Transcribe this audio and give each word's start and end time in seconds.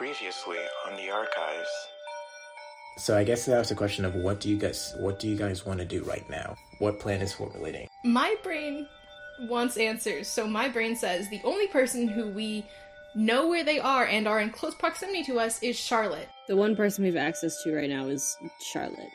Previously 0.00 0.56
on 0.88 0.96
the 0.96 1.10
archives. 1.10 1.68
So 2.96 3.18
I 3.18 3.22
guess 3.22 3.44
that 3.44 3.58
was 3.58 3.70
a 3.70 3.74
question 3.74 4.06
of 4.06 4.14
what 4.14 4.40
do 4.40 4.48
you 4.48 4.56
guys 4.56 4.94
what 4.96 5.20
do 5.20 5.28
you 5.28 5.36
guys 5.36 5.66
want 5.66 5.78
to 5.78 5.84
do 5.84 6.02
right 6.04 6.24
now? 6.30 6.56
What 6.78 6.98
plan 6.98 7.20
is 7.20 7.34
formulating? 7.34 7.86
My 8.02 8.34
brain 8.42 8.88
wants 9.40 9.76
answers, 9.76 10.26
so 10.26 10.46
my 10.46 10.70
brain 10.70 10.96
says 10.96 11.28
the 11.28 11.42
only 11.44 11.66
person 11.66 12.08
who 12.08 12.28
we 12.28 12.64
know 13.14 13.46
where 13.46 13.62
they 13.62 13.78
are 13.78 14.06
and 14.06 14.26
are 14.26 14.40
in 14.40 14.48
close 14.48 14.74
proximity 14.74 15.22
to 15.24 15.38
us 15.38 15.62
is 15.62 15.78
Charlotte. 15.78 16.30
The 16.48 16.56
one 16.56 16.74
person 16.74 17.04
we 17.04 17.08
have 17.10 17.18
access 17.18 17.62
to 17.64 17.76
right 17.76 17.90
now 17.90 18.06
is 18.06 18.38
Charlotte. 18.72 19.12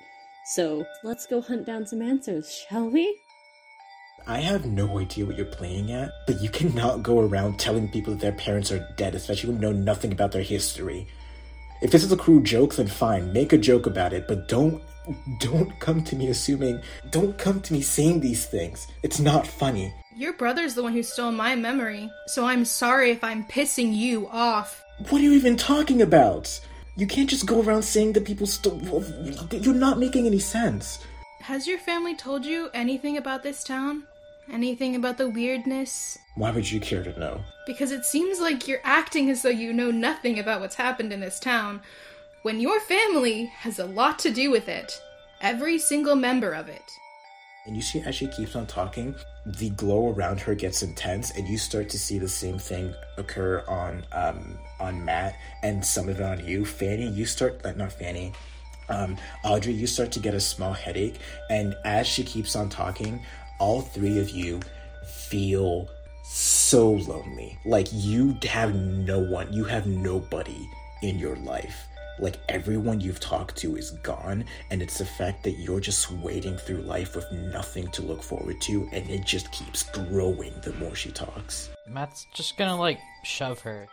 So 0.54 0.86
let's 1.04 1.26
go 1.26 1.42
hunt 1.42 1.66
down 1.66 1.88
some 1.88 2.04
answers, 2.04 2.64
shall 2.70 2.92
we? 2.92 3.20
I 4.28 4.40
have 4.40 4.66
no 4.66 4.98
idea 4.98 5.26
what 5.26 5.38
you're 5.38 5.46
playing 5.46 5.92
at, 5.92 6.12
but 6.26 6.42
you 6.42 6.50
cannot 6.50 7.04
go 7.04 7.20
around 7.20 7.60
telling 7.60 7.88
people 7.90 8.14
that 8.14 8.22
their 8.22 8.32
parents 8.32 8.72
are 8.72 8.88
dead, 8.98 9.14
especially 9.14 9.52
when 9.52 9.62
you 9.62 9.68
know 9.68 9.72
nothing 9.72 10.12
about 10.12 10.32
their 10.32 10.42
history. 10.42 11.06
If 11.84 11.92
this 11.92 12.04
is 12.04 12.12
a 12.12 12.18
crude 12.18 12.44
joke, 12.44 12.74
then 12.76 12.88
fine, 12.88 13.32
make 13.34 13.54
a 13.54 13.58
joke 13.58 13.86
about 13.86 14.14
it, 14.14 14.28
but 14.28 14.48
don't 14.48 14.82
don't 15.40 15.80
come 15.80 16.04
to 16.04 16.16
me 16.16 16.30
assuming 16.30 16.82
don't 17.12 17.38
come 17.38 17.62
to 17.62 17.74
me 17.74 17.82
saying 17.82 18.22
these 18.22 18.48
things. 18.48 18.88
It's 19.04 19.20
not 19.20 19.46
funny. 19.46 19.94
Your 20.16 20.34
brother's 20.34 20.74
the 20.74 20.82
one 20.82 20.94
who 20.94 21.04
stole 21.04 21.32
my 21.32 21.56
memory, 21.56 22.10
so 22.26 22.46
I'm 22.46 22.66
sorry 22.66 23.12
if 23.12 23.24
I'm 23.24 23.44
pissing 23.44 23.96
you 23.96 24.28
off. 24.30 24.84
What 25.10 25.22
are 25.22 25.24
you 25.24 25.34
even 25.34 25.58
talking 25.58 26.02
about? 26.02 26.60
You 26.96 27.06
can't 27.06 27.30
just 27.30 27.46
go 27.46 27.62
around 27.62 27.84
saying 27.84 28.14
that 28.14 28.26
people 28.26 28.48
stole. 28.48 29.04
You're 29.52 29.76
not 29.76 30.00
making 30.00 30.26
any 30.26 30.40
sense. 30.40 31.06
Has 31.46 31.68
your 31.68 31.78
family 31.78 32.16
told 32.16 32.44
you 32.44 32.72
anything 32.74 33.18
about 33.18 33.44
this 33.44 33.64
town? 33.64 34.06
Anything 34.52 34.96
about 34.96 35.20
the 35.20 35.30
weirdness? 35.30 36.18
Why 36.34 36.50
would 36.50 36.72
you 36.72 36.80
care 36.80 37.04
to 37.04 37.20
know? 37.20 37.40
Because 37.68 37.92
it 37.92 38.04
seems 38.04 38.40
like 38.40 38.68
you're 38.68 38.82
acting 38.84 39.30
as 39.30 39.44
though 39.44 39.50
you 39.50 39.72
know 39.72 39.92
nothing 39.92 40.40
about 40.40 40.60
what's 40.60 40.74
happened 40.74 41.14
in 41.14 41.20
this 41.20 41.40
town, 41.40 41.82
when 42.42 42.60
your 42.60 42.80
family 42.80 43.46
has 43.60 43.78
a 43.78 43.86
lot 43.86 44.18
to 44.20 44.32
do 44.32 44.50
with 44.50 44.68
it. 44.68 45.00
Every 45.40 45.78
single 45.78 46.16
member 46.16 46.52
of 46.52 46.68
it. 46.68 46.82
And 47.68 47.76
you 47.76 47.84
see, 47.84 48.02
as 48.02 48.16
she 48.16 48.26
keeps 48.26 48.56
on 48.56 48.66
talking, 48.66 49.14
the 49.46 49.70
glow 49.70 50.14
around 50.14 50.40
her 50.40 50.56
gets 50.56 50.82
intense, 50.82 51.30
and 51.38 51.48
you 51.48 51.60
start 51.60 51.90
to 51.90 52.00
see 52.00 52.18
the 52.18 52.28
same 52.28 52.58
thing 52.58 52.92
occur 53.18 53.64
on 53.68 54.04
um, 54.14 54.58
on 54.80 55.06
Matt, 55.06 55.36
and 55.62 55.86
some 55.86 56.10
of 56.10 56.20
it 56.20 56.24
on 56.24 56.44
you, 56.44 56.66
Fanny. 56.66 57.08
You 57.08 57.28
start, 57.28 57.64
uh, 57.64 57.74
not 57.74 57.92
Fanny, 57.92 58.34
um, 58.90 59.18
Audrey. 59.44 59.74
You 59.74 59.88
start 59.88 60.12
to 60.14 60.20
get 60.20 60.34
a 60.34 60.40
small 60.40 60.74
headache, 60.74 61.20
and 61.50 61.76
as 61.86 62.08
she 62.08 62.24
keeps 62.24 62.56
on 62.56 62.70
talking, 62.70 63.22
all 63.60 63.82
three 63.82 64.20
of 64.20 64.30
you 64.30 64.60
feel 65.06 65.90
so 66.24 66.92
lonely. 66.92 67.58
Like 67.66 67.88
you 67.92 68.38
have 68.48 68.76
no 68.76 69.20
one, 69.20 69.52
you 69.54 69.64
have 69.64 69.86
nobody 69.86 70.68
in 71.02 71.20
your 71.20 71.36
life. 71.38 71.88
Like 72.18 72.38
everyone 72.48 73.02
you've 73.02 73.20
talked 73.20 73.58
to 73.58 73.76
is 73.76 73.92
gone, 73.92 74.46
and 74.72 74.82
it's 74.82 74.98
the 74.98 75.06
fact 75.06 75.44
that 75.44 75.60
you're 75.60 75.82
just 75.82 76.10
wading 76.12 76.58
through 76.58 76.82
life 76.82 77.16
with 77.16 77.30
nothing 77.32 77.90
to 77.90 78.02
look 78.02 78.24
forward 78.24 78.62
to, 78.62 78.88
and 78.94 79.10
it 79.10 79.26
just 79.26 79.52
keeps 79.52 79.84
growing 79.84 80.54
the 80.62 80.74
more 80.74 80.96
she 80.96 81.12
talks. 81.12 81.70
Matt's 81.88 82.26
just 82.34 82.58
gonna 82.58 82.78
like 82.78 83.00
shove 83.24 83.60
her. 83.62 83.88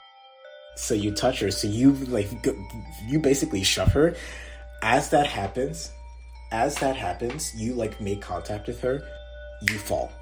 So 0.77 0.95
you 0.95 1.11
touch 1.13 1.41
her, 1.41 1.51
so 1.51 1.69
you 1.69 1.93
like 1.93 2.43
go, 2.43 2.55
you 3.07 3.19
basically 3.19 3.65
shove 3.65 3.93
her. 3.93 4.15
As 4.83 5.11
that 5.11 5.29
happens, 5.29 5.93
as 6.51 6.75
that 6.77 6.97
happens, 6.97 7.55
you 7.55 7.75
like 7.75 8.01
make 8.01 8.21
contact 8.21 8.67
with 8.67 8.81
her, 8.81 9.01
you 9.63 9.79
fall. 9.79 10.13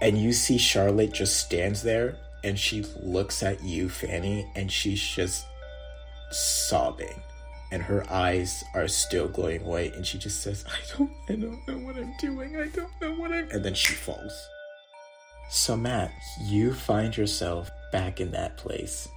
And 0.00 0.18
you 0.18 0.32
see 0.32 0.58
Charlotte 0.58 1.12
just 1.12 1.38
stands 1.38 1.82
there 1.82 2.18
and 2.44 2.58
she 2.58 2.84
looks 3.00 3.42
at 3.42 3.62
you, 3.62 3.88
Fanny, 3.88 4.46
and 4.54 4.70
she's 4.70 5.00
just 5.00 5.46
sobbing. 6.30 7.22
And 7.70 7.82
her 7.82 8.04
eyes 8.10 8.64
are 8.74 8.88
still 8.88 9.28
glowing 9.28 9.62
white, 9.64 9.94
and 9.94 10.06
she 10.06 10.16
just 10.18 10.42
says, 10.42 10.64
I 10.66 10.96
don't 10.96 11.10
I 11.28 11.34
don't 11.34 11.68
know 11.68 11.86
what 11.86 11.96
I'm 11.96 12.14
doing. 12.18 12.56
I 12.56 12.68
don't 12.68 12.90
know 13.00 13.14
what 13.14 13.30
I'm 13.30 13.50
and 13.50 13.64
then 13.64 13.74
she 13.74 13.92
falls. 13.92 14.48
So 15.50 15.76
Matt, 15.76 16.12
you 16.42 16.72
find 16.72 17.16
yourself 17.16 17.70
back 17.92 18.20
in 18.20 18.30
that 18.32 18.56
place. 18.56 19.08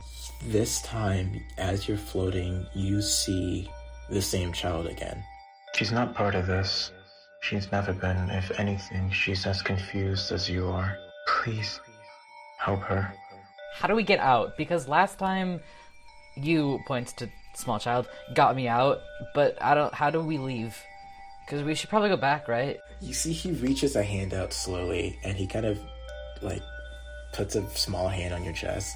This 0.45 0.81
time, 0.81 1.41
as 1.57 1.88
you're 1.88 1.97
floating, 1.97 2.66
you 2.73 3.01
see 3.01 3.69
the 4.11 4.22
same 4.22 4.51
child 4.51 4.88
again. 4.88 5.23
She's 5.75 5.91
not 5.91 6.13
part 6.13 6.35
of 6.35 6.47
this. 6.47 6.91
She's 7.41 7.72
never 7.72 7.94
been. 7.94 8.29
If 8.29 8.51
anything, 8.59 9.09
she's 9.11 9.45
as 9.45 9.61
confused 9.61 10.31
as 10.31 10.49
you 10.49 10.67
are. 10.67 10.95
Please, 11.27 11.79
help 12.59 12.81
her. 12.81 13.13
How 13.73 13.88
do 13.88 13.95
we 13.95 14.03
get 14.03 14.19
out? 14.19 14.57
Because 14.57 14.88
last 14.88 15.17
time 15.17 15.61
you 16.35 16.79
points 16.85 17.13
to 17.13 17.29
small 17.55 17.79
child 17.79 18.07
got 18.35 18.55
me 18.55 18.67
out, 18.67 19.00
but 19.33 19.57
I 19.61 19.73
don't. 19.73 19.94
How 19.94 20.09
do 20.09 20.21
we 20.21 20.38
leave? 20.38 20.77
Because 21.45 21.63
we 21.63 21.73
should 21.73 21.89
probably 21.89 22.09
go 22.09 22.17
back, 22.17 22.47
right? 22.47 22.77
You 23.00 23.13
see, 23.13 23.33
he 23.33 23.51
reaches 23.53 23.95
a 23.95 24.03
hand 24.03 24.33
out 24.33 24.53
slowly, 24.53 25.17
and 25.23 25.35
he 25.35 25.47
kind 25.47 25.66
of 25.66 25.79
like 26.41 26.61
puts 27.33 27.55
a 27.55 27.67
small 27.71 28.07
hand 28.07 28.33
on 28.33 28.44
your 28.44 28.53
chest, 28.53 28.95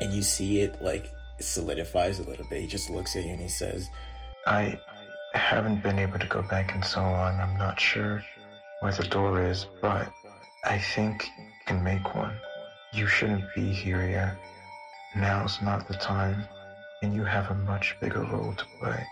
and 0.00 0.12
you 0.12 0.22
see 0.22 0.60
it 0.60 0.80
like 0.80 1.10
solidifies 1.40 2.20
a 2.20 2.22
little 2.22 2.46
bit. 2.48 2.62
He 2.62 2.66
just 2.66 2.90
looks 2.90 3.16
at 3.16 3.24
you 3.24 3.32
and 3.32 3.40
he 3.40 3.48
says, 3.48 3.90
I 4.46 4.80
haven't 5.34 5.82
been 5.82 5.98
able 5.98 6.20
to 6.20 6.26
go 6.26 6.40
back 6.40 6.72
in 6.74 6.82
so 6.82 7.00
long. 7.00 7.40
I'm 7.40 7.56
not 7.58 7.80
sure 7.80 8.22
where 8.78 8.92
the 8.92 9.02
door 9.02 9.42
is, 9.42 9.66
but 9.82 10.12
I 10.64 10.78
think 10.78 11.32
you 11.36 11.44
can 11.66 11.82
make 11.82 12.14
one. 12.14 12.38
You 12.92 13.08
shouldn't 13.08 13.52
be 13.56 13.72
here 13.72 14.08
yet. 14.08 14.36
Now's 15.16 15.60
not 15.60 15.88
the 15.88 15.94
time, 15.94 16.46
and 17.02 17.12
you 17.12 17.24
have 17.24 17.50
a 17.50 17.54
much 17.54 17.96
bigger 18.00 18.22
role 18.22 18.54
to 18.54 18.64
play. 18.80 19.04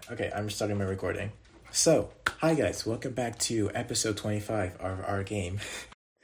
Okay, 0.00 0.08
never 0.08 0.20
mind. 0.20 0.20
Okay, 0.20 0.30
I'm 0.36 0.50
starting 0.50 0.78
my 0.78 0.84
recording. 0.84 1.32
So, 1.70 2.10
hi 2.38 2.54
guys, 2.54 2.84
welcome 2.86 3.12
back 3.12 3.38
to 3.40 3.70
episode 3.74 4.16
25 4.16 4.76
of 4.80 5.04
our 5.06 5.22
game. 5.22 5.60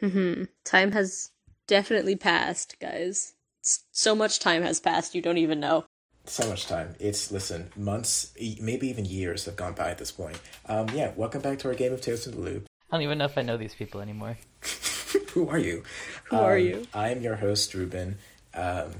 hmm 0.00 0.44
Time 0.64 0.92
has 0.92 1.30
definitely 1.66 2.16
passed, 2.16 2.76
guys. 2.80 3.34
So 3.62 4.14
much 4.14 4.38
time 4.38 4.62
has 4.62 4.80
passed, 4.80 5.14
you 5.14 5.22
don't 5.22 5.38
even 5.38 5.60
know. 5.60 5.84
So 6.24 6.48
much 6.48 6.66
time. 6.66 6.94
It's, 6.98 7.30
listen, 7.30 7.70
months, 7.76 8.32
e- 8.36 8.58
maybe 8.60 8.88
even 8.88 9.04
years 9.04 9.44
have 9.44 9.54
gone 9.56 9.74
by 9.74 9.90
at 9.90 9.98
this 9.98 10.10
point. 10.10 10.40
Um, 10.66 10.88
yeah, 10.92 11.12
welcome 11.16 11.40
back 11.40 11.58
to 11.60 11.68
our 11.68 11.74
game 11.74 11.92
of 11.92 12.00
Tales 12.00 12.24
from 12.24 12.32
the 12.34 12.40
Loop. 12.40 12.66
I 12.90 12.96
don't 12.96 13.02
even 13.02 13.18
know 13.18 13.24
if 13.26 13.38
I 13.38 13.42
know 13.42 13.56
these 13.56 13.74
people 13.74 14.00
anymore. 14.00 14.36
Who 15.32 15.48
are 15.48 15.58
you? 15.58 15.84
Who 16.26 16.36
are 16.36 16.56
Um, 16.56 16.62
you? 16.64 16.86
I 16.94 17.10
am 17.10 17.22
your 17.22 17.36
host, 17.36 17.74
Ruben, 17.74 18.18
um, 18.54 18.90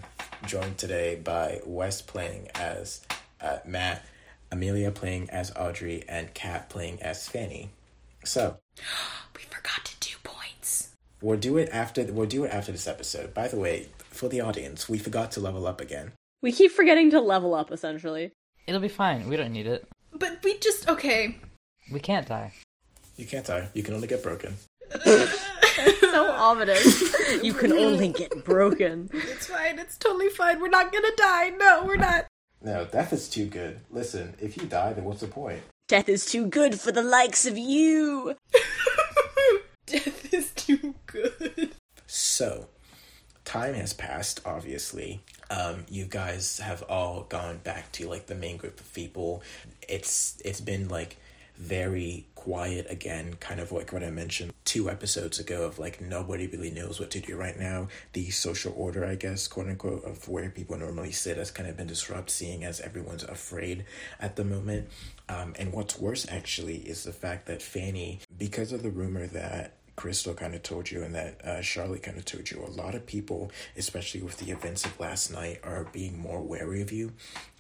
joined 0.47 0.79
today 0.79 1.17
by 1.17 1.61
Wes 1.65 2.01
playing 2.03 2.49
as 2.55 3.05
uh, 3.41 3.59
Matt, 3.65 4.05
Amelia 4.51 4.91
playing 4.91 5.29
as 5.31 5.53
Audrey, 5.57 6.05
and 6.09 6.33
Kat 6.35 6.69
playing 6.69 7.03
as 7.03 7.29
Fanny. 7.29 7.71
So, 8.25 8.57
We 9.37 9.43
forgot 9.43 9.85
to 9.85 9.97
do 10.01 10.15
points. 10.23 10.91
We'll 11.21 11.39
do 11.39 11.57
it 11.57 11.69
after. 11.73 12.05
We'll 12.05 12.27
do 12.27 12.45
it 12.45 12.53
after 12.53 12.73
this 12.73 12.87
episode. 12.87 13.35
By 13.35 13.49
the 13.49 13.59
way, 13.59 13.89
for 13.99 14.29
the 14.29 14.41
audience, 14.41 14.89
we 14.89 14.99
forgot 14.99 15.31
to 15.33 15.41
level 15.41 15.67
up 15.67 15.81
again. 15.81 16.13
We 16.43 16.53
keep 16.53 16.73
forgetting 16.73 17.11
to 17.11 17.21
level 17.21 17.55
up, 17.55 17.73
essentially. 17.73 18.33
It'll 18.67 18.81
be 18.81 18.89
fine. 18.89 19.29
We 19.29 19.37
don't 19.37 19.53
need 19.53 19.67
it. 19.67 19.87
But 20.13 20.39
we 20.43 20.59
just 20.59 20.89
okay. 20.89 21.37
We 21.93 22.01
can't 22.01 22.27
die. 22.27 22.53
You 23.17 23.27
can't 23.27 23.47
die. 23.47 23.69
You 23.75 23.83
can 23.83 23.95
only 23.95 24.09
get 24.09 24.23
broken. 24.23 24.57
so 25.05 26.31
ominous. 26.33 27.03
you 27.43 27.53
can 27.53 27.73
only 27.73 28.09
get 28.09 28.45
broken. 28.45 29.11
It's 29.13 29.47
fine. 29.47 29.79
It's 29.79 29.97
totally 29.97 30.29
fine. 30.29 30.61
We're 30.61 30.69
not 30.69 30.93
gonna 30.93 31.15
die. 31.17 31.51
No, 31.51 31.85
we're 31.85 31.97
not. 31.97 32.27
No, 32.67 32.85
death 32.85 33.13
is 33.13 33.29
too 33.29 33.47
good. 33.47 33.79
Listen, 33.93 34.35
if 34.41 34.57
you 34.57 34.65
die, 34.65 34.93
then 34.93 35.05
what's 35.05 35.21
the 35.21 35.29
point? 35.29 35.63
Death 35.87 36.09
is 36.09 36.27
too 36.27 36.47
good 36.47 36.81
for 36.81 36.91
the 36.91 37.01
likes 37.01 37.47
of 37.47 37.57
you. 37.57 38.35
Death 39.87 40.35
is 40.35 40.51
too 40.51 40.97
good. 41.07 41.77
So, 42.09 42.67
time 43.45 43.75
has 43.75 43.95
passed, 43.95 44.41
obviously. 44.45 45.23
Um, 45.49 45.87
you 45.89 46.07
guys 46.07 46.59
have 46.59 46.83
all 46.89 47.27
gone 47.29 47.59
back 47.59 47.93
to 47.93 48.09
like 48.09 48.27
the 48.27 48.35
main 48.35 48.57
group 48.57 48.81
of 48.81 48.93
people. 48.93 49.45
It's 49.89 50.37
it's 50.45 50.61
been 50.61 50.89
like 50.89 51.19
very 51.55 52.27
quiet 52.35 52.89
again, 52.91 53.35
kind 53.39 53.61
of 53.61 53.71
like 53.71 53.93
what 53.93 54.03
I 54.03 54.11
mentioned 54.11 54.53
two 54.67 54.91
episodes 54.91 55.39
ago 55.39 55.63
of 55.63 55.79
like 55.79 56.01
nobody 56.01 56.47
really 56.49 56.71
knows 56.71 57.01
what 57.01 57.11
to 57.13 57.21
do 57.21 57.37
right 57.37 57.59
now. 57.59 57.89
The 58.13 58.31
social 58.31 58.75
order, 58.77 59.07
I 59.07 59.15
guess, 59.15 59.49
quote 59.49 59.69
unquote, 59.69 60.05
of 60.05 60.29
where 60.29 60.51
people 60.51 60.77
normally 60.77 61.13
sit 61.13 61.39
has 61.39 61.51
kind 61.51 61.69
of 61.69 61.77
been 61.77 61.87
disrupted, 61.87 62.31
seeing 62.31 62.65
as 62.65 62.81
everyone's 62.81 63.23
afraid 63.23 63.87
at 64.21 64.37
the 64.37 64.45
moment. 64.45 64.89
Um, 65.29 65.55
and 65.59 65.73
what's 65.73 65.99
worse 65.99 66.27
actually 66.29 66.79
is 66.79 67.05
the 67.05 67.13
fact 67.13 67.47
that 67.47 67.63
Fanny, 67.63 68.21
because 68.37 68.73
of 68.73 68.83
the 68.83 68.91
rumor 68.91 69.27
that 69.29 69.75
Crystal 69.97 70.35
kind 70.35 70.55
of 70.55 70.63
told 70.63 70.91
you 70.91 71.03
and 71.03 71.15
that 71.15 71.41
uh, 71.43 71.63
kind 71.99 72.19
of 72.19 72.25
told 72.25 72.51
you, 72.51 72.63
a 72.63 72.71
lot 72.71 72.95
of 72.95 73.07
people, 73.07 73.51
especially 73.77 74.23
with 74.23 74.37
the 74.37 74.53
events 74.53 74.85
of 74.85 74.99
last 75.01 75.33
night, 75.33 75.61
are 75.65 75.89
being 75.93 76.19
more 76.19 76.43
wary 76.43 76.83
of 76.83 76.93
you, 76.93 77.13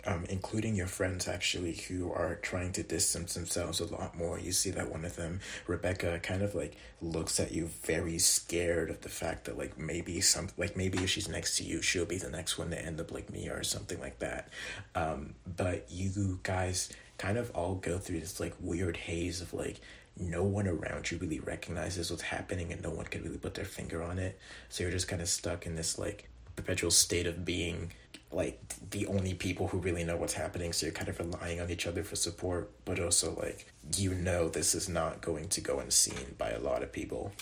um, 0.05 0.25
including 0.29 0.77
your 0.77 0.87
friends 0.87 1.27
actually 1.27 1.73
who 1.73 2.12
are 2.12 2.37
trying 2.37 2.73
to 2.73 2.83
distance 2.83 3.35
themselves 3.35 3.81
a 3.81 3.87
lot 3.87 4.17
more. 4.17 4.38
You 4.38 4.53
see 4.53 4.71
that 4.71 4.91
one 4.91 5.05
of 5.05 5.17
them, 5.17 5.41
Rebecca, 5.67 6.21
kind 6.23 6.43
of 6.43 6.55
like 6.55 6.77
looks 7.00 7.41
at 7.41 7.53
you 7.53 7.71
very 7.85 8.19
scared 8.19 8.91
of 8.91 9.00
the 9.00 9.09
fact 9.09 9.47
that 9.47 9.56
like 9.56 9.79
maybe 9.79 10.21
some 10.21 10.49
like 10.56 10.77
maybe 10.77 10.99
if 10.99 11.11
she's 11.11 11.29
next 11.29 11.56
to 11.56 11.65
you, 11.65 11.81
she'll 11.81 12.05
be 12.05 12.19
the 12.19 12.31
next 12.31 12.59
one 12.59 12.71
to 12.71 12.81
end 12.81 13.00
up 13.00 13.12
like 13.12 13.33
me 13.33 13.49
or 13.49 13.65
something 13.65 14.00
like 14.00 14.19
that. 14.19 14.50
Um, 14.94 15.35
but 15.56 15.87
you 15.91 16.38
guys 16.43 16.91
kind 17.19 17.38
of 17.38 17.50
all 17.53 17.77
go 17.77 17.99
through 17.99 18.21
this 18.21 18.41
like 18.41 18.55
weird 18.61 18.97
haze 18.97 19.41
of 19.41 19.55
like 19.55 19.81
no 20.19 20.43
one 20.43 20.67
around 20.67 21.11
you 21.11 21.19
really 21.19 21.41
recognizes 21.41 22.11
what's 22.11 22.23
happening 22.23 22.73
and 22.73 22.83
no 22.83 22.91
one 22.91 23.07
can 23.07 23.23
really 23.23 23.39
put 23.39 23.55
their 23.55 23.65
finger 23.65 24.03
on 24.03 24.19
it. 24.19 24.39
So 24.69 24.83
you're 24.83 24.93
just 24.93 25.09
kind 25.09 25.21
of 25.21 25.29
stuck 25.29 25.67
in 25.67 25.77
this 25.77 25.99
like 25.99 26.29
perpetual 26.57 26.91
state 26.91 27.27
of 27.27 27.45
being 27.45 27.93
like 28.33 28.61
the 28.91 29.07
only 29.07 29.35
people 29.35 29.69
who 29.69 29.79
really 29.79 30.05
know 30.05 30.17
what's 30.17 30.33
happening. 30.33 30.73
So 30.73 30.87
you're 30.87 30.95
kind 30.95 31.09
of 31.09 31.19
relying 31.19 31.61
on 31.61 31.71
each 31.71 31.87
other 31.87 32.03
for 32.03 32.17
support, 32.17 32.71
but 32.85 32.99
also 32.99 33.35
like 33.41 33.73
you 33.97 34.15
know 34.15 34.49
this 34.49 34.75
is 34.75 34.89
not 34.89 35.21
going 35.21 35.49
to 35.51 35.61
go 35.61 35.79
unseen 35.79 36.35
by 36.39 36.51
a 36.51 36.61
lot 36.61 36.83
of 36.83 36.93
people. 36.93 37.33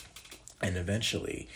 And 0.60 0.76
eventually, 0.76 1.48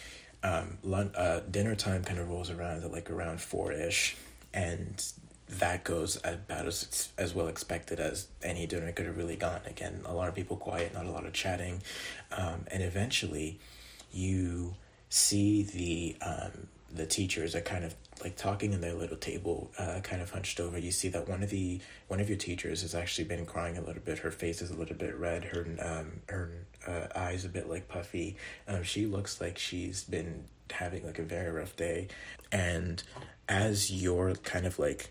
um, 0.43 0.79
lun- 0.83 1.15
uh, 1.15 1.41
dinner 1.51 1.75
time 1.75 2.05
kind 2.05 2.19
of 2.19 2.29
rolls 2.29 2.51
around 2.51 2.85
at 2.85 2.93
like 2.93 3.11
around 3.11 3.41
four 3.41 3.73
ish, 3.73 4.17
and 4.55 5.05
that 5.49 5.85
goes 5.85 6.17
about 6.25 6.67
as 6.67 7.09
as 7.17 7.35
well 7.35 7.49
expected 7.49 8.01
as 8.01 8.29
any 8.43 8.67
dinner 8.67 8.93
could 8.93 9.07
have 9.07 9.17
really 9.17 9.37
gone. 9.37 9.61
Again, 9.67 10.03
a 10.05 10.15
lot 10.15 10.29
of 10.29 10.35
people 10.35 10.57
quiet, 10.57 10.95
not 10.95 11.07
a 11.07 11.11
lot 11.11 11.27
of 11.27 11.33
chatting, 11.33 11.83
um, 12.37 12.67
and 12.71 12.83
eventually, 12.83 13.59
you 14.13 14.75
see 15.09 15.63
the 15.63 16.17
um, 16.27 16.69
the 16.95 17.07
teachers 17.07 17.55
are 17.55 17.61
kind 17.61 17.85
of 17.85 17.95
like 18.23 18.37
talking 18.37 18.73
in 18.73 18.81
their 18.81 18.95
little 18.95 19.17
table, 19.17 19.71
uh, 19.79 20.01
kind 20.03 20.21
of 20.21 20.31
hunched 20.31 20.59
over. 20.61 20.79
You 20.79 20.91
see 20.91 21.09
that 21.11 21.29
one 21.29 21.43
of 21.43 21.51
the 21.51 21.81
one 22.09 22.21
of 22.21 22.29
your 22.29 22.39
teachers 22.39 22.83
has 22.83 22.95
actually 22.95 23.25
been 23.25 23.47
crying 23.47 23.79
a 23.79 23.81
little 23.81 24.03
bit. 24.03 24.19
Her 24.19 24.31
face 24.31 24.61
is 24.61 24.71
a 24.71 24.75
little 24.75 24.97
bit 24.97 25.17
red. 25.17 25.45
Her 25.45 25.67
um 25.81 26.21
her 26.29 26.51
uh, 26.87 27.07
eyes 27.17 27.45
a 27.45 27.49
bit 27.49 27.69
like 27.69 27.89
puffy. 27.89 28.37
Um, 28.67 28.83
she 28.83 29.07
looks 29.07 29.41
like 29.41 29.59
she's 29.59 30.05
been 30.05 30.45
having 30.71 31.07
like 31.07 31.19
a 31.19 31.23
very 31.23 31.51
rough 31.51 31.75
day, 31.77 32.09
and 32.53 33.03
as 33.49 33.91
you're 33.91 34.35
kind 34.35 34.67
of 34.67 34.79
like 34.79 35.11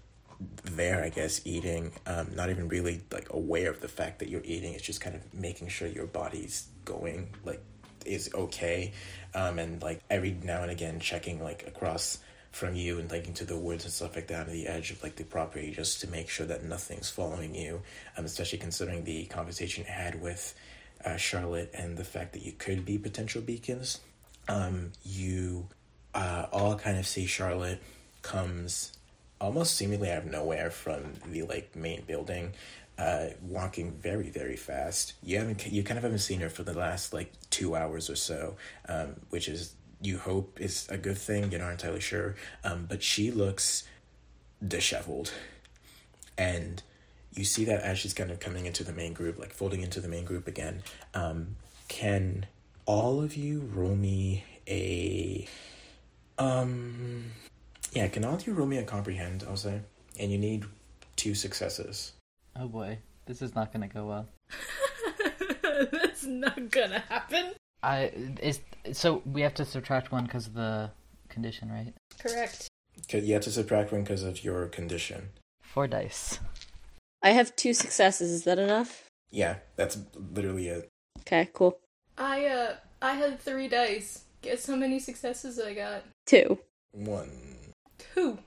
there, 0.63 1.03
I 1.03 1.09
guess, 1.09 1.41
eating, 1.45 1.91
um, 2.05 2.31
not 2.35 2.49
even 2.49 2.67
really 2.67 3.01
like 3.11 3.27
aware 3.31 3.69
of 3.69 3.81
the 3.81 3.87
fact 3.87 4.19
that 4.19 4.29
you're 4.29 4.43
eating. 4.43 4.73
It's 4.73 4.83
just 4.83 5.01
kind 5.01 5.15
of 5.15 5.33
making 5.33 5.69
sure 5.69 5.87
your 5.87 6.07
body's 6.07 6.67
going 6.85 7.29
like 7.43 7.61
is 8.05 8.29
okay, 8.33 8.93
um, 9.35 9.59
and 9.59 9.81
like 9.81 10.01
every 10.09 10.37
now 10.43 10.61
and 10.61 10.71
again 10.71 10.99
checking 10.99 11.41
like 11.41 11.65
across 11.67 12.19
from 12.51 12.75
you 12.75 12.97
and 12.97 13.11
linking 13.11 13.33
to 13.35 13.45
the 13.45 13.57
woods 13.57 13.83
and 13.83 13.93
stuff 13.93 14.15
like 14.15 14.27
that 14.27 14.47
on 14.47 14.53
the 14.53 14.67
edge 14.67 14.89
of 14.89 15.03
like 15.03 15.15
the 15.15 15.23
property 15.23 15.71
just 15.71 16.01
to 16.01 16.07
make 16.07 16.29
sure 16.29 16.45
that 16.45 16.63
nothing's 16.63 17.09
following 17.09 17.53
you. 17.53 17.81
Um, 18.17 18.25
especially 18.25 18.57
considering 18.57 19.03
the 19.03 19.25
conversation 19.25 19.85
you 19.85 19.91
had 19.91 20.19
with 20.21 20.55
uh, 21.05 21.17
Charlotte 21.17 21.69
and 21.73 21.97
the 21.97 22.03
fact 22.03 22.33
that 22.33 22.43
you 22.43 22.53
could 22.53 22.85
be 22.85 22.97
potential 22.97 23.41
beacons. 23.41 23.99
Um, 24.47 24.91
you 25.03 25.67
uh, 26.15 26.47
all 26.51 26.75
kind 26.75 26.97
of 26.97 27.05
see 27.05 27.25
Charlotte 27.25 27.81
comes 28.21 28.96
almost 29.39 29.75
seemingly 29.75 30.11
out 30.11 30.19
of 30.19 30.25
nowhere 30.25 30.69
from 30.69 31.13
the 31.31 31.43
like 31.43 31.75
main 31.75 32.01
building 32.03 32.53
uh 32.97 33.27
walking 33.41 33.91
very 33.91 34.29
very 34.29 34.55
fast. 34.55 35.13
You 35.23 35.37
haven't 35.37 35.67
you 35.67 35.83
kind 35.83 35.97
of 35.97 36.03
haven't 36.03 36.19
seen 36.19 36.39
her 36.39 36.49
for 36.49 36.63
the 36.63 36.73
last 36.73 37.13
like 37.13 37.31
two 37.49 37.75
hours 37.75 38.09
or 38.09 38.15
so 38.15 38.55
um 38.89 39.15
which 39.29 39.47
is 39.47 39.73
you 40.01 40.17
hope 40.17 40.59
is 40.59 40.87
a 40.89 40.97
good 40.97 41.17
thing. 41.17 41.51
You're 41.51 41.61
not 41.61 41.71
entirely 41.71 41.99
sure. 41.99 42.35
Um 42.63 42.85
but 42.89 43.03
she 43.03 43.31
looks 43.31 43.83
disheveled. 44.65 45.31
And 46.37 46.81
you 47.33 47.43
see 47.43 47.65
that 47.65 47.81
as 47.81 47.99
she's 47.99 48.13
kind 48.15 48.31
of 48.31 48.39
coming 48.39 48.65
into 48.65 48.83
the 48.83 48.93
main 48.93 49.13
group 49.13 49.37
like 49.37 49.53
folding 49.53 49.81
into 49.81 49.99
the 49.99 50.07
main 50.07 50.25
group 50.25 50.47
again. 50.47 50.81
Um 51.13 51.57
can 51.87 52.47
all 52.85 53.21
of 53.21 53.35
you 53.35 53.69
roll 53.73 53.95
me 53.95 54.43
a 54.67 55.47
um 56.39 57.25
yeah, 57.91 58.07
can 58.07 58.25
all 58.25 58.35
of 58.35 58.45
you 58.47 58.53
roll 58.53 58.67
me 58.67 58.77
a 58.77 58.83
comprehend, 58.83 59.43
I'll 59.47 59.57
say? 59.57 59.81
And 60.19 60.31
you 60.31 60.37
need 60.37 60.65
two 61.15 61.35
successes. 61.35 62.13
Oh 62.55 62.67
boy, 62.67 62.99
this 63.25 63.41
is 63.41 63.55
not 63.55 63.71
gonna 63.71 63.87
go 63.87 64.05
well. 64.05 64.27
That's 65.91 66.25
not 66.25 66.71
gonna 66.71 67.03
happen. 67.09 67.51
I 67.83 68.11
is 68.41 68.59
so 68.93 69.21
we 69.25 69.41
have 69.41 69.53
to 69.55 69.65
subtract 69.65 70.11
one 70.11 70.25
because 70.25 70.47
of 70.47 70.53
the 70.53 70.91
condition, 71.29 71.71
right? 71.71 71.93
Correct. 72.19 72.67
Okay, 73.05 73.19
you 73.19 73.33
have 73.33 73.43
to 73.43 73.51
subtract 73.51 73.91
one 73.91 74.03
because 74.03 74.23
of 74.23 74.43
your 74.43 74.67
condition. 74.67 75.29
Four 75.61 75.87
dice. 75.87 76.39
I 77.21 77.31
have 77.31 77.55
two 77.55 77.73
successes. 77.73 78.31
Is 78.31 78.43
that 78.45 78.57
enough? 78.57 79.09
Yeah, 79.29 79.57
that's 79.75 79.99
literally 80.33 80.67
it. 80.69 80.89
Okay, 81.19 81.49
cool. 81.53 81.79
I 82.17 82.45
uh 82.45 82.75
I 83.01 83.13
had 83.13 83.39
three 83.39 83.67
dice. 83.67 84.23
Guess 84.41 84.67
how 84.67 84.75
many 84.75 84.99
successes 84.99 85.59
I 85.59 85.73
got? 85.73 86.03
Two. 86.25 86.59
One, 86.93 87.29
Two. 88.17 88.39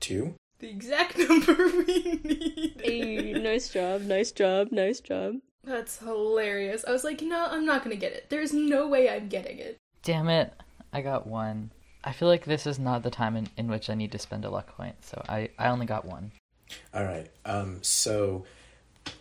two. 0.00 0.34
The 0.58 0.70
exact 0.70 1.18
number 1.28 1.54
we 1.54 2.18
need. 2.24 2.80
Hey, 2.82 3.32
nice 3.34 3.68
job, 3.68 4.00
nice 4.02 4.32
job, 4.32 4.68
nice 4.72 5.00
job. 5.00 5.34
That's 5.64 5.98
hilarious. 5.98 6.82
I 6.88 6.92
was 6.92 7.04
like, 7.04 7.20
no, 7.20 7.46
I'm 7.50 7.66
not 7.66 7.84
gonna 7.84 7.96
get 7.96 8.12
it. 8.12 8.30
There's 8.30 8.54
no 8.54 8.88
way 8.88 9.10
I'm 9.10 9.28
getting 9.28 9.58
it. 9.58 9.76
Damn 10.02 10.30
it! 10.30 10.54
I 10.94 11.02
got 11.02 11.26
one. 11.26 11.72
I 12.02 12.12
feel 12.12 12.26
like 12.28 12.46
this 12.46 12.66
is 12.66 12.78
not 12.78 13.02
the 13.02 13.10
time 13.10 13.36
in, 13.36 13.48
in 13.58 13.68
which 13.68 13.90
I 13.90 13.94
need 13.94 14.12
to 14.12 14.18
spend 14.18 14.46
a 14.46 14.50
luck 14.50 14.74
point, 14.74 14.96
so 15.04 15.22
I, 15.28 15.50
I 15.58 15.68
only 15.68 15.84
got 15.84 16.06
one. 16.06 16.32
All 16.94 17.04
right. 17.04 17.30
Um. 17.44 17.80
So, 17.82 18.46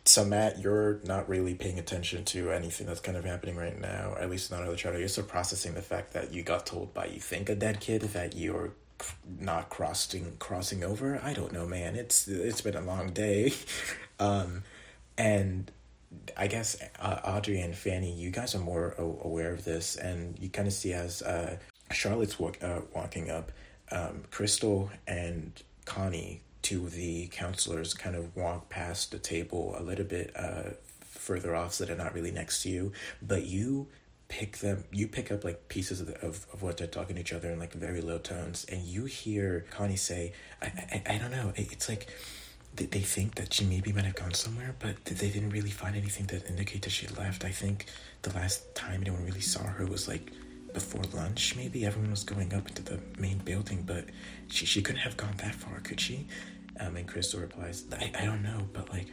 so 0.06 0.24
Matt, 0.24 0.60
you're 0.60 1.02
not 1.04 1.28
really 1.28 1.54
paying 1.54 1.80
attention 1.80 2.24
to 2.26 2.52
anything 2.52 2.88
that's 2.88 3.02
kind 3.02 3.18
of 3.18 3.26
happening 3.26 3.58
right 3.58 3.78
now. 3.78 4.16
At 4.18 4.30
least 4.30 4.52
not 4.52 4.62
on 4.62 4.68
the 4.70 4.78
chart. 4.78 4.98
You're 4.98 5.10
still 5.10 5.26
processing 5.26 5.74
the 5.74 5.82
fact 5.82 6.14
that 6.14 6.32
you 6.32 6.44
got 6.44 6.66
told 6.66 6.94
by 6.94 7.08
you 7.08 7.20
think 7.20 7.50
a 7.50 7.56
dead 7.56 7.82
kid 7.82 8.04
that 8.04 8.38
you're 8.38 8.70
c- 8.70 8.74
not 9.40 9.70
crossing 9.70 10.36
crossing 10.40 10.84
over. 10.84 11.20
I 11.24 11.34
don't 11.34 11.52
know, 11.52 11.66
man. 11.66 11.96
It's 11.96 12.28
it's 12.28 12.62
been 12.62 12.76
a 12.76 12.82
long 12.82 13.12
day. 13.12 13.54
um, 14.20 14.64
and 15.18 15.72
I 16.36 16.48
guess 16.48 16.78
uh, 17.00 17.20
Audrey 17.24 17.60
and 17.60 17.76
Fanny, 17.76 18.12
you 18.12 18.30
guys 18.30 18.56
are 18.56 18.60
more 18.60 18.96
aware 18.98 19.52
of 19.52 19.66
this, 19.66 19.96
and 19.96 20.38
you 20.40 20.50
kind 20.50 20.68
of 20.68 20.74
see 20.74 20.94
as 20.94 21.22
uh, 21.22 21.58
Charlotte's 21.92 22.40
walk, 22.40 22.58
uh, 22.62 22.82
walking 22.94 23.30
up, 23.30 23.52
um, 23.92 24.24
Crystal 24.32 24.90
and 25.08 25.62
Connie, 25.86 26.42
two 26.62 26.86
of 26.86 26.94
the 26.94 27.28
counselors, 27.28 27.94
kind 27.94 28.16
of 28.16 28.36
walk 28.36 28.70
past 28.70 29.12
the 29.12 29.20
table 29.20 29.76
a 29.78 29.84
little 29.84 30.06
bit 30.06 30.32
uh, 30.36 30.72
further 31.02 31.56
off, 31.56 31.74
so 31.74 31.86
they're 31.86 31.96
not 31.96 32.14
really 32.14 32.32
next 32.32 32.64
to 32.64 32.70
you, 32.70 32.92
but 33.22 33.46
you 33.46 33.88
pick 34.30 34.58
them 34.58 34.84
you 34.92 35.08
pick 35.08 35.32
up 35.32 35.44
like 35.44 35.70
pieces 35.70 36.02
of, 36.02 36.08
the, 36.08 36.16
of, 36.26 36.46
of 36.52 36.62
what 36.62 36.78
they're 36.78 36.88
talking 36.88 37.16
to 37.16 37.22
each 37.22 37.32
other 37.32 37.50
in 37.50 37.60
like 37.60 37.74
very 37.74 38.02
low 38.02 38.18
tones 38.18 38.66
and 38.70 38.82
you 38.82 39.06
hear 39.06 39.66
connie 39.72 39.96
say 39.96 40.34
i 40.62 40.66
i, 40.66 41.14
I 41.14 41.18
don't 41.18 41.32
know 41.32 41.54
it, 41.56 41.72
it's 41.72 41.88
like 41.88 42.08
they, 42.78 42.86
they 42.86 43.00
think 43.02 43.36
that 43.36 43.54
she 43.54 43.66
maybe 43.66 43.92
might 43.92 44.06
have 44.06 44.16
gone 44.16 44.34
somewhere, 44.34 44.76
but 44.80 45.04
they 45.06 45.30
didn't 45.30 45.50
really 45.50 45.72
find 45.72 45.96
anything 45.96 46.28
that 46.28 46.48
indicate 46.48 46.84
that 46.84 46.92
she 46.92 47.08
left. 47.08 47.44
I 47.44 47.50
think 47.52 47.88
the 48.22 48.32
last 48.34 48.74
time 48.76 49.02
anyone 49.02 49.26
really 49.26 49.42
saw 49.42 49.64
her 49.64 49.86
was 49.86 50.08
like 50.08 50.32
before 50.74 51.04
lunch. 51.14 51.56
Maybe 51.56 51.86
everyone 51.86 52.12
was 52.12 52.24
going 52.24 52.54
up 52.54 52.68
into 52.68 52.84
the 52.84 53.00
main 53.20 53.40
building, 53.40 53.84
but 53.86 54.06
she 54.48 54.66
she 54.66 54.82
couldn't 54.82 55.02
have 55.02 55.18
gone 55.18 55.34
that 55.38 55.56
far, 55.56 55.80
could 55.82 56.00
she? 56.00 56.28
Um, 56.80 56.96
and 56.96 57.08
Crystal 57.08 57.40
replies, 57.40 57.86
I, 57.92 58.12
I 58.18 58.26
don't 58.26 58.44
know, 58.44 58.68
but 58.74 58.90
like 58.92 59.08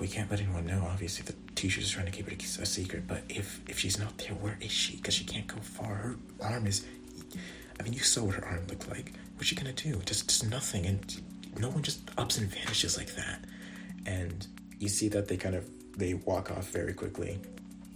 we 0.00 0.08
can't 0.08 0.30
let 0.30 0.40
anyone 0.40 0.66
know. 0.66 0.86
Obviously, 0.90 1.24
the 1.24 1.34
teacher's 1.54 1.90
trying 1.90 2.06
to 2.06 2.12
keep 2.12 2.30
it 2.30 2.42
a, 2.42 2.66
secret. 2.66 3.06
But 3.06 3.22
if 3.28 3.60
if 3.68 3.78
she's 3.78 3.98
not 3.98 4.16
there, 4.18 4.34
where 4.34 4.58
is 4.60 4.70
she? 4.70 4.96
Because 4.96 5.14
she 5.14 5.24
can't 5.24 5.46
go 5.46 5.56
far. 5.60 5.94
Her 5.94 6.16
arm 6.40 6.66
is. 6.66 6.86
I 7.78 7.82
mean, 7.82 7.92
you 7.92 8.00
saw 8.00 8.24
what 8.24 8.34
her 8.34 8.44
arm 8.44 8.66
looked 8.68 8.88
like. 8.88 9.12
What's 9.36 9.48
she 9.48 9.56
gonna 9.56 9.72
do? 9.72 10.00
Just 10.04 10.28
just 10.28 10.48
nothing, 10.50 10.86
and 10.86 11.20
no 11.58 11.70
one 11.70 11.82
just 11.82 12.00
ups 12.18 12.38
and 12.38 12.48
vanishes 12.48 12.96
like 12.96 13.14
that. 13.16 13.44
And 14.06 14.46
you 14.78 14.88
see 14.88 15.08
that 15.08 15.28
they 15.28 15.36
kind 15.36 15.54
of 15.54 15.68
they 15.96 16.14
walk 16.14 16.50
off 16.50 16.68
very 16.68 16.92
quickly, 16.92 17.38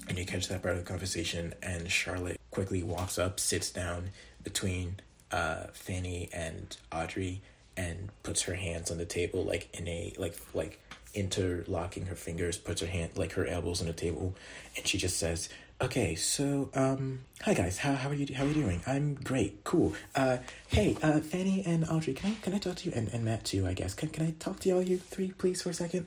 and 0.08 0.18
you 0.18 0.24
catch 0.24 0.48
that 0.48 0.62
part 0.62 0.76
of 0.76 0.84
the 0.84 0.88
conversation. 0.88 1.54
And 1.62 1.90
Charlotte 1.90 2.40
quickly 2.50 2.82
walks 2.82 3.18
up, 3.18 3.40
sits 3.40 3.70
down 3.70 4.10
between 4.42 4.96
uh, 5.30 5.64
Fanny 5.72 6.28
and 6.32 6.76
Audrey, 6.92 7.42
and 7.76 8.10
puts 8.22 8.42
her 8.42 8.54
hands 8.54 8.90
on 8.90 8.98
the 8.98 9.04
table 9.04 9.44
like 9.44 9.68
in 9.78 9.88
a 9.88 10.14
like 10.18 10.36
like 10.54 10.80
interlocking 11.14 12.06
her 12.06 12.14
fingers, 12.14 12.58
puts 12.58 12.80
her 12.80 12.86
hand 12.86 13.12
like 13.16 13.32
her 13.32 13.46
elbows 13.46 13.80
on 13.80 13.86
the 13.86 13.92
table, 13.92 14.34
and 14.76 14.86
she 14.86 14.98
just 14.98 15.16
says, 15.18 15.48
"Okay, 15.80 16.14
so 16.14 16.70
um, 16.74 17.20
hi 17.42 17.54
guys, 17.54 17.78
how 17.78 17.94
how 17.94 18.10
are 18.10 18.14
you 18.14 18.34
how 18.34 18.44
are 18.44 18.48
you 18.48 18.54
doing? 18.54 18.82
I'm 18.86 19.14
great, 19.14 19.64
cool. 19.64 19.94
Uh, 20.14 20.38
hey, 20.68 20.96
uh, 21.02 21.20
Fanny 21.20 21.62
and 21.64 21.88
Audrey, 21.88 22.14
can 22.14 22.32
I 22.32 22.34
can 22.42 22.54
I 22.54 22.58
talk 22.58 22.76
to 22.76 22.88
you 22.88 22.92
and 22.94 23.08
and 23.12 23.24
Matt 23.24 23.44
too? 23.44 23.66
I 23.66 23.74
guess 23.74 23.94
can 23.94 24.08
can 24.08 24.26
I 24.26 24.32
talk 24.38 24.60
to 24.60 24.68
y'all 24.68 24.82
you 24.82 24.98
three 24.98 25.32
please 25.32 25.62
for 25.62 25.70
a 25.70 25.74
second, 25.74 26.06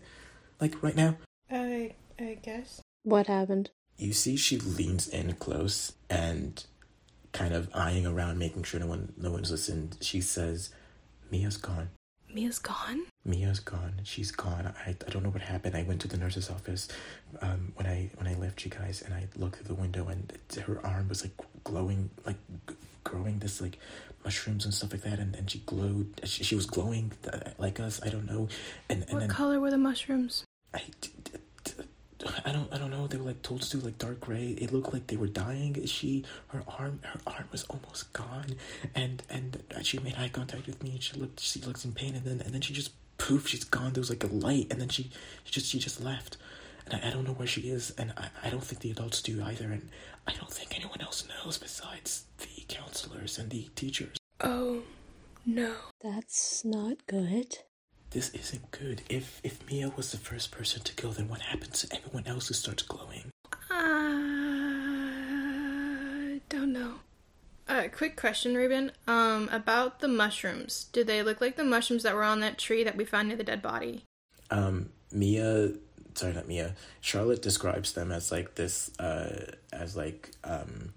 like 0.60 0.82
right 0.84 0.96
now?" 0.96 1.18
I 1.50 1.96
I 2.20 2.38
guess. 2.42 2.82
What 3.04 3.28
happened? 3.28 3.70
You 3.98 4.14
see, 4.14 4.36
she 4.36 4.58
leans 4.58 5.08
in 5.08 5.34
close 5.34 5.94
and 6.10 6.64
kind 7.32 7.54
of 7.54 7.70
eyeing 7.74 8.06
around, 8.06 8.38
making 8.38 8.64
sure 8.64 8.80
no 8.80 8.88
one 8.88 9.14
no 9.18 9.32
one's 9.32 9.52
listened. 9.52 9.98
She 10.02 10.22
says, 10.22 10.72
"Mia's 11.32 11.58
gone." 11.58 11.90
Mia's 12.38 12.60
gone. 12.60 13.01
Mia's 13.25 13.60
gone. 13.60 13.94
She's 14.03 14.29
gone. 14.29 14.72
I, 14.86 14.89
I 14.91 15.10
don't 15.10 15.24
know 15.24 15.32
what 15.32 15.41
happened. 15.41 15.75
I 15.75 15.82
went 15.82 16.01
to 16.01 16.08
the 16.08 16.17
nurse's 16.17 16.51
office 16.51 16.88
um, 17.41 17.72
when 17.74 17.88
I 17.88 18.12
when 18.17 18.27
I 18.27 18.36
left 18.36 18.63
you 18.63 18.70
guys, 18.70 19.01
and 19.01 19.12
I 19.12 19.27
looked 19.36 19.56
through 19.56 19.70
the 19.75 19.82
window, 19.82 20.08
and 20.08 20.32
her 20.67 20.79
arm 20.86 21.08
was 21.10 21.24
like 21.24 21.32
glowing, 21.63 22.12
like 22.27 22.36
g- 22.70 22.75
growing 23.03 23.39
this 23.39 23.60
like 23.60 23.79
mushrooms 24.24 24.65
and 24.65 24.74
stuff 24.74 24.91
like 24.91 25.01
that, 25.01 25.17
and, 25.17 25.36
and 25.36 25.50
she 25.50 25.63
glowed. 25.65 26.22
She, 26.25 26.44
she 26.44 26.53
was 26.53 26.67
glowing 26.67 27.12
uh, 27.34 27.39
like 27.58 27.79
us. 27.79 28.00
I 28.06 28.10
don't 28.10 28.27
know. 28.27 28.50
And 28.88 29.01
and 29.06 29.13
What 29.13 29.20
then 29.22 29.29
color 29.29 29.60
were 29.60 29.72
the 29.72 29.79
mushrooms? 29.79 30.44
I, 30.75 30.84
I 32.46 32.52
don't 32.52 32.72
I 32.74 32.78
don't 32.78 32.92
know. 32.92 33.08
They 33.08 33.18
were 33.18 33.26
like 33.26 33.42
told 33.42 33.62
to 33.62 33.78
do 33.78 33.86
like 33.86 33.98
dark 33.98 34.20
gray. 34.22 34.50
It 34.60 34.74
looked 34.74 34.94
like 34.94 35.08
they 35.08 35.18
were 35.18 35.28
dying. 35.28 35.86
She 35.86 36.24
her 36.48 36.64
arm 36.68 37.00
her 37.04 37.20
arm 37.28 37.46
was 37.52 37.64
almost 37.66 38.12
gone, 38.14 38.56
and 38.96 39.24
and 39.30 39.64
she 39.84 40.00
made 40.00 40.16
eye 40.18 40.30
contact 40.30 40.68
with 40.68 40.82
me, 40.84 40.92
and 40.92 41.04
she 41.04 41.18
looked 41.20 41.40
she 41.40 41.60
looks 41.62 41.86
in 41.86 41.94
pain, 41.94 42.16
and 42.16 42.26
then 42.26 42.42
and 42.42 42.54
then 42.54 42.62
she 42.62 42.74
just 42.74 42.92
poof, 43.18 43.48
she's 43.48 43.64
gone. 43.64 43.94
There 43.94 44.02
was 44.02 44.10
like 44.10 44.24
a 44.24 44.28
light, 44.28 44.68
and 44.70 44.80
then 44.80 44.90
she, 44.90 45.10
she 45.44 45.52
just 45.52 45.68
she 45.68 45.80
just 45.80 46.02
left, 46.02 46.38
and 46.86 46.96
I, 47.04 47.10
I 47.10 47.12
don't 47.12 47.26
know 47.26 47.34
where 47.34 47.48
she 47.48 47.62
is, 47.70 47.94
and 47.98 48.14
I, 48.18 48.30
I 48.44 48.50
don't 48.50 48.64
think 48.64 48.82
the 48.82 48.92
adults 48.92 49.22
do 49.22 49.42
either, 49.44 49.72
and 49.72 49.90
I 50.28 50.34
don't 50.34 50.52
think 50.52 50.76
anyone 50.76 51.02
else 51.02 51.28
knows 51.28 51.58
besides 51.58 52.26
the 52.38 52.64
counselors 52.68 53.38
and 53.38 53.50
the 53.50 53.70
teachers. 53.76 54.18
Oh, 54.42 54.84
no. 55.46 55.74
That's 56.02 56.64
not 56.64 57.06
good. 57.08 57.58
This 58.18 58.32
isn't 58.32 58.72
good. 58.72 59.04
If 59.10 59.40
if 59.44 59.64
Mia 59.70 59.92
was 59.96 60.12
the 60.12 60.18
first 60.18 60.50
person 60.50 60.82
to 60.82 60.96
go, 60.96 61.10
then 61.10 61.28
what 61.28 61.42
happens 61.42 61.82
to 61.82 61.96
everyone 61.96 62.26
else 62.26 62.48
who 62.48 62.56
starts 62.56 62.82
glowing? 62.82 63.30
I 63.70 65.12
don't 66.50 66.74
know. 66.74 66.96
Uh, 67.70 67.84
quick 67.96 68.18
question, 68.18 68.56
Ruben. 68.56 68.92
Um, 69.06 69.50
about 69.52 70.00
the 70.00 70.08
mushrooms. 70.08 70.88
Do 70.92 71.04
they 71.04 71.22
look 71.22 71.42
like 71.42 71.58
the 71.58 71.64
mushrooms 71.64 72.02
that 72.02 72.16
were 72.16 72.24
on 72.24 72.40
that 72.40 72.58
tree 72.58 72.84
that 72.84 72.98
we 72.98 73.06
found 73.06 73.28
near 73.28 73.38
the 73.38 73.44
dead 73.44 73.62
body? 73.62 74.04
Um, 74.50 74.90
Mia, 75.12 75.74
sorry, 76.16 76.34
not 76.34 76.48
Mia. 76.48 76.74
Charlotte 77.02 77.44
describes 77.44 77.92
them 77.92 78.12
as 78.12 78.32
like 78.32 78.56
this, 78.56 78.90
uh, 78.98 79.52
as 79.72 79.96
like 79.96 80.32
um, 80.44 80.92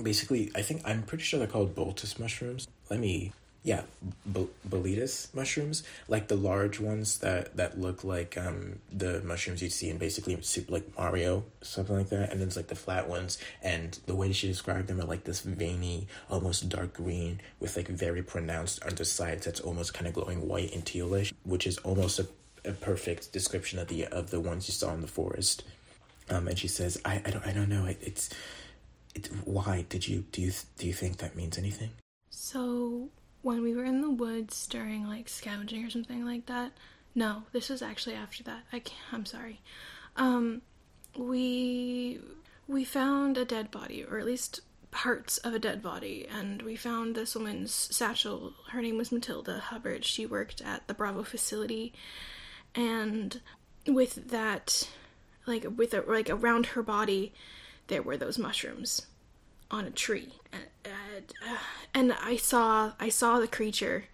basically. 0.00 0.52
I 0.54 0.62
think 0.62 0.82
I'm 0.84 1.02
pretty 1.02 1.24
sure 1.24 1.40
they're 1.40 1.48
called 1.48 1.74
Boltus 1.74 2.16
mushrooms. 2.16 2.68
Let 2.90 3.00
me, 3.00 3.32
yeah, 3.68 3.82
Bol- 4.24 4.48
Boletus 4.66 5.28
mushrooms, 5.34 5.82
like 6.08 6.28
the 6.28 6.36
large 6.36 6.80
ones 6.80 7.18
that 7.18 7.54
that 7.58 7.78
look 7.78 8.02
like 8.02 8.38
um 8.38 8.78
the 8.90 9.20
mushrooms 9.20 9.60
you'd 9.60 9.72
see 9.72 9.90
in 9.90 9.98
basically 9.98 10.40
like 10.70 10.96
Mario, 10.96 11.44
something 11.60 11.94
like 11.94 12.08
that. 12.08 12.30
And 12.30 12.40
then 12.40 12.48
it's 12.48 12.56
like 12.56 12.68
the 12.68 12.74
flat 12.74 13.10
ones, 13.10 13.36
and 13.62 13.98
the 14.06 14.14
way 14.14 14.32
she 14.32 14.46
described 14.46 14.88
them 14.88 14.98
are 15.02 15.04
like 15.04 15.24
this 15.24 15.42
veiny, 15.42 16.06
almost 16.30 16.70
dark 16.70 16.94
green 16.94 17.42
with 17.60 17.76
like 17.76 17.88
very 17.88 18.22
pronounced 18.22 18.82
undersides 18.84 19.44
that's 19.44 19.60
almost 19.60 19.92
kind 19.92 20.06
of 20.06 20.14
glowing 20.14 20.48
white 20.48 20.72
and 20.72 20.86
tealish, 20.86 21.34
which 21.44 21.66
is 21.66 21.76
almost 21.78 22.18
a 22.18 22.26
a 22.64 22.72
perfect 22.72 23.32
description 23.32 23.78
of 23.78 23.88
the 23.88 24.06
of 24.06 24.30
the 24.30 24.40
ones 24.40 24.66
you 24.66 24.72
saw 24.72 24.94
in 24.94 25.02
the 25.02 25.06
forest. 25.06 25.62
Um, 26.30 26.48
and 26.48 26.58
she 26.58 26.68
says, 26.68 26.98
"I, 27.04 27.20
I 27.22 27.30
don't 27.30 27.46
I 27.46 27.52
don't 27.52 27.68
know. 27.68 27.84
It, 27.84 27.98
it's 28.00 28.30
it. 29.14 29.26
Why 29.44 29.84
did 29.90 30.08
you 30.08 30.24
do 30.32 30.40
you 30.40 30.52
do 30.78 30.86
you 30.86 30.94
think 30.94 31.18
that 31.18 31.36
means 31.36 31.58
anything?" 31.58 31.90
So, 32.30 33.10
when 33.42 33.62
we 33.62 33.74
were 33.74 33.84
in 33.84 34.00
the 34.00 34.10
woods 34.10 34.66
during 34.66 35.06
like 35.06 35.28
scavenging 35.28 35.84
or 35.84 35.90
something 35.90 36.24
like 36.24 36.46
that, 36.46 36.72
no, 37.14 37.44
this 37.52 37.68
was 37.68 37.82
actually 37.82 38.14
after 38.14 38.42
that. 38.44 38.62
I 38.72 38.80
can't, 38.80 39.00
I'm 39.12 39.26
sorry. 39.26 39.60
Um, 40.16 40.62
we 41.16 42.20
we 42.66 42.84
found 42.84 43.38
a 43.38 43.44
dead 43.44 43.70
body, 43.70 44.04
or 44.04 44.18
at 44.18 44.26
least 44.26 44.60
parts 44.90 45.38
of 45.38 45.54
a 45.54 45.58
dead 45.58 45.82
body, 45.82 46.26
and 46.30 46.62
we 46.62 46.76
found 46.76 47.14
this 47.14 47.34
woman's 47.34 47.72
satchel. 47.72 48.52
Her 48.70 48.82
name 48.82 48.96
was 48.96 49.12
Matilda 49.12 49.58
Hubbard. 49.58 50.04
She 50.04 50.26
worked 50.26 50.60
at 50.60 50.86
the 50.86 50.94
Bravo 50.94 51.22
facility, 51.22 51.92
and 52.74 53.40
with 53.86 54.28
that, 54.28 54.88
like 55.46 55.66
with 55.76 55.94
a, 55.94 56.02
like 56.02 56.30
around 56.30 56.66
her 56.66 56.82
body, 56.82 57.32
there 57.88 58.02
were 58.02 58.16
those 58.16 58.38
mushrooms 58.38 59.06
on 59.70 59.84
a 59.84 59.90
tree 59.90 60.32
and, 60.52 60.62
and, 61.94 62.12
i 62.12 62.36
saw 62.36 62.92
i 63.00 63.08
saw 63.08 63.38
the 63.38 63.48
creature. 63.48 64.04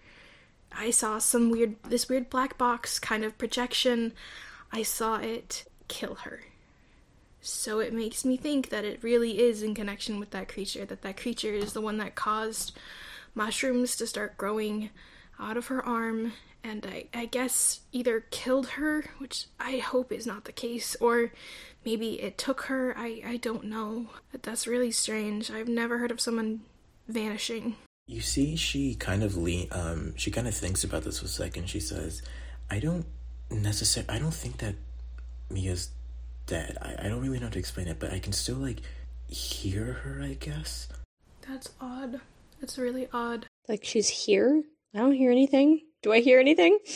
I 0.76 0.90
saw 0.90 1.18
some 1.18 1.50
weird 1.50 1.76
this 1.84 2.08
weird 2.08 2.30
black 2.30 2.58
box 2.58 2.98
kind 2.98 3.24
of 3.24 3.38
projection. 3.38 4.12
I 4.72 4.82
saw 4.82 5.16
it 5.16 5.64
kill 5.88 6.16
her. 6.16 6.40
So 7.40 7.78
it 7.78 7.92
makes 7.92 8.24
me 8.24 8.36
think 8.36 8.70
that 8.70 8.84
it 8.84 9.02
really 9.02 9.38
is 9.38 9.62
in 9.62 9.74
connection 9.74 10.18
with 10.18 10.30
that 10.30 10.48
creature 10.48 10.84
that 10.84 11.02
that 11.02 11.16
creature 11.16 11.52
is 11.52 11.72
the 11.72 11.80
one 11.80 11.98
that 11.98 12.14
caused 12.14 12.76
mushrooms 13.34 13.96
to 13.96 14.06
start 14.06 14.36
growing 14.36 14.90
out 15.38 15.56
of 15.56 15.66
her 15.66 15.84
arm 15.84 16.32
and 16.62 16.86
I, 16.86 17.06
I 17.12 17.26
guess 17.26 17.80
either 17.92 18.20
killed 18.30 18.68
her 18.68 19.04
which 19.18 19.46
i 19.58 19.78
hope 19.78 20.12
is 20.12 20.26
not 20.26 20.44
the 20.44 20.52
case 20.52 20.96
or 21.00 21.32
maybe 21.84 22.20
it 22.20 22.38
took 22.38 22.62
her. 22.62 22.94
I, 22.96 23.22
I 23.24 23.36
don't 23.36 23.64
know. 23.64 24.06
But 24.32 24.42
that's 24.42 24.66
really 24.66 24.90
strange. 24.90 25.50
I've 25.50 25.68
never 25.68 25.98
heard 25.98 26.10
of 26.10 26.20
someone 26.20 26.60
vanishing 27.08 27.76
You 28.06 28.20
see, 28.20 28.56
she 28.56 28.94
kind 28.94 29.22
of 29.22 29.36
lean. 29.36 29.68
Um, 29.72 30.14
she 30.16 30.30
kind 30.30 30.46
of 30.46 30.54
thinks 30.54 30.84
about 30.84 31.04
this 31.04 31.20
for 31.20 31.26
a 31.26 31.28
second. 31.28 31.68
She 31.70 31.80
says, 31.80 32.22
"I 32.70 32.78
don't 32.78 33.06
necessarily. 33.50 34.10
I 34.10 34.18
don't 34.18 34.34
think 34.34 34.58
that 34.58 34.74
Mia's 35.50 35.88
dead. 36.46 36.76
I, 36.82 37.06
I 37.06 37.08
don't 37.08 37.22
really 37.22 37.38
know 37.38 37.46
how 37.46 37.52
to 37.52 37.58
explain 37.58 37.88
it, 37.88 37.98
but 37.98 38.12
I 38.12 38.18
can 38.18 38.32
still 38.32 38.56
like 38.56 38.80
hear 39.28 40.04
her. 40.04 40.22
I 40.22 40.34
guess. 40.34 40.88
that's 41.48 41.70
odd 41.80 42.20
that's 42.60 42.78
really 42.78 43.08
odd 43.12 43.46
Like 43.68 43.84
she's 43.84 44.08
here? 44.08 44.62
I 44.94 44.98
don't 44.98 45.12
hear 45.12 45.30
anything. 45.30 45.80
Do 46.02 46.12
I 46.12 46.20
hear 46.20 46.40
anything? 46.40 46.78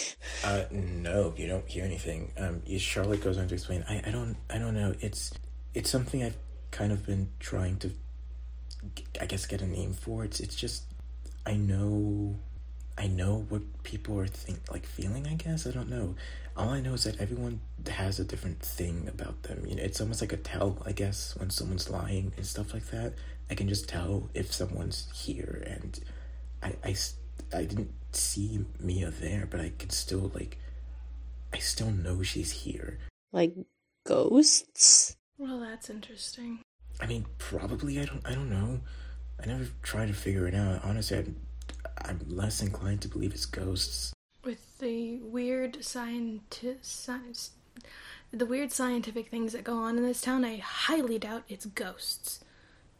Uh, 0.44 0.64
no, 0.70 1.34
you 1.36 1.46
don't 1.48 1.68
hear 1.68 1.84
anything. 1.84 2.32
Um, 2.38 2.62
Charlotte 2.78 3.22
goes 3.22 3.36
on 3.38 3.48
to 3.48 3.54
explain. 3.54 3.84
I, 3.88 4.02
I 4.06 4.10
don't, 4.10 4.36
I 4.48 4.58
don't 4.58 4.74
know. 4.74 4.94
It's, 5.00 5.32
it's 5.74 5.90
something 5.90 6.22
I've 6.22 6.36
kind 6.70 6.92
of 6.92 7.04
been 7.04 7.28
trying 7.40 7.76
to, 7.78 7.90
I 9.20 9.26
guess, 9.26 9.46
get 9.46 9.62
a 9.62 9.66
name 9.66 9.92
for. 9.92 10.24
It's, 10.24 10.40
it's 10.40 10.54
just, 10.56 10.84
I 11.46 11.54
know, 11.54 12.36
I 12.96 13.06
know 13.06 13.46
what 13.48 13.62
people 13.82 14.18
are 14.18 14.26
think 14.26 14.60
like 14.70 14.86
feeling. 14.86 15.26
I 15.26 15.34
guess 15.34 15.66
I 15.66 15.70
don't 15.70 15.88
know. 15.90 16.14
All 16.56 16.70
I 16.70 16.80
know 16.80 16.94
is 16.94 17.04
that 17.04 17.20
everyone 17.20 17.60
has 17.88 18.18
a 18.18 18.24
different 18.24 18.60
thing 18.60 19.08
about 19.08 19.44
them. 19.44 19.64
You 19.66 19.76
know, 19.76 19.82
it's 19.82 20.00
almost 20.00 20.20
like 20.20 20.32
a 20.32 20.36
tell. 20.36 20.82
I 20.84 20.92
guess 20.92 21.36
when 21.36 21.50
someone's 21.50 21.88
lying 21.88 22.32
and 22.36 22.44
stuff 22.44 22.74
like 22.74 22.86
that, 22.90 23.14
I 23.50 23.54
can 23.54 23.68
just 23.68 23.88
tell 23.88 24.28
if 24.34 24.52
someone's 24.52 25.08
here. 25.14 25.62
And 25.66 26.00
I 26.62 26.74
I, 26.84 26.96
I 27.56 27.64
didn't 27.64 27.92
see 28.12 28.64
Mia 28.80 29.10
there, 29.10 29.46
but 29.48 29.60
I 29.60 29.72
can 29.78 29.90
still 29.90 30.32
like, 30.34 30.58
I 31.52 31.58
still 31.58 31.90
know 31.92 32.22
she's 32.22 32.50
here. 32.50 32.98
Like 33.32 33.54
ghosts? 34.04 35.16
well 35.38 35.60
that's 35.60 35.88
interesting 35.88 36.58
I 37.00 37.06
mean, 37.06 37.26
probably. 37.38 38.00
I 38.00 38.04
don't. 38.04 38.22
I 38.26 38.34
don't 38.34 38.50
know. 38.50 38.80
I 39.42 39.46
never 39.46 39.66
tried 39.82 40.08
to 40.08 40.14
figure 40.14 40.46
it 40.48 40.54
out. 40.54 40.80
Honestly, 40.84 41.18
I'm, 41.18 41.36
I'm 42.04 42.20
less 42.28 42.60
inclined 42.62 43.02
to 43.02 43.08
believe 43.08 43.32
it's 43.34 43.46
ghosts. 43.46 44.12
with 44.44 44.78
the 44.78 45.18
weird 45.18 45.74
scienti- 45.80 46.76
science 46.82 47.50
the 48.32 48.46
weird 48.46 48.70
scientific 48.72 49.28
things 49.28 49.52
that 49.52 49.64
go 49.64 49.76
on 49.78 49.96
in 49.96 50.02
this 50.04 50.20
town 50.20 50.44
i 50.44 50.56
highly 50.56 51.18
doubt 51.18 51.42
it's 51.48 51.66
ghosts 51.66 52.40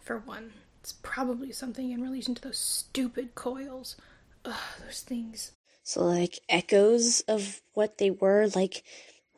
for 0.01 0.19
one 0.19 0.53
It's 0.81 0.93
probably 1.03 1.53
something 1.53 1.91
in 1.91 2.01
relation 2.03 2.35
to 2.35 2.43
those 2.43 2.57
stupid 2.59 3.35
coils. 3.35 3.97
Ugh, 4.45 4.55
those 4.85 5.01
things. 5.03 5.53
So 5.83 6.05
like 6.05 6.39
echoes 6.49 7.21
of 7.29 7.61
what 7.75 7.99
they 7.99 8.11
were, 8.11 8.49
like 8.55 8.85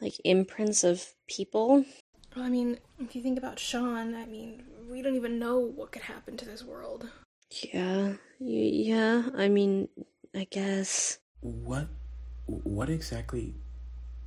like 0.00 0.14
imprints 0.24 0.84
of 0.84 1.04
people. 1.26 1.84
Well, 2.34 2.44
I 2.44 2.48
mean, 2.48 2.78
if 3.00 3.16
you 3.16 3.22
think 3.22 3.38
about 3.38 3.58
Sean, 3.58 4.14
I 4.14 4.24
mean, 4.26 4.62
we 4.88 5.02
don't 5.02 5.16
even 5.16 5.38
know 5.38 5.58
what 5.58 5.92
could 5.92 6.02
happen 6.02 6.36
to 6.36 6.44
this 6.44 6.62
world. 6.62 7.08
Yeah, 7.72 8.14
y- 8.38 8.70
yeah. 8.88 9.28
I 9.36 9.48
mean, 9.48 9.88
I 10.34 10.46
guess. 10.50 11.18
What 11.40 11.88
what 12.46 12.90
exactly 12.90 13.54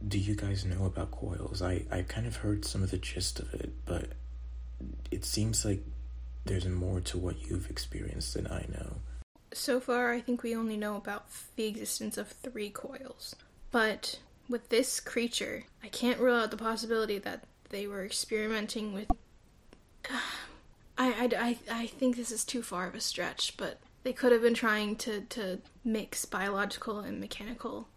do 0.07 0.17
you 0.17 0.35
guys 0.35 0.65
know 0.65 0.85
about 0.85 1.11
coils? 1.11 1.61
I 1.61 1.85
I 1.91 2.01
kind 2.01 2.27
of 2.27 2.37
heard 2.37 2.65
some 2.65 2.83
of 2.83 2.91
the 2.91 2.97
gist 2.97 3.39
of 3.39 3.53
it, 3.53 3.71
but 3.85 4.09
it 5.11 5.23
seems 5.23 5.63
like 5.63 5.83
there's 6.45 6.67
more 6.67 6.99
to 7.01 7.17
what 7.17 7.49
you've 7.49 7.69
experienced 7.69 8.33
than 8.33 8.47
I 8.47 8.65
know. 8.69 8.95
So 9.53 9.79
far, 9.79 10.11
I 10.11 10.19
think 10.19 10.43
we 10.43 10.55
only 10.55 10.75
know 10.77 10.97
about 10.97 11.27
the 11.55 11.67
existence 11.67 12.17
of 12.17 12.27
three 12.27 12.69
coils. 12.69 13.35
But 13.71 14.19
with 14.49 14.69
this 14.69 14.99
creature, 14.99 15.65
I 15.83 15.87
can't 15.87 16.19
rule 16.19 16.35
out 16.35 16.51
the 16.51 16.57
possibility 16.57 17.17
that 17.19 17.43
they 17.73 17.87
were 17.87 18.05
experimenting 18.05 18.93
with. 18.93 19.07
I, 20.09 20.15
I, 20.97 21.29
I, 21.37 21.57
I 21.81 21.87
think 21.87 22.15
this 22.15 22.31
is 22.31 22.45
too 22.45 22.61
far 22.61 22.87
of 22.87 22.93
a 22.93 23.01
stretch, 23.01 23.57
but 23.57 23.79
they 24.03 24.13
could 24.13 24.31
have 24.31 24.43
been 24.43 24.53
trying 24.53 24.95
to, 24.97 25.21
to 25.21 25.59
mix 25.83 26.23
biological 26.23 26.99
and 26.99 27.19
mechanical 27.19 27.87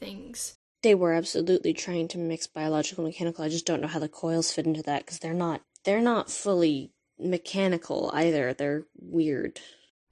things. 0.00 0.54
They 0.82 0.96
were 0.96 1.12
absolutely 1.12 1.72
trying 1.72 2.08
to 2.08 2.18
mix 2.18 2.48
biological 2.48 3.04
and 3.04 3.14
mechanical. 3.14 3.44
I 3.44 3.48
just 3.48 3.64
don't 3.64 3.80
know 3.80 3.86
how 3.86 4.00
the 4.00 4.08
coils 4.08 4.52
fit 4.52 4.66
into 4.66 4.82
that 4.82 5.06
because 5.06 5.20
they're 5.20 5.32
not 5.32 5.62
they're 5.84 6.00
not 6.00 6.30
fully 6.30 6.92
mechanical 7.18 8.10
either. 8.12 8.52
They're 8.52 8.82
weird. 8.98 9.60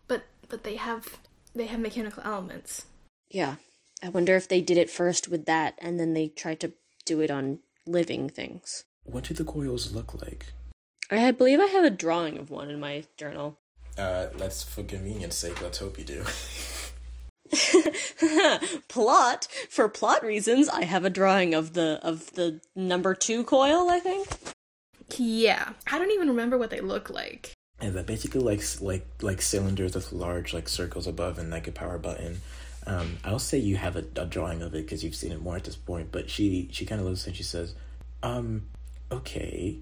But 0.06 0.22
but 0.48 0.62
they 0.62 0.76
have 0.76 1.18
they 1.54 1.66
have 1.66 1.80
mechanical 1.80 2.22
elements. 2.24 2.86
Yeah. 3.28 3.56
I 4.02 4.08
wonder 4.08 4.36
if 4.36 4.48
they 4.48 4.60
did 4.60 4.78
it 4.78 4.90
first 4.90 5.28
with 5.28 5.44
that 5.46 5.74
and 5.78 5.98
then 5.98 6.14
they 6.14 6.28
tried 6.28 6.60
to 6.60 6.72
do 7.04 7.20
it 7.20 7.30
on 7.30 7.58
living 7.86 8.28
things. 8.28 8.84
What 9.04 9.24
do 9.24 9.34
the 9.34 9.44
coils 9.44 9.92
look 9.92 10.20
like? 10.20 10.52
I 11.10 11.30
believe 11.30 11.60
I 11.60 11.66
have 11.66 11.84
a 11.84 11.90
drawing 11.90 12.38
of 12.38 12.50
one 12.50 12.70
in 12.70 12.80
my 12.80 13.04
journal. 13.16 13.58
Uh, 13.98 14.28
let's 14.38 14.62
for 14.62 14.82
convenience 14.82 15.36
sake, 15.36 15.60
let's 15.60 15.78
hope 15.78 15.98
you 15.98 16.04
do. 16.04 16.24
plot 18.88 19.46
for 19.68 19.86
plot 19.86 20.24
reasons 20.24 20.66
i 20.70 20.84
have 20.84 21.04
a 21.04 21.10
drawing 21.10 21.52
of 21.52 21.74
the 21.74 22.00
of 22.02 22.32
the 22.32 22.58
number 22.74 23.14
two 23.14 23.44
coil 23.44 23.90
i 23.90 23.98
think 23.98 24.26
Yeah. 25.18 25.70
I 25.90 25.98
don't 25.98 26.10
even 26.12 26.28
remember 26.28 26.56
what 26.58 26.70
they 26.70 26.80
look 26.80 27.10
like. 27.10 27.52
And 27.80 27.94
they're 27.94 28.02
basically 28.02 28.40
like 28.40 28.62
like 28.80 29.06
like 29.20 29.42
cylinders 29.42 29.94
with 29.94 30.12
large 30.12 30.54
like 30.54 30.68
circles 30.68 31.06
above 31.06 31.38
and 31.38 31.50
like 31.50 31.66
a 31.66 31.72
power 31.72 31.98
button. 31.98 32.40
Um, 32.86 33.18
I'll 33.24 33.38
say 33.38 33.58
you 33.58 33.76
have 33.76 33.96
a, 33.96 34.04
a 34.16 34.24
drawing 34.24 34.62
of 34.62 34.74
it 34.74 34.84
because 34.84 35.04
you've 35.04 35.14
seen 35.14 35.32
it 35.32 35.42
more 35.42 35.56
at 35.56 35.64
this 35.64 35.76
point. 35.76 36.12
But 36.12 36.30
she 36.30 36.68
she 36.72 36.86
kind 36.86 37.00
of 37.00 37.06
looks 37.06 37.26
and 37.26 37.34
she 37.34 37.42
says, 37.42 37.74
"Um, 38.22 38.68
okay." 39.12 39.78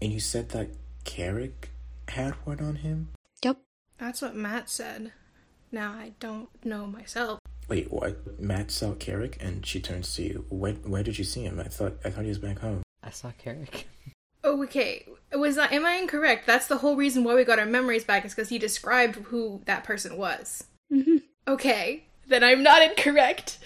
And 0.00 0.12
you 0.12 0.20
said 0.20 0.50
that 0.50 0.68
Carrick 1.04 1.70
had 2.08 2.34
one 2.44 2.60
on 2.60 2.76
him. 2.76 3.08
yep 3.44 3.58
That's 3.98 4.20
what 4.22 4.34
Matt 4.34 4.68
said. 4.68 5.12
Now 5.70 5.92
I 5.92 6.12
don't 6.20 6.48
know 6.64 6.86
myself. 6.86 7.38
Wait, 7.68 7.90
what? 7.92 8.38
Matt 8.40 8.70
saw 8.70 8.92
Carrick, 8.94 9.38
and 9.40 9.64
she 9.64 9.80
turns 9.80 10.14
to 10.16 10.22
you. 10.22 10.44
Where 10.50 10.74
where 10.74 11.02
did 11.02 11.18
you 11.18 11.24
see 11.24 11.42
him? 11.44 11.60
I 11.60 11.64
thought 11.64 11.94
I 12.04 12.10
thought 12.10 12.24
he 12.24 12.28
was 12.28 12.38
back 12.38 12.58
home. 12.58 12.82
I 13.02 13.10
saw 13.10 13.30
Carrick. 13.38 13.88
Oh, 14.44 14.60
okay. 14.64 15.06
Was 15.32 15.54
that 15.54 15.72
am 15.72 15.86
I 15.86 15.92
incorrect? 15.92 16.48
That's 16.48 16.66
the 16.66 16.78
whole 16.78 16.96
reason 16.96 17.22
why 17.22 17.36
we 17.36 17.44
got 17.44 17.60
our 17.60 17.64
memories 17.66 18.02
back 18.04 18.24
is 18.24 18.34
because 18.34 18.48
he 18.48 18.58
described 18.58 19.14
who 19.14 19.62
that 19.66 19.84
person 19.84 20.16
was. 20.16 20.64
mm-hmm. 20.92 21.18
Okay, 21.46 22.06
then 22.26 22.42
I'm 22.42 22.64
not 22.64 22.82
incorrect. 22.82 23.60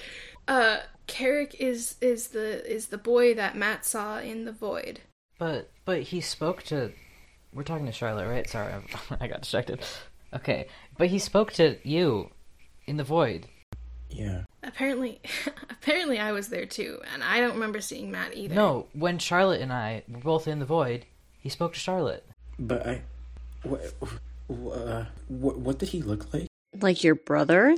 Uh, 0.46 0.80
Carrick 1.06 1.54
is 1.60 1.96
is 2.00 2.28
the 2.28 2.68
is 2.70 2.88
the 2.88 2.98
boy 2.98 3.34
that 3.34 3.56
Matt 3.56 3.84
saw 3.84 4.18
in 4.18 4.44
the 4.44 4.52
void. 4.52 5.00
But 5.38 5.70
but 5.84 6.02
he 6.02 6.20
spoke 6.20 6.62
to. 6.64 6.92
We're 7.52 7.62
talking 7.62 7.86
to 7.86 7.92
Charlotte, 7.92 8.28
right? 8.28 8.48
Sorry, 8.48 8.72
I, 8.72 9.16
I 9.20 9.26
got 9.28 9.42
distracted. 9.42 9.80
Okay, 10.34 10.66
but 10.98 11.08
he 11.08 11.18
spoke 11.18 11.52
to 11.54 11.78
you 11.82 12.30
in 12.86 12.96
the 12.96 13.04
void. 13.04 13.46
Yeah. 14.10 14.42
Apparently, 14.62 15.20
apparently 15.70 16.18
I 16.18 16.32
was 16.32 16.48
there 16.48 16.66
too, 16.66 17.00
and 17.12 17.22
I 17.22 17.40
don't 17.40 17.54
remember 17.54 17.80
seeing 17.80 18.10
Matt 18.10 18.36
either. 18.36 18.54
No, 18.54 18.86
when 18.92 19.18
Charlotte 19.18 19.60
and 19.60 19.72
I 19.72 20.02
were 20.08 20.20
both 20.20 20.48
in 20.48 20.58
the 20.58 20.64
void, 20.64 21.06
he 21.40 21.48
spoke 21.48 21.74
to 21.74 21.78
Charlotte. 21.78 22.24
But 22.58 22.86
I, 22.86 23.02
what, 23.62 23.94
uh, 24.50 25.04
what, 25.28 25.58
what 25.58 25.78
did 25.78 25.90
he 25.90 26.02
look 26.02 26.32
like? 26.32 26.48
like 26.82 27.04
your 27.04 27.14
brother 27.14 27.76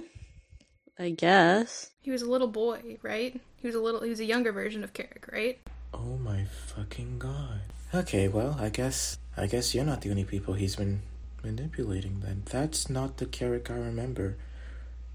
i 0.99 1.11
guess 1.11 1.91
he 2.09 2.13
was 2.13 2.23
a 2.23 2.31
little 2.31 2.49
boy, 2.49 2.97
right? 3.03 3.39
He 3.59 3.67
was 3.67 3.75
a 3.75 3.81
little. 3.81 4.01
He 4.01 4.09
was 4.09 4.19
a 4.19 4.25
younger 4.25 4.51
version 4.51 4.83
of 4.83 4.95
Carrick, 4.95 5.29
right? 5.31 5.59
Oh 5.93 6.17
my 6.17 6.45
fucking 6.45 7.19
god. 7.19 7.61
Okay, 7.95 8.29
well, 8.29 8.57
I 8.59 8.71
guess 8.71 9.19
I 9.37 9.47
guess 9.47 9.75
you're 9.75 9.85
not 9.85 10.01
the 10.01 10.09
only 10.09 10.25
people 10.25 10.55
he's 10.55 10.77
been 10.77 11.03
manipulating 11.45 12.21
then. 12.21 12.45
That's 12.47 12.89
not 12.89 13.19
the 13.19 13.27
Carrick 13.27 13.71
I 13.71 13.75
remember. 13.75 14.39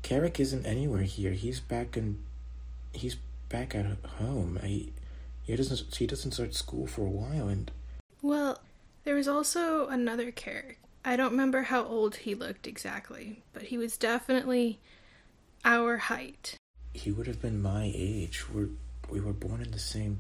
Carrick 0.04 0.39
isn't 0.39 0.67
anywhere 0.67 1.02
here. 1.02 1.32
He's 1.32 1.60
back 1.60 1.98
in 1.98 2.19
he's 2.91 3.17
back 3.50 3.74
at 3.74 3.88
home. 4.19 4.60
He 4.63 4.93
he 5.41 5.56
doesn't 5.56 5.96
he 5.96 6.06
doesn't 6.06 6.34
start 6.34 6.54
school 6.54 6.86
for 6.86 7.02
a 7.02 7.10
while 7.10 7.48
and 7.48 7.72
Well, 8.22 8.60
there 9.04 9.15
was 9.15 9.28
also 9.28 9.88
another 9.88 10.30
Carrick. 10.30 10.78
I 11.04 11.15
don't 11.15 11.32
remember 11.32 11.63
how 11.63 11.84
old 11.84 12.17
he 12.17 12.36
looked 12.36 12.67
exactly, 12.67 13.41
but 13.52 13.63
he 13.63 13.80
was 13.80 13.98
definitely 13.98 14.80
our 15.65 15.97
height. 15.97 16.56
he 16.93 17.12
would 17.12 17.28
have 17.28 17.41
been 17.41 17.62
my 17.62 17.91
age. 17.95 18.45
We're 18.54 18.69
we 19.10 19.19
were 19.19 19.34
born 19.34 19.62
in 19.62 19.71
the 19.71 19.80
same 19.80 20.19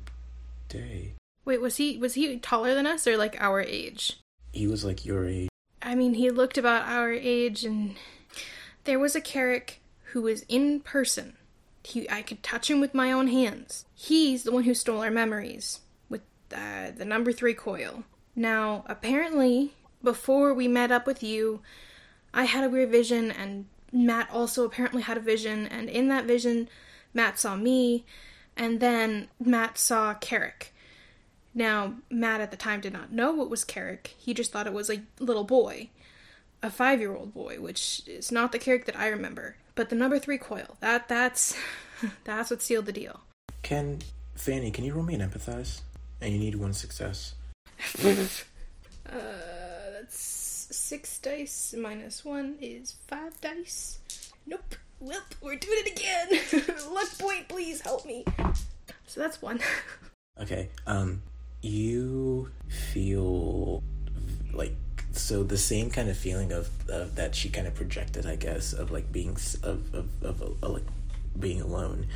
day. 0.69 1.13
Wait, 1.45 1.61
was 1.61 1.77
he 1.77 1.97
was 1.97 2.13
he 2.15 2.37
taller 2.39 2.73
than 2.75 2.87
us 2.87 3.07
or 3.07 3.17
like 3.17 3.35
our 3.39 3.61
age? 3.61 4.19
He 4.51 4.67
was 4.67 4.83
like 4.85 5.05
your 5.05 5.27
age. 5.27 5.49
I 5.81 5.95
mean, 5.95 6.13
he 6.13 6.29
looked 6.29 6.57
about 6.57 6.87
our 6.87 7.11
age, 7.11 7.65
and 7.65 7.95
there 8.85 8.99
was 8.99 9.15
a 9.15 9.21
Carrick 9.21 9.81
who 10.11 10.21
was 10.21 10.43
in 10.47 10.79
person. 10.79 11.33
He, 11.83 12.09
I 12.09 12.21
could 12.21 12.41
touch 12.43 12.69
him 12.69 12.79
with 12.79 12.93
my 12.93 13.11
own 13.11 13.27
hands. 13.27 13.85
He's 13.93 14.43
the 14.43 14.51
one 14.53 14.63
who 14.63 14.73
stole 14.73 15.03
our 15.03 15.11
memories 15.11 15.81
with 16.07 16.21
uh, 16.55 16.91
the 16.95 17.03
number 17.03 17.33
three 17.33 17.53
coil. 17.53 18.03
Now, 18.35 18.85
apparently, 18.87 19.73
before 20.01 20.53
we 20.53 20.67
met 20.69 20.91
up 20.91 21.05
with 21.05 21.21
you, 21.21 21.59
I 22.33 22.45
had 22.45 22.63
a 22.63 22.69
weird 22.69 22.89
vision, 22.91 23.31
and 23.31 23.65
Matt 23.93 24.29
also 24.31 24.65
apparently 24.65 25.03
had 25.03 25.17
a 25.17 25.21
vision, 25.21 25.67
and 25.67 25.87
in 25.87 26.07
that 26.09 26.25
vision, 26.25 26.67
Matt 27.13 27.39
saw 27.39 27.55
me, 27.55 28.05
and 28.57 28.79
then 28.79 29.29
Matt 29.39 29.77
saw 29.77 30.15
Carrick. 30.15 30.73
Now, 31.53 31.93
Matt 32.09 32.41
at 32.41 32.49
the 32.49 32.57
time 32.57 32.81
did 32.81 32.93
not 32.93 33.11
know 33.11 33.31
what 33.31 33.49
was 33.49 33.63
Carrick. 33.63 34.15
He 34.17 34.33
just 34.33 34.51
thought 34.51 34.65
it 34.65 34.73
was 34.73 34.89
a 34.89 35.03
little 35.19 35.43
boy, 35.43 35.89
a 36.63 36.71
five-year-old 36.71 37.33
boy, 37.33 37.57
which 37.59 38.01
is 38.07 38.31
not 38.31 38.51
the 38.51 38.59
Carrick 38.59 38.85
that 38.85 38.97
I 38.97 39.07
remember. 39.07 39.57
But 39.75 39.89
the 39.89 39.95
number 39.95 40.17
three 40.17 40.39
coil, 40.39 40.77
that 40.79 41.07
that's 41.07 41.55
that's 42.23 42.49
what 42.49 42.61
sealed 42.61 42.87
the 42.87 42.91
deal. 42.91 43.21
Can 43.61 43.99
Fanny, 44.35 44.71
can 44.71 44.83
you 44.83 44.93
roll 44.93 45.03
me 45.03 45.13
an 45.13 45.21
empathize? 45.21 45.81
And 46.21 46.33
you 46.33 46.39
need 46.39 46.55
one 46.55 46.73
success. 46.73 47.35
Uh, 49.05 49.62
six 50.73 51.19
dice 51.19 51.73
minus 51.77 52.25
one 52.25 52.57
is 52.59 52.95
five 53.07 53.39
dice. 53.41 53.99
Nope. 54.45 54.75
Well, 54.99 55.21
we're 55.41 55.55
doing 55.55 55.79
it 55.85 55.99
again. 55.99 56.75
Luck 56.93 57.09
point, 57.17 57.47
please 57.47 57.81
help 57.81 58.05
me. 58.05 58.25
So 59.05 59.19
that's 59.21 59.41
one. 59.41 59.59
Okay. 60.41 60.69
Um, 60.87 61.21
you 61.61 62.49
feel 62.67 63.83
like 64.51 64.75
so 65.11 65.43
the 65.43 65.59
same 65.59 65.91
kind 65.91 66.09
of 66.09 66.17
feeling 66.17 66.51
of, 66.51 66.69
of 66.89 67.13
that 67.17 67.35
she 67.35 67.49
kind 67.49 67.67
of 67.67 67.75
projected, 67.75 68.25
I 68.25 68.35
guess, 68.35 68.73
of 68.73 68.89
like 68.89 69.11
being 69.11 69.37
of 69.61 69.93
of, 69.93 70.09
of, 70.23 70.41
uh, 70.63 70.69
like 70.69 70.87
being 71.39 71.61
alone. 71.61 72.07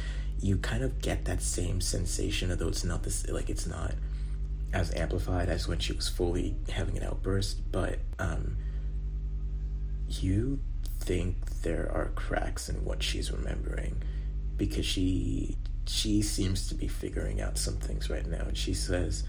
You 0.42 0.58
kind 0.58 0.84
of 0.84 1.00
get 1.00 1.26
that 1.26 1.44
same 1.44 1.80
sensation, 1.80 2.50
although 2.50 2.70
it's 2.70 2.84
not 2.84 3.04
this 3.04 3.30
like 3.30 3.52
it's 3.52 3.68
not 3.68 3.94
as 4.74 4.94
amplified 4.94 5.50
as 5.50 5.68
when 5.68 5.80
she 5.80 5.94
was 5.94 6.10
fully 6.10 6.56
having 6.70 6.98
an 6.98 7.04
outburst, 7.04 7.72
but 7.72 8.00
um, 8.20 8.58
you 10.08 10.60
think 11.00 11.62
there 11.62 11.90
are 11.94 12.12
cracks 12.16 12.70
in 12.70 12.84
what 12.84 13.02
she's 13.02 13.32
remembering 13.32 14.02
because 14.58 14.86
she 14.86 15.58
she 15.86 16.22
seems 16.22 16.68
to 16.68 16.76
be 16.76 16.88
figuring 16.88 17.40
out 17.40 17.58
some 17.58 17.78
things 17.78 18.10
right 18.10 18.26
now. 18.26 18.42
And 18.42 18.58
she 18.58 18.74
says 18.74 19.24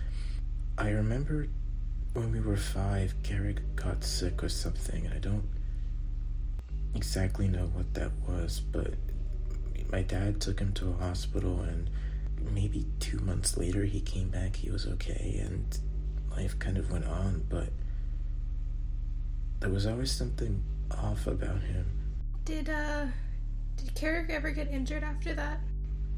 i 0.79 0.91
remember 0.91 1.49
when 2.13 2.31
we 2.31 2.41
were 2.41 2.57
five 2.57 3.15
Carrick 3.23 3.59
got 3.75 4.05
sick 4.05 4.43
or 4.43 4.49
something 4.49 5.05
and 5.05 5.13
i 5.13 5.19
don't 5.19 5.49
exactly 6.95 7.49
know 7.49 7.67
what 7.75 7.93
that 7.95 8.13
was 8.27 8.61
but 8.61 8.95
my 9.91 10.03
dad 10.03 10.41
took 10.41 10.61
him 10.61 10.73
to 10.75 10.91
a 10.91 10.93
hospital 11.05 11.61
and 11.61 11.91
maybe 12.53 12.87
two 13.01 13.19
months 13.19 13.57
later 13.57 13.85
he 13.85 14.01
came 14.01 14.29
back 14.29 14.57
he 14.57 14.71
was 14.71 14.87
okay 14.87 15.41
and 15.45 15.79
life 16.31 16.59
kind 16.59 16.79
of 16.79 16.91
went 16.91 17.05
on 17.05 17.45
but 17.49 17.69
there 19.61 19.71
was 19.71 19.87
always 19.87 20.11
something 20.11 20.63
off 20.93 21.27
about 21.27 21.61
him. 21.63 21.87
Did 22.45 22.71
uh 22.71 23.07
did 23.77 23.95
Carrick 23.95 24.31
ever 24.31 24.51
get 24.51 24.69
injured 24.71 25.03
after 25.03 25.35
that? 25.35 25.61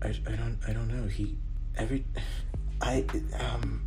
I, 0.02 0.08
I 0.08 0.36
don't 0.36 0.58
I 0.66 0.72
don't 0.72 0.88
know. 0.88 1.08
He 1.08 1.36
every 1.76 2.04
I 2.82 3.04
um 3.38 3.86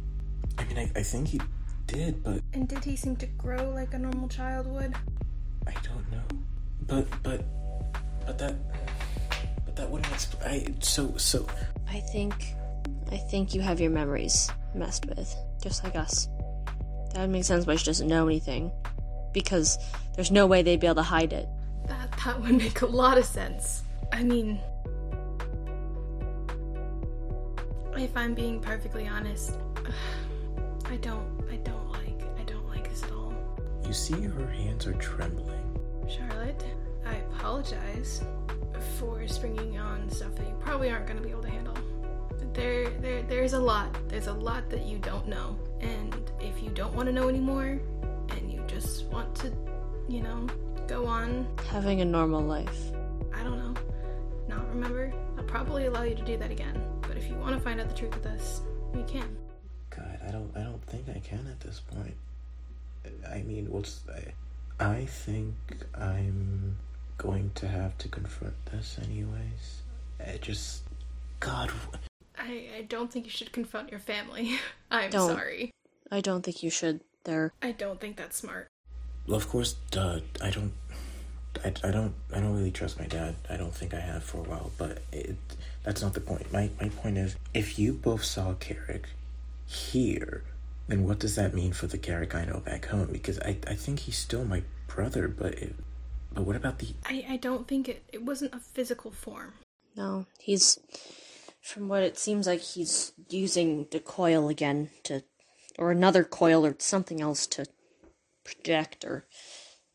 I 0.58 0.66
mean 0.66 0.78
I, 0.78 1.00
I 1.00 1.04
think 1.04 1.28
he 1.28 1.42
did, 1.88 2.24
but 2.24 2.42
And 2.54 2.68
did 2.68 2.84
he 2.84 2.96
seem 2.96 3.16
to 3.18 3.26
grow 3.26 3.70
like 3.70 3.94
a 3.94 4.00
normal 4.00 4.28
child 4.28 4.68
would? 4.68 4.96
I 5.68 5.74
don't 5.84 6.12
know. 6.12 6.24
But 6.88 7.08
but 7.24 7.46
but 8.26 8.38
that 8.38 8.56
but 9.74 9.82
that 9.82 9.90
wouldn't 9.90 10.14
explain. 10.14 10.50
I 10.50 10.74
so 10.82 11.16
so 11.18 11.46
I 11.90 12.00
think, 12.00 12.56
I 13.12 13.18
think 13.18 13.54
you 13.54 13.62
have 13.62 13.80
your 13.80 13.92
memories 13.92 14.50
messed 14.74 15.06
with, 15.06 15.36
just 15.62 15.84
like 15.84 15.96
us. 15.96 16.28
That 17.14 17.22
would 17.22 17.30
make 17.30 17.44
sense 17.44 17.66
why 17.66 17.76
she 17.76 17.86
doesn't 17.86 18.08
know 18.08 18.28
anything, 18.28 18.72
because 19.34 19.78
there's 20.16 20.32
no 20.32 20.48
way 20.48 20.64
they'd 20.64 20.80
be 20.80 20.88
able 20.88 20.96
to 20.96 21.04
hide 21.04 21.34
it. 21.34 21.48
That 21.88 22.12
that 22.26 22.42
would 22.42 22.56
make 22.56 22.82
a 22.82 22.86
lot 22.86 23.18
of 23.18 23.26
sense. 23.26 23.84
I 24.12 24.24
mean, 24.24 24.60
if 27.96 28.16
I'm 28.16 28.34
being 28.34 28.60
perfectly 28.60 29.08
honest, 29.08 29.58
I 30.86 30.98
don't 30.98 31.44
I 31.52 31.58
don't 31.58 31.90
like 31.92 32.22
I 32.40 32.44
don't 32.44 32.68
like 32.68 32.90
this 32.90 33.04
at 33.04 33.12
all. 33.12 33.34
you 33.86 33.94
see 33.94 34.22
her 34.22 34.48
hands 34.48 34.88
are 34.88 34.94
trembling. 34.94 35.60
Charlotte, 36.08 36.64
I 37.06 37.16
apologize 37.16 38.24
for 39.00 39.28
springing 39.28 39.78
on 39.78 40.10
stuff 40.10 40.36
that 40.36 40.48
you 40.48 40.56
probably 40.60 40.90
aren't 40.90 41.08
going 41.08 41.18
to 41.18 41.24
be 41.24 41.32
able 41.32 41.44
to 41.44 41.50
handle. 41.50 41.78
There, 42.54 42.90
there, 42.90 43.24
there's 43.24 43.54
a 43.54 43.60
lot. 43.60 43.96
There's 44.10 44.28
a 44.28 44.34
lot 44.34 44.70
that 44.70 44.86
you 44.86 45.00
don't 45.00 45.28
know, 45.28 45.58
and 45.80 46.16
if 46.40 46.62
you 46.62 46.70
don't 46.70 46.94
want 46.94 47.08
to 47.08 47.14
know 47.14 47.28
anymore, 47.28 47.80
and 48.30 48.52
you 48.52 48.64
just 48.68 49.06
want 49.06 49.34
to, 49.38 49.52
you 50.08 50.22
know, 50.22 50.48
go 50.88 51.08
on, 51.08 51.48
Having 51.70 52.02
a 52.02 52.06
normal 52.06 52.42
life. 52.42 52.92
I 53.34 53.42
don't 53.44 53.58
know, 53.58 53.74
not 54.48 54.68
remember, 54.70 55.12
I'll 55.38 55.44
probably 55.46 55.86
allow 55.86 56.04
you 56.04 56.16
to 56.16 56.24
do 56.24 56.38
that 56.38 56.52
again. 56.52 56.80
But 57.02 57.18
if 57.18 57.28
you 57.28 57.36
want 57.36 57.56
to 57.56 57.60
find 57.60 57.82
out 57.82 57.90
the 57.90 57.96
truth 57.96 58.16
of 58.16 58.24
this, 58.24 58.62
you 58.94 59.04
can. 59.08 59.36
God, 59.90 60.20
I 60.28 60.32
don't 60.32 60.52
I 60.56 60.62
don't 60.64 60.84
think 60.86 61.10
I 61.10 61.20
can 61.20 61.48
at 61.48 61.60
this 61.60 61.80
point. 61.80 62.16
I 63.30 63.42
mean, 63.42 63.70
what's 63.72 64.02
I, 64.10 64.34
I 64.84 65.06
think 65.06 65.56
I'm 65.96 66.78
going 67.18 67.52
to 67.56 67.68
have 67.68 67.98
to 68.00 68.08
confront 68.08 68.54
this 68.68 68.98
anyways. 69.04 69.82
I 70.20 70.38
just 70.42 70.84
God, 71.40 71.72
I, 72.38 72.68
I 72.78 72.82
don't 72.88 73.12
think 73.12 73.26
you 73.26 73.32
should 73.32 73.52
confront 73.52 73.92
your 73.92 74.00
family. 74.00 74.58
I'm 74.92 75.10
Don't. 75.10 75.30
sorry. 75.30 75.72
I 76.12 76.22
don't 76.22 76.44
think 76.44 76.64
you 76.64 76.70
should. 76.70 77.02
There. 77.26 77.54
I 77.62 77.72
don't 77.72 78.02
think 78.02 78.18
that's 78.18 78.36
smart. 78.38 78.68
well, 79.28 79.38
of 79.38 79.48
course, 79.48 79.76
duh, 79.92 80.20
I 80.42 80.50
don't 80.50 80.74
I, 81.64 81.74
I 81.84 81.92
don't 81.92 82.14
I 82.34 82.40
don't 82.40 82.56
really 82.56 82.72
trust 82.72 83.00
my 83.00 83.06
dad. 83.06 83.36
I 83.50 83.56
don't 83.58 83.74
think 83.74 83.94
I 83.94 84.00
have 84.00 84.24
for 84.24 84.40
a 84.40 84.42
while, 84.44 84.72
but 84.78 85.00
it 85.12 85.38
that's 85.84 86.02
not 86.02 86.14
the 86.14 86.20
point. 86.22 86.52
My 86.52 86.70
my 86.82 86.90
point 86.90 87.18
is 87.18 87.36
if 87.54 87.80
you 87.80 87.94
both 87.94 88.24
saw 88.24 88.54
Carrick 88.56 89.08
here, 89.66 90.44
then 90.88 91.06
what 91.06 91.20
does 91.20 91.36
that 91.36 91.54
mean 91.54 91.72
for 91.74 91.88
the 91.88 91.98
Carrick 91.98 92.36
I 92.36 92.46
know 92.46 92.60
back 92.60 92.88
home? 92.88 93.10
Because 93.12 93.40
I 93.40 93.58
I 93.68 93.76
think 93.76 94.00
he's 94.00 94.18
still 94.18 94.44
my 94.46 94.64
brother, 94.88 95.28
but 95.28 95.54
it, 95.54 95.76
but 96.34 96.44
what 96.44 96.56
about 96.56 96.80
the 96.80 96.88
I, 97.06 97.26
I 97.30 97.38
don't 97.38 97.68
think 97.68 97.88
it, 97.90 98.04
it 98.12 98.24
wasn't 98.24 98.54
a 98.54 98.60
physical 98.60 99.12
form. 99.12 99.54
No, 99.96 100.26
he's. 100.40 100.80
From 101.62 101.88
what 101.88 102.04
it 102.04 102.18
seems 102.18 102.46
like, 102.46 102.60
he's 102.60 103.14
using 103.30 103.88
the 103.92 104.00
coil 104.00 104.50
again 104.50 104.90
to. 105.04 105.24
Or 105.80 105.92
another 105.92 106.24
coil 106.24 106.66
or 106.66 106.76
something 106.78 107.20
else 107.20 107.48
to 107.48 107.66
project 108.44 109.04
or 109.04 109.26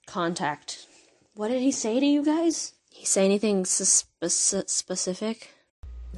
contact. 0.07 0.87
What 1.35 1.49
did 1.49 1.63
he 1.63 1.71
say 1.71 2.01
to 2.01 2.07
you 2.07 2.25
guys? 2.25 2.73
He 2.91 3.05
say 3.07 3.25
anything 3.25 3.65
sus- 3.65 4.05
speci- 4.21 4.69
specific? 4.69 5.55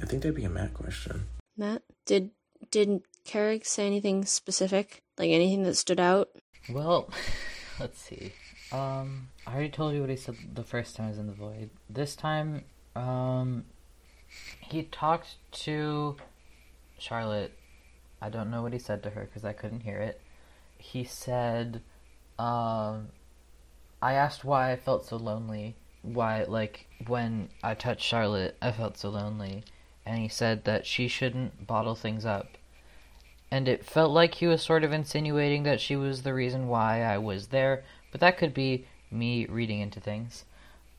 I 0.01 0.05
think 0.05 0.23
that'd 0.23 0.35
be 0.35 0.45
a 0.45 0.49
Matt 0.49 0.73
question. 0.73 1.27
Matt? 1.57 1.83
Did. 2.05 2.31
Did 2.71 3.01
Carrick 3.25 3.65
say 3.65 3.85
anything 3.85 4.25
specific? 4.25 5.03
Like 5.17 5.29
anything 5.29 5.63
that 5.63 5.75
stood 5.75 5.99
out? 5.99 6.29
Well, 6.69 7.11
let's 7.79 8.01
see. 8.01 8.33
Um, 8.71 9.29
I 9.45 9.53
already 9.53 9.69
told 9.69 9.93
you 9.93 10.01
what 10.01 10.09
he 10.09 10.15
said 10.15 10.35
the 10.53 10.63
first 10.63 10.95
time 10.95 11.07
I 11.07 11.09
was 11.09 11.17
in 11.17 11.27
the 11.27 11.33
void. 11.33 11.69
This 11.89 12.15
time, 12.15 12.63
um, 12.95 13.65
he 14.59 14.83
talked 14.83 15.35
to 15.63 16.17
Charlotte. 16.97 17.57
I 18.21 18.29
don't 18.29 18.51
know 18.51 18.61
what 18.61 18.73
he 18.73 18.79
said 18.79 19.01
to 19.03 19.09
her 19.11 19.25
because 19.25 19.43
I 19.43 19.53
couldn't 19.53 19.81
hear 19.81 19.97
it. 19.97 20.21
He 20.77 21.03
said, 21.03 21.81
um, 22.37 23.07
I 24.01 24.13
asked 24.13 24.43
why 24.43 24.71
I 24.71 24.75
felt 24.75 25.05
so 25.05 25.17
lonely. 25.17 25.75
Why, 26.03 26.43
like, 26.43 26.87
when 27.07 27.49
I 27.63 27.73
touched 27.73 28.05
Charlotte, 28.05 28.57
I 28.61 28.71
felt 28.71 28.97
so 28.97 29.09
lonely. 29.09 29.63
And 30.05 30.19
he 30.19 30.27
said 30.27 30.65
that 30.65 30.85
she 30.85 31.07
shouldn't 31.07 31.67
bottle 31.67 31.95
things 31.95 32.25
up 32.25 32.57
and 33.51 33.67
it 33.67 33.85
felt 33.85 34.11
like 34.11 34.35
he 34.35 34.47
was 34.47 34.61
sort 34.61 34.83
of 34.83 34.93
insinuating 34.93 35.63
that 35.63 35.81
she 35.81 35.97
was 35.97 36.23
the 36.23 36.33
reason 36.33 36.69
why 36.69 37.03
I 37.03 37.17
was 37.17 37.47
there, 37.47 37.83
but 38.09 38.21
that 38.21 38.37
could 38.37 38.53
be 38.53 38.87
me 39.11 39.45
reading 39.45 39.79
into 39.79 39.99
things. 39.99 40.45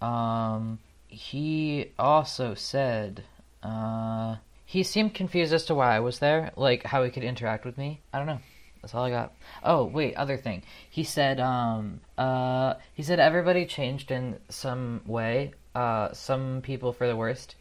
Um, 0.01 0.79
he 1.09 1.91
also 1.99 2.55
said, 2.55 3.25
uh, 3.63 4.37
he 4.65 4.83
seemed 4.83 5.15
confused 5.15 5.53
as 5.53 5.65
to 5.67 5.75
why 5.75 5.95
I 5.95 6.01
was 6.01 6.19
there, 6.19 6.53
like 6.57 6.85
how 6.85 7.05
he 7.05 7.11
could 7.11 7.25
interact 7.25 7.65
with 7.65 7.77
me. 7.79 8.01
I 8.13 8.19
don't 8.19 8.27
know. 8.27 8.41
That's 8.81 8.95
all 8.95 9.05
I 9.05 9.11
got. 9.11 9.33
Oh, 9.63 9.85
wait, 9.85 10.17
other 10.17 10.37
thing. 10.37 10.63
He 10.91 11.05
said, 11.05 11.39
um, 11.39 12.01
uh, 12.19 12.75
he 12.95 13.03
said 13.03 13.21
everybody 13.21 13.65
changed 13.65 14.11
in 14.11 14.39
some 14.49 15.03
way, 15.07 15.53
uh, 15.75 16.13
some 16.13 16.63
people 16.63 16.93
for 16.93 17.07
the 17.07 17.17
worst. 17.17 17.55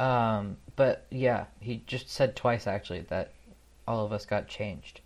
Um, 0.00 0.56
but 0.74 1.06
yeah, 1.10 1.44
he 1.60 1.82
just 1.86 2.10
said 2.10 2.34
twice 2.34 2.66
actually 2.66 3.02
that 3.02 3.32
all 3.86 4.04
of 4.04 4.12
us 4.12 4.26
got 4.26 4.48
changed. 4.48 5.00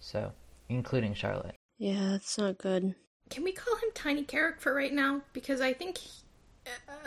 So, 0.00 0.32
including 0.68 1.14
Charlotte. 1.14 1.54
Yeah, 1.78 2.10
that's 2.10 2.36
not 2.36 2.58
good. 2.58 2.94
Can 3.30 3.44
we 3.44 3.52
call 3.52 3.76
him 3.76 3.88
Tiny 3.94 4.22
Carrick 4.22 4.60
for 4.60 4.74
right 4.74 4.92
now? 4.92 5.22
Because 5.32 5.60
I 5.60 5.72
think 5.72 5.98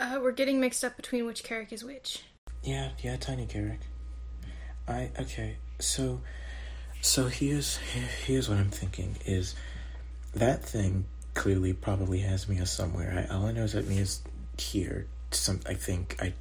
uh, 0.00 0.18
we're 0.20 0.32
getting 0.32 0.60
mixed 0.60 0.84
up 0.84 0.96
between 0.96 1.26
which 1.26 1.42
Carrick 1.42 1.72
is 1.72 1.84
which. 1.84 2.22
Yeah, 2.62 2.90
yeah, 3.02 3.16
Tiny 3.16 3.46
Carrick. 3.46 3.80
I 4.86 5.10
okay. 5.20 5.56
So, 5.78 6.20
so 7.00 7.26
here's 7.26 7.76
here's 7.76 8.48
what 8.48 8.58
I'm 8.58 8.70
thinking 8.70 9.16
is 9.24 9.54
that 10.34 10.64
thing 10.64 11.06
clearly 11.34 11.72
probably 11.72 12.20
has 12.20 12.48
Mia 12.48 12.66
somewhere. 12.66 13.26
I, 13.30 13.34
all 13.34 13.46
I 13.46 13.52
know 13.52 13.64
is 13.64 13.72
that 13.72 13.88
Mia's 13.88 14.22
here. 14.58 15.06
Some 15.30 15.60
I 15.66 15.74
think 15.74 16.16
I. 16.20 16.32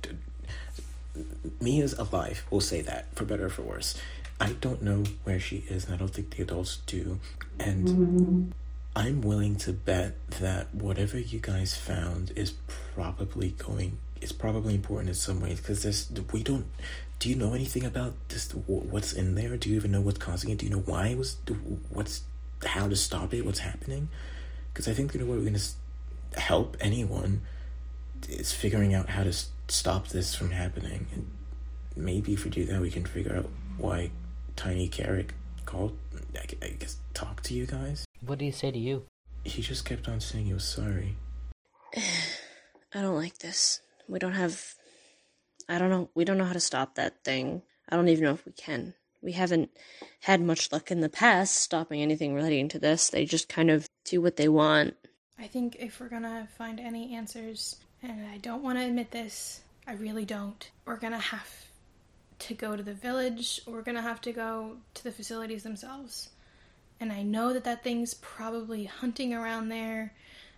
Mia's 1.60 1.94
alive. 1.94 2.46
We'll 2.52 2.62
say 2.62 2.82
that 2.82 3.14
for 3.16 3.26
better 3.26 3.46
or 3.48 3.50
for 3.50 3.64
worse. 3.64 4.00
I 4.40 4.54
don't 4.54 4.84
know 4.84 5.04
where 5.24 5.40
she 5.40 5.66
is, 5.68 5.86
and 5.86 5.96
I 5.96 5.98
don't 5.98 6.14
think 6.14 6.36
the 6.36 6.44
adults 6.44 6.78
do. 6.86 7.20
And 7.60 8.54
I'm 8.98 9.22
willing 9.22 9.58
to 9.58 9.74
bet 9.74 10.16
that 10.40 10.74
whatever 10.74 11.20
you 11.20 11.40
guys 11.40 11.78
found 11.78 12.32
is 12.36 12.56
probably 12.96 13.52
going 13.52 14.00
is 14.22 14.32
probably 14.32 14.74
important 14.74 15.10
in 15.10 15.14
some 15.14 15.40
ways 15.40 15.60
because 15.60 16.10
we 16.34 16.42
don't. 16.42 16.66
Do 17.20 17.30
you 17.30 17.36
know 17.36 17.54
anything 17.54 17.86
about 17.86 18.16
this? 18.30 18.50
What's 18.66 19.14
in 19.14 19.36
there? 19.36 19.56
Do 19.56 19.70
you 19.70 19.76
even 19.76 19.92
know 19.92 20.02
what's 20.02 20.18
causing 20.18 20.50
it? 20.50 20.58
Do 20.58 20.66
you 20.66 20.72
know 20.72 20.80
why 20.80 21.10
it 21.10 21.18
was? 21.20 21.38
What's 21.90 22.24
how 22.66 22.88
to 22.88 22.96
stop 22.96 23.36
it? 23.36 23.46
What's 23.46 23.60
happening? 23.60 24.10
Because 24.74 24.88
I 24.88 24.94
think 24.94 25.14
you 25.14 25.20
know 25.20 25.28
what 25.28 25.38
we're 25.38 25.46
gonna 25.46 25.60
help 26.36 26.76
anyone 26.80 27.42
is 28.28 28.52
figuring 28.52 28.96
out 28.96 29.10
how 29.10 29.24
to 29.24 29.34
stop 29.68 30.08
this 30.08 30.34
from 30.34 30.50
happening, 30.50 31.06
and 31.14 31.30
maybe 31.96 32.34
if 32.34 32.46
we 32.46 32.50
do 32.50 32.66
that, 32.66 32.82
we 32.82 32.90
can 32.90 33.06
figure 33.06 33.36
out 33.36 33.50
why 33.78 34.10
Tiny 34.56 34.88
Carrick 34.88 35.36
called. 35.66 35.96
I 36.36 36.70
guess 36.80 36.98
talk 37.14 37.44
to 37.44 37.54
you 37.54 37.68
guys. 37.68 38.07
What 38.22 38.40
did 38.40 38.46
he 38.46 38.52
say 38.52 38.72
to 38.72 38.80
you? 38.80 39.06
He 39.44 39.62
just 39.62 39.86
kept 39.86 40.08
on 40.08 40.20
saying 40.20 40.46
he 40.46 40.54
was 40.54 40.64
sorry. 40.64 41.16
I 41.96 43.02
don't 43.02 43.16
like 43.16 43.38
this. 43.40 43.82
We 44.08 44.20
don't 44.20 44.34
have. 44.34 44.62
I 45.70 45.78
don't 45.78 45.90
know. 45.90 46.10
We 46.16 46.26
don't 46.26 46.38
know 46.38 46.46
how 46.46 46.54
to 46.54 46.60
stop 46.60 46.96
that 46.96 47.24
thing. 47.24 47.62
I 47.90 47.96
don't 47.96 48.10
even 48.10 48.24
know 48.24 48.34
if 48.34 48.46
we 48.46 48.52
can. 48.52 48.94
We 49.22 49.34
haven't 49.34 49.72
had 50.22 50.42
much 50.42 50.72
luck 50.72 50.92
in 50.92 51.02
the 51.02 51.10
past 51.10 51.56
stopping 51.56 52.02
anything 52.02 52.34
relating 52.34 52.70
to 52.70 52.80
this. 52.80 53.10
They 53.10 53.26
just 53.26 53.50
kind 53.50 53.70
of 53.70 53.88
do 54.06 54.22
what 54.22 54.38
they 54.38 54.48
want. 54.48 54.96
I 55.40 55.48
think 55.48 55.76
if 55.80 56.00
we're 56.00 56.10
gonna 56.10 56.48
find 56.58 56.80
any 56.80 57.16
answers, 57.16 57.78
and 58.02 58.28
I 58.28 58.38
don't 58.38 58.64
want 58.64 58.78
to 58.80 58.86
admit 58.86 59.12
this, 59.12 59.62
I 59.86 59.94
really 59.94 60.26
don't, 60.26 60.70
we're 60.86 60.98
gonna 60.98 61.20
have 61.20 61.68
to 62.40 62.54
go 62.54 62.76
to 62.76 62.84
the 62.84 62.94
village, 62.94 63.62
or 63.66 63.74
we're 63.74 63.82
gonna 63.82 64.02
have 64.02 64.22
to 64.22 64.32
go 64.32 64.78
to 64.96 65.04
the 65.04 65.12
facilities 65.12 65.64
themselves. 65.64 66.30
And 67.00 67.12
I 67.12 67.24
know 67.24 67.54
that 67.54 67.64
that 67.66 67.84
thing's 67.84 68.16
probably 68.16 68.86
hunting 68.86 69.34
around 69.34 69.70
there, 69.70 70.14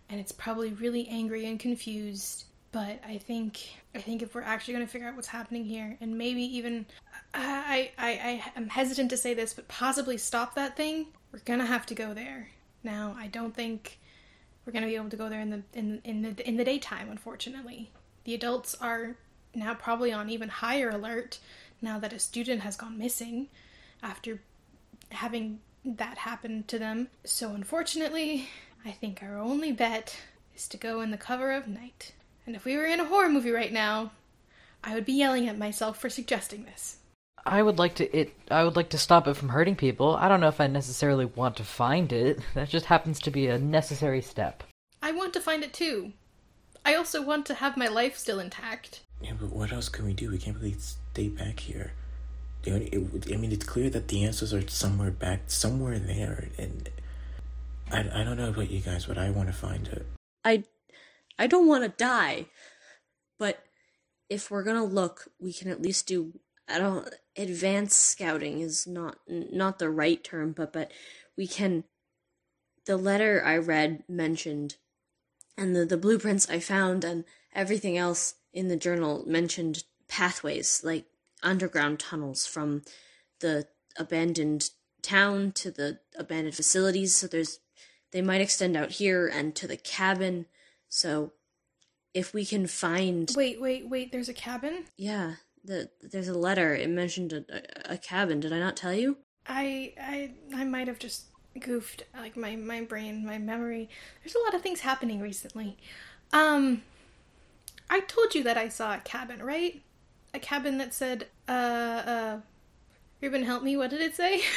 and 0.10 0.19
it's 0.19 0.32
probably 0.32 0.71
really 0.73 1.08
angry 1.10 1.45
and 1.45 1.60
confused. 1.60 2.45
But 2.71 3.02
I 3.06 3.17
think 3.17 3.60
I 3.95 3.99
think 3.99 4.21
if 4.21 4.36
we're 4.36 4.41
actually 4.41 4.75
going 4.75 4.86
to 4.86 4.91
figure 4.91 5.08
out 5.08 5.15
what's 5.15 5.28
happening 5.28 5.65
here, 5.65 5.97
and 5.99 6.17
maybe 6.17 6.43
even 6.58 6.86
I 7.34 7.91
I 7.97 8.10
I 8.10 8.52
am 8.56 8.69
hesitant 8.69 9.10
to 9.10 9.17
say 9.17 9.34
this, 9.34 9.54
but 9.54 9.67
possibly 9.67 10.17
stop 10.17 10.56
that 10.56 10.78
thing, 10.78 11.08
we're 11.32 11.39
gonna 11.39 11.65
have 11.65 11.86
to 11.88 11.95
go 11.95 12.13
there. 12.13 12.49
Now 12.84 13.15
I 13.17 13.28
don't 13.28 13.56
think 13.56 13.99
we're 14.69 14.73
going 14.73 14.84
to 14.84 14.89
be 14.89 14.95
able 14.95 15.10
to 15.10 15.17
go 15.17 15.30
there 15.30 15.39
in 15.39 15.49
the 15.49 15.63
in 15.73 15.99
in 16.04 16.21
the 16.21 16.47
in 16.47 16.58
the 16.58 16.63
daytime. 16.63 17.10
Unfortunately, 17.10 17.91
the 18.23 18.36
adults 18.36 18.75
are 18.75 19.15
now 19.56 19.73
probably 19.73 20.13
on 20.13 20.30
even 20.30 20.47
higher 20.47 20.89
alert 20.89 21.39
now 21.82 21.97
that 21.97 22.13
a 22.13 22.19
student 22.19 22.62
has 22.62 22.75
gone 22.75 22.95
missing 22.95 23.47
after 24.04 24.41
having 25.10 25.60
that 25.86 26.20
happened 26.20 26.68
to 26.68 26.80
them. 26.80 27.10
So 27.24 27.52
unfortunately, 27.54 28.50
I 28.86 28.92
think 28.92 29.22
our 29.22 29.38
only 29.38 29.72
bet 29.72 30.18
is 30.56 30.68
to 30.70 30.78
go 30.78 31.02
in 31.02 31.12
the 31.12 31.18
cover 31.18 31.52
of 31.52 31.68
night. 31.68 32.13
And 32.46 32.56
if 32.56 32.65
we 32.65 32.76
were 32.76 32.86
in 32.86 33.00
a 33.00 33.06
horror 33.06 33.30
movie 33.30 33.52
right 33.52 33.72
now, 33.72 34.12
I 34.84 34.94
would 34.94 35.06
be 35.06 35.13
yelling 35.13 35.48
at 35.48 35.58
myself 35.58 36.00
for 36.00 36.10
suggesting 36.10 36.65
this. 36.65 36.98
I 37.46 37.62
would 37.62 37.80
like 37.80 37.96
to 37.96 38.18
it. 38.18 38.34
I 38.52 38.63
would 38.63 38.76
like 38.76 38.89
to 38.89 38.98
stop 38.98 39.28
it 39.28 39.36
from 39.36 39.50
hurting 39.50 39.76
people. 39.76 40.15
I 40.15 40.28
don't 40.28 40.39
know 40.39 40.50
if 40.50 40.62
I 40.62 40.68
necessarily 40.68 41.26
want 41.26 41.58
to 41.58 41.63
find 41.63 42.12
it. 42.12 42.39
That 42.54 42.70
just 42.70 42.86
happens 42.86 43.20
to 43.22 43.32
be 43.32 43.48
a 43.48 43.58
necessary 43.58 44.22
step. 44.22 44.63
I 45.02 45.12
want 45.12 45.34
to 45.34 45.42
find 45.42 45.63
it 45.63 45.74
too. 45.74 46.13
I 46.86 46.96
also 46.96 47.22
want 47.22 47.46
to 47.48 47.56
have 47.56 47.78
my 47.78 47.88
life 47.88 48.18
still 48.18 48.39
intact. 48.39 49.02
Yeah, 49.22 49.34
but 49.39 49.52
what 49.52 49.72
else 49.72 49.89
can 49.89 50.06
we 50.06 50.13
do? 50.13 50.30
We 50.32 50.38
can't 50.38 50.58
really 50.58 50.76
stay 50.80 51.30
back 51.30 51.60
here. 51.60 51.94
It- 52.65 53.32
I 53.32 53.38
mean, 53.38 53.52
it's 53.52 53.65
clear 53.65 53.89
that 53.89 54.08
the 54.10 54.24
answers 54.24 54.54
are 54.54 54.67
somewhere 54.67 55.12
back, 55.12 55.43
somewhere 55.48 55.98
there, 55.98 56.50
and 56.58 56.89
I, 57.91 58.22
I 58.22 58.24
don't 58.24 58.38
know 58.38 58.50
about 58.50 58.69
you 58.69 58.80
guys, 58.82 59.06
but 59.06 59.17
I 59.17 59.30
want 59.30 59.48
to 59.48 59.54
find 59.54 59.88
it. 59.88 60.06
I 60.43 60.63
I 61.38 61.48
don't 61.48 61.67
want 61.67 61.84
to 61.84 61.89
die, 62.04 62.48
but 63.38 63.63
if 64.30 64.52
we're 64.52 64.63
gonna 64.63 64.84
look, 64.86 65.30
we 65.39 65.54
can 65.54 65.69
at 65.69 65.82
least 65.82 66.08
do. 66.08 66.34
I 66.67 66.78
don't. 66.80 67.10
Advanced 67.38 68.00
scouting 68.00 68.60
is 68.60 68.86
not 68.86 69.17
not 69.28 69.80
the 69.80 69.89
right 69.89 70.24
term, 70.24 70.52
but 70.52 70.74
but 70.74 70.91
we 71.38 71.48
can. 71.48 71.86
The 72.86 72.98
letter 72.98 73.41
I 73.45 73.58
read 73.58 74.04
mentioned, 74.08 74.76
and 75.58 75.76
the 75.76 75.86
the 75.86 75.98
blueprints 75.98 76.50
I 76.50 76.60
found, 76.60 77.04
and 77.04 77.24
everything 77.56 77.98
else 77.98 78.36
in 78.54 78.67
the 78.67 78.76
journal 78.78 79.24
mentioned 79.26 79.84
pathways 80.08 80.82
like 80.84 81.06
underground 81.43 81.99
tunnels 81.99 82.45
from 82.45 82.84
the 83.39 83.67
abandoned 83.97 84.69
town 85.02 85.52
to 85.54 85.71
the 85.71 85.99
abandoned 86.17 86.56
facilities. 86.56 87.15
So 87.15 87.28
there's 87.28 87.60
they 88.12 88.21
might 88.21 88.41
extend 88.41 88.75
out 88.75 88.91
here 88.93 89.28
and 89.28 89.56
to 89.56 89.67
the 89.67 89.78
cabin. 89.78 90.45
So 90.88 91.34
if 92.13 92.34
we 92.34 92.45
can 92.45 92.65
find 92.67 93.32
Wait, 93.36 93.62
wait, 93.62 93.88
wait, 93.88 94.12
there's 94.12 94.30
a 94.30 94.34
cabin? 94.34 94.86
yeah, 94.97 95.36
the 95.63 95.89
there's 96.02 96.28
a 96.28 96.38
letter. 96.38 96.75
It 96.75 96.89
mentioned 96.89 97.34
a, 97.34 97.93
a, 97.93 97.97
cabin. 97.97 98.39
Did 98.39 98.54
I 98.54 98.60
not 98.60 98.78
tell 98.78 98.93
you? 98.93 99.17
I 99.47 99.93
I 100.02 100.32
I 100.56 100.63
might 100.63 100.88
have 100.88 100.99
just 100.99 101.25
goofed 101.60 102.04
like 102.17 102.38
my 102.38 102.56
my 102.56 102.82
brain, 102.82 103.25
my 103.25 103.38
memory. 103.38 103.89
There's 104.23 104.36
a 104.36 104.39
lot 104.39 104.54
of 104.54 104.62
things 104.62 104.82
happening 104.82 105.19
recently. 105.21 105.78
Um 106.34 106.84
I 107.89 108.02
told 108.02 108.36
you 108.36 108.43
that 108.43 108.58
I 108.58 108.69
saw 108.69 108.95
a 108.95 108.99
cabin, 108.99 109.41
right? 109.41 109.82
A 110.34 110.39
cabin 110.39 110.78
that 110.78 110.94
said 110.94 111.28
uh 111.48 111.52
uh 111.52 112.38
Ruben 113.22 113.44
help 113.44 113.63
me, 113.63 113.76
what 113.76 113.89
did 113.89 114.02
it 114.02 114.15
say? 114.15 114.42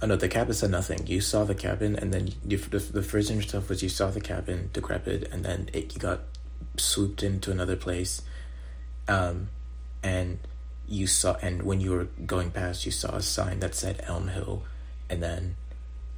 Oh 0.00 0.06
no, 0.06 0.14
the 0.16 0.28
cabin 0.28 0.54
said 0.54 0.70
nothing. 0.70 1.06
You 1.06 1.20
saw 1.20 1.44
the 1.44 1.54
cabin, 1.54 1.96
and 1.96 2.12
then 2.12 2.32
you, 2.46 2.56
the, 2.58 2.78
the 2.78 3.02
first 3.02 3.28
thing 3.28 3.36
yourself 3.38 3.68
was 3.68 3.82
you 3.82 3.88
saw 3.88 4.10
the 4.10 4.20
cabin 4.20 4.70
decrepit, 4.72 5.28
and 5.32 5.44
then 5.44 5.70
it, 5.72 5.92
you 5.94 6.00
got 6.00 6.20
swooped 6.76 7.22
into 7.24 7.50
another 7.50 7.74
place, 7.74 8.22
um, 9.08 9.48
and 10.02 10.38
you 10.86 11.06
saw, 11.08 11.36
and 11.42 11.62
when 11.62 11.80
you 11.80 11.90
were 11.92 12.04
going 12.26 12.50
past, 12.52 12.86
you 12.86 12.92
saw 12.92 13.16
a 13.16 13.22
sign 13.22 13.58
that 13.60 13.74
said 13.74 14.00
Elm 14.04 14.28
Hill, 14.28 14.62
and 15.10 15.20
then 15.22 15.56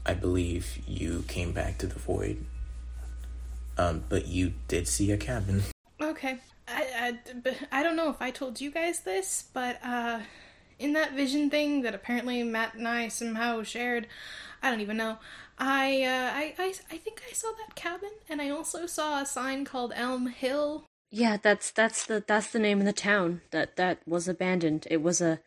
I 0.04 0.12
believe 0.14 0.78
you 0.86 1.24
came 1.28 1.52
back 1.52 1.78
to 1.78 1.86
the 1.86 1.98
void. 1.98 2.44
Um, 3.78 4.04
but 4.10 4.26
you 4.26 4.52
did 4.68 4.88
see 4.88 5.10
a 5.12 5.16
cabin. 5.16 5.62
Okay. 6.02 6.38
I, 6.72 7.18
I, 7.46 7.80
I 7.80 7.82
don't 7.82 7.96
know 7.96 8.10
if 8.10 8.20
I 8.20 8.30
told 8.30 8.60
you 8.60 8.70
guys 8.70 9.00
this, 9.00 9.44
but 9.52 9.78
uh, 9.84 10.20
in 10.78 10.92
that 10.94 11.12
vision 11.12 11.50
thing 11.50 11.82
that 11.82 11.94
apparently 11.94 12.42
Matt 12.42 12.74
and 12.74 12.88
I 12.88 13.08
somehow 13.08 13.62
shared, 13.62 14.06
I 14.62 14.70
don't 14.70 14.80
even 14.80 14.96
know. 14.96 15.18
I, 15.58 16.02
uh, 16.04 16.30
I, 16.34 16.54
I, 16.58 16.74
I 16.90 16.96
think 16.96 17.22
I 17.28 17.32
saw 17.32 17.48
that 17.52 17.74
cabin, 17.74 18.10
and 18.28 18.40
I 18.40 18.48
also 18.48 18.86
saw 18.86 19.20
a 19.20 19.26
sign 19.26 19.64
called 19.64 19.92
Elm 19.94 20.28
Hill. 20.28 20.84
Yeah, 21.10 21.36
that's 21.36 21.70
that's 21.70 22.06
the 22.06 22.22
that's 22.24 22.52
the 22.52 22.60
name 22.60 22.78
of 22.78 22.86
the 22.86 22.92
town 22.92 23.42
that 23.50 23.76
that 23.76 23.98
was 24.06 24.28
abandoned. 24.28 24.86
It 24.90 25.02
was 25.02 25.20
a 25.20 25.40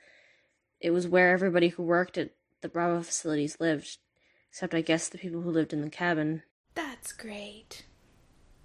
it 0.82 0.92
was 0.92 1.08
where 1.08 1.32
everybody 1.32 1.70
who 1.70 1.84
worked 1.84 2.18
at 2.18 2.32
the 2.62 2.68
Bravo 2.68 3.02
facilities 3.02 3.58
lived, 3.62 3.98
except 4.50 4.76
I 4.76 4.82
guess 4.82 5.08
the 5.08 5.18
people 5.18 5.42
who 5.42 5.50
lived 5.50 5.72
in 5.72 5.82
the 5.82 5.90
cabin. 5.90 6.44
That's 6.76 7.14
great. 7.14 7.86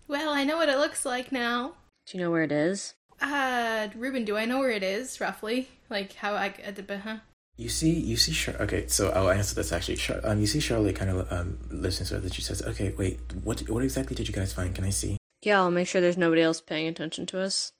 Well, 0.09 0.31
I 0.31 0.43
know 0.45 0.57
what 0.57 0.69
it 0.69 0.79
looks 0.79 1.05
like 1.05 1.31
now. 1.31 1.75
Do 2.09 2.17
you 2.17 2.25
know 2.25 2.31
where 2.31 2.43
it 2.43 2.53
is? 2.53 2.95
Uh, 3.21 3.89
Ruben, 3.95 4.25
do 4.25 4.39
I 4.39 4.47
know 4.47 4.61
where 4.61 4.71
it 4.71 4.83
is 4.83 5.21
roughly? 5.21 5.69
Like 5.91 6.15
how 6.15 6.33
I, 6.33 6.55
uh, 6.67 6.97
huh? 7.05 7.17
You 7.59 7.69
see, 7.69 7.91
you 7.91 8.17
see, 8.17 8.33
Char- 8.33 8.55
okay. 8.63 8.87
So 8.87 9.11
I'll 9.11 9.29
answer 9.29 9.55
this 9.55 9.73
actually. 9.73 9.97
Char- 9.97 10.21
um, 10.25 10.41
you 10.41 10.47
see, 10.47 10.61
Charlotte 10.61 10.97
kind 10.97 11.11
of 11.11 11.31
um 11.31 11.59
listens 11.71 12.09
to 12.09 12.15
her. 12.15 12.21
That 12.21 12.33
she 12.33 12.41
says, 12.41 12.63
"Okay, 12.63 12.95
wait, 12.97 13.21
what 13.45 13.61
what 13.69 13.83
exactly 13.83 14.17
did 14.17 14.27
you 14.27 14.33
guys 14.33 14.55
find? 14.55 14.75
Can 14.75 14.85
I 14.85 14.91
see?" 14.91 15.19
Yeah, 15.43 15.59
I'll 15.59 15.71
make 15.71 15.87
sure 15.87 16.01
there's 16.01 16.17
nobody 16.17 16.41
else 16.41 16.63
paying 16.63 16.89
attention 16.89 17.27
to 17.27 17.41
us, 17.41 17.73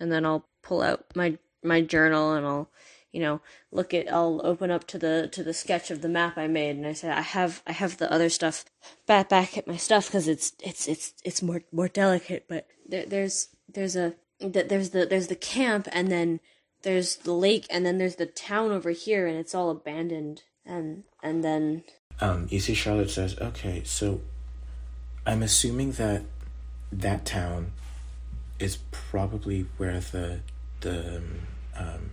and 0.00 0.10
then 0.10 0.24
I'll 0.24 0.48
pull 0.62 0.80
out 0.80 1.04
my 1.14 1.36
my 1.62 1.82
journal 1.82 2.32
and 2.32 2.46
I'll 2.46 2.70
you 3.12 3.20
know 3.20 3.40
look 3.72 3.92
at 3.92 4.10
I'll 4.10 4.40
open 4.42 4.70
up 4.70 4.86
to 4.88 4.98
the 4.98 5.28
to 5.32 5.42
the 5.42 5.54
sketch 5.54 5.90
of 5.90 6.00
the 6.00 6.08
map 6.08 6.38
I 6.38 6.46
made 6.46 6.76
and 6.76 6.86
I 6.86 6.92
say 6.94 7.10
I 7.10 7.20
have 7.20 7.62
I 7.66 7.72
have 7.72 7.98
the 7.98 8.10
other 8.10 8.28
stuff 8.30 8.64
back 9.06 9.28
back 9.28 9.58
at 9.58 9.66
my 9.66 9.76
stuff 9.76 10.06
because 10.06 10.28
it's 10.28 10.52
it's 10.62 10.86
it's 10.86 11.14
it's 11.24 11.42
more 11.42 11.62
more 11.72 11.88
delicate 11.88 12.44
but 12.48 12.66
there, 12.88 13.06
there's 13.06 13.48
there's 13.76 13.94
a 13.94 14.14
th- 14.40 14.66
there's 14.68 14.90
the 14.90 15.06
there's 15.06 15.28
the 15.28 15.36
camp 15.36 15.86
and 15.92 16.10
then 16.10 16.40
there's 16.82 17.16
the 17.16 17.32
lake 17.32 17.66
and 17.70 17.86
then 17.86 17.98
there's 17.98 18.16
the 18.16 18.26
town 18.26 18.72
over 18.72 18.90
here 18.90 19.26
and 19.28 19.38
it's 19.38 19.54
all 19.54 19.70
abandoned 19.70 20.42
and 20.64 21.04
and 21.22 21.44
then 21.44 21.84
Um, 22.20 22.48
you 22.50 22.60
see, 22.60 22.74
Charlotte 22.74 23.10
says, 23.10 23.38
"Okay, 23.38 23.82
so 23.84 24.20
I'm 25.26 25.42
assuming 25.42 25.92
that 25.92 26.22
that 26.90 27.26
town 27.26 27.72
is 28.58 28.78
probably 28.90 29.66
where 29.76 30.00
the 30.00 30.40
the 30.80 31.18
um, 31.18 31.28
um, 31.76 32.10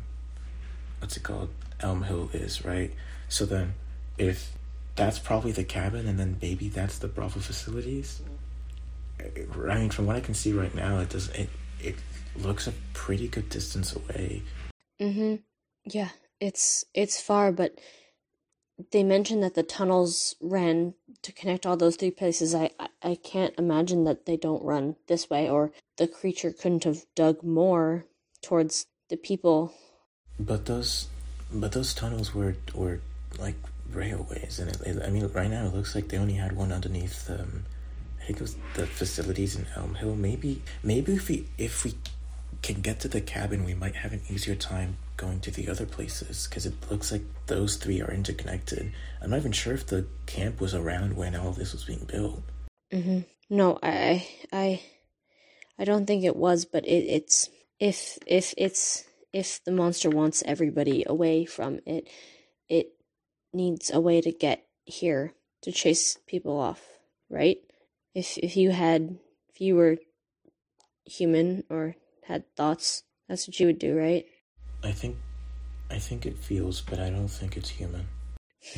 what's 1.00 1.16
it 1.16 1.24
called 1.24 1.50
Elm 1.80 2.04
Hill 2.04 2.30
is, 2.34 2.66
right? 2.66 2.92
So 3.30 3.46
then, 3.46 3.76
if 4.18 4.52
that's 4.96 5.20
probably 5.20 5.54
the 5.54 5.64
cabin, 5.64 6.08
and 6.08 6.20
then 6.20 6.38
maybe 6.42 6.68
that's 6.68 6.98
the 7.00 7.08
Bravo 7.08 7.40
facilities. 7.40 8.22
I 9.24 9.78
mean, 9.80 9.90
from 9.90 10.06
what 10.06 10.16
I 10.16 10.22
can 10.22 10.34
see 10.34 10.54
right 10.54 10.74
now, 10.76 11.00
it 11.00 11.10
does 11.10 11.30
it 11.30 11.50
it 11.80 11.96
looks 12.36 12.68
a 12.68 12.74
pretty 12.94 13.28
good 13.28 13.50
distance 13.50 13.96
away. 13.96 14.42
Mm-hmm. 15.00 15.36
Yeah, 15.86 16.10
it's 16.40 16.86
it's 16.94 17.22
far, 17.22 17.52
but 17.52 17.80
they 18.92 19.04
mentioned 19.04 19.44
that 19.44 19.54
the 19.54 19.64
tunnels 19.64 20.36
ran 20.42 20.96
to 21.22 21.32
connect 21.32 21.66
all 21.66 21.78
those 21.78 21.96
three 21.96 22.12
places. 22.12 22.56
I, 22.56 22.72
I 22.80 22.88
I 23.04 23.16
can't 23.16 23.54
imagine 23.58 24.04
that 24.06 24.26
they 24.26 24.38
don't 24.38 24.64
run 24.64 24.96
this 25.08 25.30
way, 25.30 25.50
or 25.50 25.72
the 25.98 26.08
creature 26.08 26.52
couldn't 26.52 26.84
have 26.86 27.06
dug 27.16 27.44
more 27.44 28.06
towards 28.42 28.88
the 29.10 29.18
people. 29.18 29.74
But 30.40 30.66
those, 30.66 31.08
but 31.52 31.72
those 31.74 31.94
tunnels 31.94 32.34
were 32.34 32.56
were 32.74 33.00
like 33.40 33.56
railways, 33.92 34.60
and 34.60 34.70
it, 34.72 34.82
it- 34.82 35.04
I 35.04 35.10
mean, 35.10 35.28
right 35.28 35.50
now 35.50 35.66
it 35.68 35.74
looks 35.74 35.94
like 35.96 36.08
they 36.10 36.18
only 36.18 36.34
had 36.36 36.54
one 36.56 36.72
underneath. 36.72 37.30
Um, 37.30 37.66
I 38.24 38.28
think 38.28 38.40
it 38.40 38.44
was 38.44 38.56
the 38.76 38.88
facilities 38.88 39.58
in 39.58 39.68
Elm 39.76 39.96
Hill. 39.96 40.16
Maybe, 40.16 40.62
maybe 40.82 41.14
if 41.14 41.28
we 41.28 41.46
if 41.58 41.84
we 41.84 41.94
can 42.62 42.80
get 42.80 43.02
to 43.02 43.10
the 43.10 43.20
cabin, 43.20 43.66
we 43.66 43.74
might 43.74 43.96
have 43.98 44.14
an 44.14 44.22
easier 44.30 44.56
time 44.56 44.96
going 45.18 45.42
to 45.42 45.52
the 45.52 45.68
other 45.68 45.86
places 45.86 46.48
because 46.48 46.66
it 46.66 46.74
looks 46.90 47.12
like 47.12 47.24
those 47.48 47.76
three 47.76 48.02
are 48.02 48.12
interconnected. 48.12 48.94
I'm 49.22 49.32
not 49.32 49.40
even 49.40 49.52
sure 49.52 49.74
if 49.74 49.88
the 49.88 50.08
camp 50.26 50.62
was 50.62 50.74
around 50.74 51.18
when 51.18 51.36
all 51.36 51.52
this 51.52 51.74
was 51.74 51.84
being 51.84 52.06
built. 52.06 52.42
Mm-hmm. 52.94 53.20
No, 53.50 53.78
I 53.84 54.26
I 54.54 54.82
I 55.78 55.84
don't 55.84 56.06
think 56.06 56.24
it 56.24 56.38
was, 56.38 56.64
but 56.64 56.86
it, 56.86 57.06
it's 57.10 57.50
if 57.82 58.18
if 58.26 58.54
it's 58.58 59.04
if 59.34 59.62
the 59.66 59.74
monster 59.74 60.10
wants 60.10 60.44
everybody 60.46 61.04
away 61.06 61.44
from 61.44 61.82
it, 61.86 62.08
it 62.70 62.94
needs 63.52 63.92
a 63.92 64.00
way 64.00 64.22
to 64.22 64.32
get 64.32 64.66
here 64.86 65.34
to 65.64 65.74
chase 65.74 66.18
people 66.26 66.58
off, 66.58 66.82
right? 67.30 67.58
If 68.14 68.38
if 68.38 68.56
you 68.56 68.72
had 68.72 69.18
if 69.50 69.62
you 69.62 69.76
were 69.76 69.98
human 71.06 71.64
or 71.70 71.96
had 72.26 72.44
thoughts, 72.56 73.04
that's 73.28 73.48
what 73.48 73.60
you 73.60 73.68
would 73.68 73.80
do, 73.80 73.98
right? 73.98 74.26
I 74.84 74.92
think, 74.92 75.18
I 75.90 75.98
think 75.98 76.26
it 76.26 76.38
feels, 76.38 76.82
but 76.82 77.00
I 77.00 77.10
don't 77.10 77.28
think 77.28 77.58
it's 77.58 77.70
human. 77.70 78.08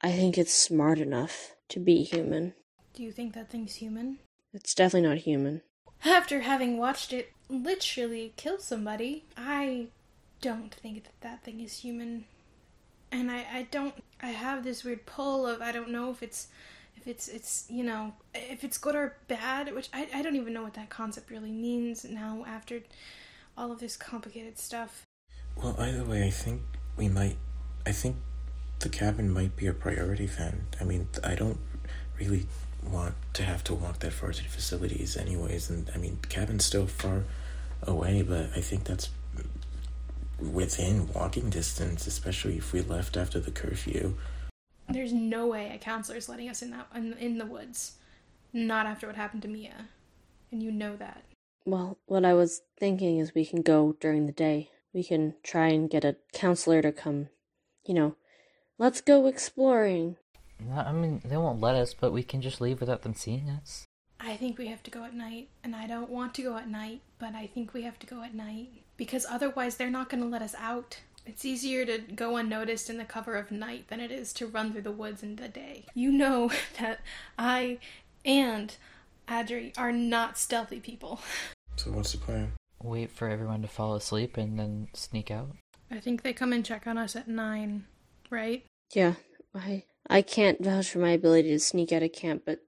I 0.00 0.12
think 0.12 0.38
it's 0.38 0.54
smart 0.54 0.98
enough 0.98 1.54
to 1.70 1.80
be 1.80 2.02
human. 2.02 2.54
Do 2.94 3.02
you 3.02 3.12
think 3.12 3.34
that 3.34 3.50
thing's 3.50 3.76
human? 3.76 4.18
It's 4.52 4.74
definitely 4.74 5.08
not 5.08 5.18
human. 5.18 5.62
After 6.04 6.40
having 6.40 6.78
watched 6.78 7.12
it 7.12 7.32
literally 7.48 8.32
kill 8.36 8.58
somebody, 8.58 9.24
I 9.36 9.88
don't 10.40 10.74
think 10.74 11.04
that 11.04 11.20
that 11.20 11.42
thing 11.42 11.60
is 11.60 11.80
human. 11.80 12.26
And 13.10 13.30
I, 13.30 13.46
I 13.52 13.68
don't, 13.70 13.94
I 14.22 14.28
have 14.28 14.62
this 14.62 14.84
weird 14.84 15.06
pull 15.06 15.46
of, 15.46 15.60
I 15.60 15.72
don't 15.72 15.90
know 15.90 16.10
if 16.10 16.22
it's, 16.22 16.48
if 16.48 16.77
it's 17.08 17.28
it's 17.28 17.64
you 17.68 17.82
know 17.82 18.12
if 18.34 18.62
it's 18.64 18.78
good 18.78 18.94
or 18.94 19.16
bad, 19.28 19.74
which 19.74 19.88
I 19.92 20.08
I 20.14 20.22
don't 20.22 20.36
even 20.36 20.52
know 20.52 20.62
what 20.62 20.74
that 20.74 20.90
concept 20.90 21.30
really 21.30 21.50
means 21.50 22.04
now 22.04 22.44
after 22.46 22.80
all 23.56 23.72
of 23.72 23.80
this 23.80 23.96
complicated 23.96 24.58
stuff. 24.58 25.04
Well, 25.56 25.74
either 25.78 26.04
way, 26.04 26.26
I 26.26 26.30
think 26.30 26.62
we 26.96 27.08
might. 27.08 27.36
I 27.86 27.92
think 27.92 28.16
the 28.80 28.88
cabin 28.88 29.30
might 29.30 29.56
be 29.56 29.66
a 29.66 29.72
priority 29.72 30.26
then. 30.26 30.66
I 30.80 30.84
mean, 30.84 31.08
I 31.24 31.34
don't 31.34 31.58
really 32.18 32.46
want 32.84 33.14
to 33.34 33.42
have 33.42 33.64
to 33.64 33.74
walk 33.74 34.00
that 34.00 34.12
far 34.12 34.32
to 34.32 34.42
the 34.42 34.48
facilities, 34.48 35.16
anyways. 35.16 35.70
And 35.70 35.90
I 35.94 35.98
mean, 35.98 36.18
cabin's 36.28 36.64
still 36.64 36.86
far 36.86 37.24
away, 37.82 38.22
but 38.22 38.50
I 38.54 38.60
think 38.60 38.84
that's 38.84 39.08
within 40.38 41.12
walking 41.12 41.50
distance, 41.50 42.06
especially 42.06 42.58
if 42.58 42.72
we 42.72 42.80
left 42.80 43.16
after 43.16 43.40
the 43.40 43.50
curfew. 43.50 44.14
There's 44.90 45.12
no 45.12 45.46
way 45.46 45.70
a 45.74 45.78
counselor's 45.78 46.28
letting 46.28 46.48
us 46.48 46.62
in 46.62 46.70
that 46.70 46.88
in, 46.94 47.12
in 47.14 47.38
the 47.38 47.46
woods, 47.46 47.96
not 48.52 48.86
after 48.86 49.06
what 49.06 49.16
happened 49.16 49.42
to 49.42 49.48
Mia, 49.48 49.88
and 50.50 50.62
you 50.62 50.72
know 50.72 50.96
that. 50.96 51.24
Well, 51.66 51.98
what 52.06 52.24
I 52.24 52.32
was 52.32 52.62
thinking 52.78 53.18
is 53.18 53.34
we 53.34 53.44
can 53.44 53.60
go 53.60 53.96
during 54.00 54.24
the 54.24 54.32
day. 54.32 54.70
We 54.94 55.04
can 55.04 55.34
try 55.42 55.68
and 55.68 55.90
get 55.90 56.04
a 56.04 56.16
counselor 56.32 56.80
to 56.80 56.92
come, 56.92 57.28
you 57.84 57.92
know, 57.92 58.16
let's 58.78 59.02
go 59.02 59.26
exploring. 59.26 60.16
I 60.74 60.92
mean, 60.92 61.20
they 61.24 61.36
won't 61.36 61.60
let 61.60 61.74
us, 61.74 61.92
but 61.92 62.12
we 62.12 62.22
can 62.22 62.40
just 62.40 62.60
leave 62.60 62.80
without 62.80 63.02
them 63.02 63.14
seeing 63.14 63.50
us. 63.50 63.84
I 64.18 64.36
think 64.36 64.58
we 64.58 64.66
have 64.68 64.82
to 64.84 64.90
go 64.90 65.04
at 65.04 65.14
night, 65.14 65.50
and 65.62 65.76
I 65.76 65.86
don't 65.86 66.10
want 66.10 66.34
to 66.34 66.42
go 66.42 66.56
at 66.56 66.68
night, 66.68 67.02
but 67.18 67.34
I 67.34 67.46
think 67.46 67.74
we 67.74 67.82
have 67.82 67.98
to 68.00 68.06
go 68.06 68.22
at 68.22 68.34
night 68.34 68.68
because 68.96 69.26
otherwise 69.28 69.76
they're 69.76 69.90
not 69.90 70.08
going 70.08 70.22
to 70.22 70.28
let 70.28 70.42
us 70.42 70.54
out. 70.58 71.00
It's 71.28 71.44
easier 71.44 71.84
to 71.84 71.98
go 71.98 72.38
unnoticed 72.38 72.88
in 72.88 72.96
the 72.96 73.04
cover 73.04 73.36
of 73.36 73.50
night 73.50 73.88
than 73.88 74.00
it 74.00 74.10
is 74.10 74.32
to 74.32 74.46
run 74.46 74.72
through 74.72 74.82
the 74.82 74.90
woods 74.90 75.22
in 75.22 75.36
the 75.36 75.46
day. 75.46 75.84
You 75.94 76.10
know 76.10 76.50
that 76.80 77.00
I 77.38 77.80
and 78.24 78.74
Adri 79.28 79.76
are 79.76 79.92
not 79.92 80.38
stealthy 80.38 80.80
people. 80.80 81.20
So 81.76 81.90
what's 81.90 82.12
the 82.12 82.18
plan? 82.18 82.52
Wait 82.82 83.10
for 83.10 83.28
everyone 83.28 83.60
to 83.60 83.68
fall 83.68 83.94
asleep 83.94 84.38
and 84.38 84.58
then 84.58 84.88
sneak 84.94 85.30
out. 85.30 85.50
I 85.90 86.00
think 86.00 86.22
they 86.22 86.32
come 86.32 86.52
and 86.52 86.64
check 86.64 86.86
on 86.86 86.96
us 86.96 87.14
at 87.14 87.28
nine, 87.28 87.84
right? 88.30 88.64
Yeah, 88.94 89.14
I 89.54 89.84
I 90.08 90.22
can't 90.22 90.64
vouch 90.64 90.88
for 90.88 90.98
my 90.98 91.10
ability 91.10 91.50
to 91.50 91.60
sneak 91.60 91.92
out 91.92 92.02
of 92.02 92.12
camp, 92.12 92.44
but 92.46 92.60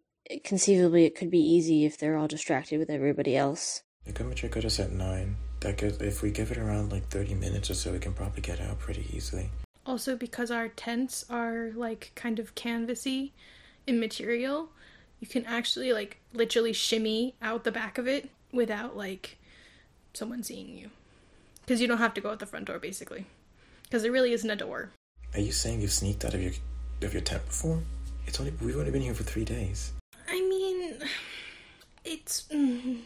conceivably 0.44 1.06
it 1.06 1.16
could 1.16 1.30
be 1.30 1.40
easy 1.40 1.86
if 1.86 1.96
they're 1.96 2.16
all 2.16 2.28
distracted 2.28 2.78
with 2.78 2.90
everybody 2.90 3.36
else. 3.36 3.82
They 4.04 4.12
come 4.12 4.28
and 4.28 4.36
check 4.36 4.56
out 4.56 4.66
us 4.66 4.78
at 4.78 4.92
nine. 4.92 5.36
That 5.60 5.76
could, 5.76 6.00
if 6.00 6.22
we 6.22 6.30
give 6.30 6.50
it 6.50 6.58
around 6.58 6.90
like 6.90 7.08
thirty 7.08 7.34
minutes 7.34 7.70
or 7.70 7.74
so, 7.74 7.92
we 7.92 7.98
can 7.98 8.14
probably 8.14 8.40
get 8.40 8.60
out 8.60 8.78
pretty 8.78 9.06
easily. 9.12 9.50
Also, 9.86 10.16
because 10.16 10.50
our 10.50 10.68
tents 10.68 11.24
are 11.28 11.70
like 11.74 12.12
kind 12.14 12.38
of 12.38 12.54
canvasy 12.54 13.32
in 13.86 14.00
material, 14.00 14.70
you 15.20 15.26
can 15.26 15.44
actually 15.44 15.92
like 15.92 16.18
literally 16.32 16.72
shimmy 16.72 17.34
out 17.42 17.64
the 17.64 17.72
back 17.72 17.98
of 17.98 18.08
it 18.08 18.30
without 18.52 18.96
like 18.96 19.38
someone 20.14 20.42
seeing 20.42 20.76
you. 20.76 20.90
Because 21.60 21.80
you 21.80 21.88
don't 21.88 21.98
have 21.98 22.14
to 22.14 22.20
go 22.20 22.30
out 22.30 22.38
the 22.38 22.46
front 22.46 22.66
door 22.66 22.78
basically. 22.78 23.26
Because 23.82 24.02
there 24.02 24.12
really 24.12 24.32
isn't 24.32 24.50
a 24.50 24.56
door. 24.56 24.90
Are 25.34 25.40
you 25.40 25.52
saying 25.52 25.80
you've 25.80 25.92
sneaked 25.92 26.24
out 26.24 26.34
of 26.34 26.42
your 26.42 26.52
of 27.02 27.12
your 27.12 27.22
tent 27.22 27.44
before? 27.46 27.80
It's 28.26 28.40
only 28.40 28.52
we've 28.62 28.76
only 28.76 28.90
been 28.90 29.02
here 29.02 29.14
for 29.14 29.24
three 29.24 29.44
days. 29.44 29.92
I 30.28 30.40
mean, 30.40 30.98
it's. 32.04 32.44
Mm, 32.52 33.00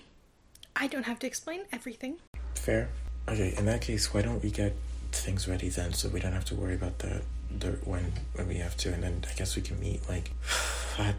I 0.76 0.86
don't 0.88 1.04
have 1.04 1.18
to 1.20 1.26
explain 1.26 1.62
everything. 1.72 2.16
Fair. 2.54 2.88
Okay, 3.28 3.54
in 3.56 3.66
that 3.66 3.80
case, 3.80 4.12
why 4.12 4.22
don't 4.22 4.42
we 4.42 4.50
get 4.50 4.76
things 5.12 5.48
ready 5.48 5.68
then, 5.68 5.92
so 5.92 6.08
we 6.08 6.20
don't 6.20 6.32
have 6.32 6.44
to 6.46 6.54
worry 6.54 6.74
about 6.74 6.98
the 6.98 7.22
dirt 7.58 7.86
when 7.86 8.12
when 8.34 8.48
we 8.48 8.56
have 8.56 8.76
to, 8.78 8.92
and 8.92 9.02
then 9.02 9.24
I 9.30 9.34
guess 9.34 9.56
we 9.56 9.62
can 9.62 9.78
meet 9.80 10.08
like 10.08 10.30
at 10.98 11.16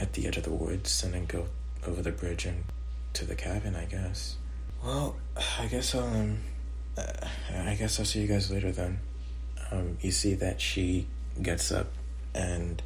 at 0.00 0.12
the 0.12 0.26
edge 0.26 0.36
of 0.36 0.44
the 0.44 0.50
woods, 0.50 1.02
and 1.02 1.14
then 1.14 1.26
go 1.26 1.46
over 1.86 2.02
the 2.02 2.12
bridge 2.12 2.46
and 2.46 2.64
to 3.14 3.24
the 3.24 3.34
cabin. 3.34 3.76
I 3.76 3.84
guess. 3.84 4.36
Well, 4.84 5.16
I 5.58 5.66
guess 5.66 5.94
I'll 5.94 6.04
um, 6.04 6.38
uh, 6.96 7.26
I 7.52 7.74
guess 7.74 7.98
I'll 7.98 8.06
see 8.06 8.20
you 8.20 8.28
guys 8.28 8.50
later 8.50 8.72
then. 8.72 9.00
Um, 9.70 9.98
you 10.00 10.12
see 10.12 10.34
that 10.34 10.60
she 10.60 11.06
gets 11.42 11.70
up 11.70 11.88
and 12.34 12.82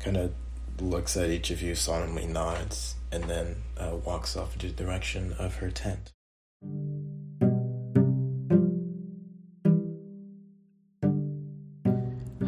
kind 0.00 0.16
of 0.16 0.32
looks 0.80 1.16
at 1.16 1.30
each 1.30 1.50
of 1.50 1.60
you, 1.60 1.74
solemnly 1.74 2.26
nods, 2.26 2.94
and 3.10 3.24
then 3.24 3.56
uh, 3.78 3.96
walks 4.04 4.36
off 4.36 4.54
in 4.54 4.68
the 4.68 4.74
direction 4.74 5.34
of 5.38 5.56
her 5.56 5.70
tent. 5.70 6.12
Thank 6.60 6.72
you. 6.72 7.17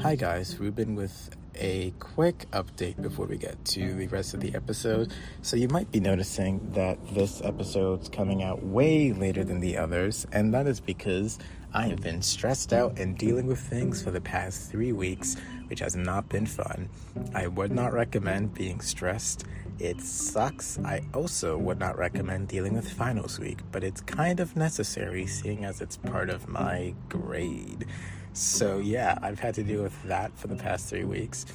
Hi 0.02 0.14
guys, 0.14 0.58
Ruben 0.58 0.94
with 0.94 1.28
a 1.56 1.92
quick 1.98 2.46
update 2.52 3.02
before 3.02 3.26
we 3.26 3.36
get 3.36 3.62
to 3.66 3.92
the 3.92 4.06
rest 4.06 4.32
of 4.32 4.40
the 4.40 4.54
episode. 4.54 5.12
So 5.42 5.58
you 5.58 5.68
might 5.68 5.92
be 5.92 6.00
noticing 6.00 6.72
that 6.72 6.96
this 7.14 7.42
episode's 7.42 8.08
coming 8.08 8.42
out 8.42 8.64
way 8.64 9.12
later 9.12 9.44
than 9.44 9.60
the 9.60 9.76
others, 9.76 10.26
and 10.32 10.54
that 10.54 10.66
is 10.66 10.80
because 10.80 11.38
I 11.74 11.88
have 11.88 12.00
been 12.00 12.22
stressed 12.22 12.72
out 12.72 12.98
and 12.98 13.18
dealing 13.18 13.46
with 13.46 13.60
things 13.60 14.02
for 14.02 14.10
the 14.10 14.22
past 14.22 14.70
three 14.70 14.92
weeks, 14.92 15.36
which 15.66 15.80
has 15.80 15.96
not 15.96 16.30
been 16.30 16.46
fun. 16.46 16.88
I 17.34 17.48
would 17.48 17.70
not 17.70 17.92
recommend 17.92 18.54
being 18.54 18.80
stressed. 18.80 19.44
It 19.78 20.00
sucks. 20.00 20.78
I 20.78 21.02
also 21.12 21.58
would 21.58 21.78
not 21.78 21.98
recommend 21.98 22.48
dealing 22.48 22.72
with 22.72 22.90
finals 22.90 23.38
week, 23.38 23.58
but 23.70 23.84
it's 23.84 24.00
kind 24.00 24.40
of 24.40 24.56
necessary 24.56 25.26
seeing 25.26 25.66
as 25.66 25.82
it's 25.82 25.98
part 25.98 26.30
of 26.30 26.48
my 26.48 26.94
grade. 27.10 27.86
So, 28.32 28.78
yeah, 28.78 29.18
I've 29.22 29.40
had 29.40 29.54
to 29.56 29.64
deal 29.64 29.82
with 29.82 30.02
that 30.04 30.36
for 30.38 30.46
the 30.46 30.56
past 30.56 30.88
three 30.88 31.04
weeks. 31.04 31.46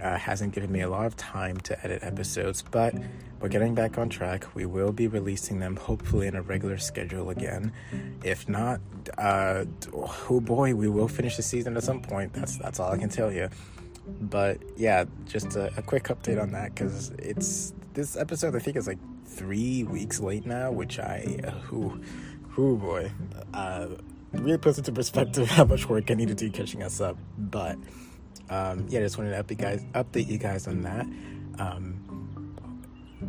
Uh, 0.00 0.16
hasn't 0.16 0.54
given 0.54 0.70
me 0.70 0.80
a 0.80 0.88
lot 0.88 1.06
of 1.06 1.16
time 1.16 1.58
to 1.58 1.84
edit 1.84 2.02
episodes, 2.02 2.62
but 2.62 2.94
we're 3.40 3.48
getting 3.48 3.74
back 3.74 3.98
on 3.98 4.08
track. 4.08 4.54
We 4.54 4.66
will 4.66 4.92
be 4.92 5.08
releasing 5.08 5.58
them 5.58 5.76
hopefully 5.76 6.26
in 6.26 6.36
a 6.36 6.42
regular 6.42 6.78
schedule 6.78 7.30
again. 7.30 7.72
If 8.22 8.48
not, 8.48 8.80
uh, 9.18 9.64
oh 9.92 10.40
boy, 10.40 10.74
we 10.74 10.88
will 10.88 11.08
finish 11.08 11.36
the 11.36 11.42
season 11.42 11.76
at 11.76 11.82
some 11.82 12.00
point. 12.00 12.32
That's 12.32 12.56
that's 12.58 12.78
all 12.78 12.92
I 12.92 12.98
can 12.98 13.08
tell 13.08 13.32
you. 13.32 13.48
But 14.20 14.58
yeah, 14.76 15.04
just 15.26 15.56
a, 15.56 15.72
a 15.76 15.82
quick 15.82 16.04
update 16.04 16.40
on 16.40 16.52
that 16.52 16.74
because 16.74 17.10
it's 17.18 17.72
this 17.94 18.16
episode. 18.16 18.54
I 18.54 18.58
think 18.58 18.76
is 18.76 18.86
like 18.86 18.98
three 19.24 19.84
weeks 19.84 20.20
late 20.20 20.46
now, 20.46 20.70
which 20.70 20.98
I 20.98 21.20
who 21.64 22.00
who 22.50 22.76
boy. 22.76 23.10
Uh, 23.54 23.88
really 24.32 24.58
puts 24.58 24.78
into 24.78 24.92
perspective 24.92 25.48
how 25.50 25.64
much 25.64 25.88
work 25.88 26.10
I 26.10 26.14
need 26.14 26.28
to 26.28 26.34
do 26.34 26.50
catching 26.50 26.82
us 26.82 27.00
up. 27.00 27.16
But 27.38 27.76
um, 28.48 28.86
yeah, 28.88 29.00
just 29.00 29.18
wanted 29.18 29.30
to 29.30 29.42
update 29.42 29.58
guys, 29.58 29.84
update 29.94 30.28
you 30.28 30.38
guys 30.38 30.66
on 30.66 30.82
that, 30.82 31.06
um, 31.58 32.56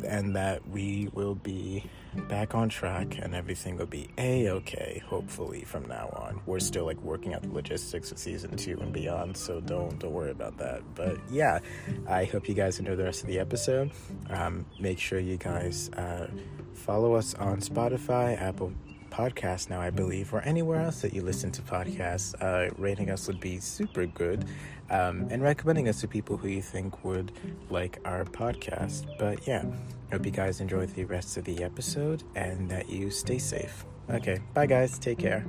and 0.06 0.36
that 0.36 0.68
we 0.68 1.10
will 1.14 1.36
be 1.36 1.84
back 2.28 2.54
on 2.56 2.68
track 2.68 3.18
and 3.20 3.34
everything 3.34 3.78
will 3.78 3.86
be 3.86 4.10
a 4.18 4.50
okay. 4.50 5.02
Hopefully 5.06 5.64
from 5.64 5.88
now 5.88 6.10
on, 6.14 6.42
we're 6.46 6.60
still 6.60 6.86
like 6.86 7.00
working 7.02 7.34
out 7.34 7.42
the 7.44 7.52
logistics 7.52 8.12
of 8.12 8.18
season 8.18 8.56
two 8.56 8.80
and 8.80 8.92
beyond, 8.92 9.38
so 9.38 9.62
don't 9.62 10.00
don't 10.00 10.12
worry 10.12 10.32
about 10.32 10.58
that. 10.58 10.82
But 10.96 11.18
yeah, 11.30 11.60
I 12.08 12.26
hope 12.26 12.50
you 12.50 12.56
guys 12.56 12.80
enjoy 12.80 12.96
the 12.96 13.04
rest 13.04 13.22
of 13.22 13.28
the 13.28 13.40
episode. 13.40 13.92
Um, 14.30 14.66
make 14.80 15.00
sure 15.00 15.20
you 15.20 15.38
guys 15.38 15.90
uh, 15.92 16.28
follow 16.74 17.14
us 17.14 17.34
on 17.36 17.60
Spotify, 17.60 18.40
Apple 18.42 18.74
podcast 19.12 19.69
now, 19.69 19.80
I 19.82 19.89
believe, 19.89 20.34
or 20.34 20.41
anywhere 20.41 20.82
else 20.82 21.02
that 21.02 21.13
you 21.13 21.21
listen 21.21 21.52
to 21.52 21.62
podcasts. 21.62 22.34
Uh, 22.41 22.74
rating 22.78 23.12
us 23.12 23.28
would 23.28 23.39
be 23.39 23.60
super 23.60 24.06
good, 24.06 24.45
um, 24.89 25.28
and 25.30 25.43
recommending 25.43 25.88
us 25.89 26.02
to 26.02 26.08
people 26.08 26.38
who 26.38 26.47
you 26.47 26.62
think 26.62 27.04
would 27.04 27.32
like 27.69 28.00
our 28.06 28.24
podcast. 28.24 29.06
But 29.19 29.45
yeah, 29.45 29.63
I 30.10 30.15
hope 30.15 30.26
you 30.26 30.32
guys 30.32 30.62
enjoy 30.62 30.86
the 30.88 31.04
rest 31.04 31.38
of 31.38 31.43
the 31.43 31.63
episode 31.63 32.24
and 32.36 32.69
that 32.71 32.89
you 32.89 33.12
stay 33.12 33.38
safe. 33.38 33.86
Okay, 34.09 34.39
bye 34.53 34.66
guys, 34.66 34.97
take 34.97 35.20
care. 35.20 35.45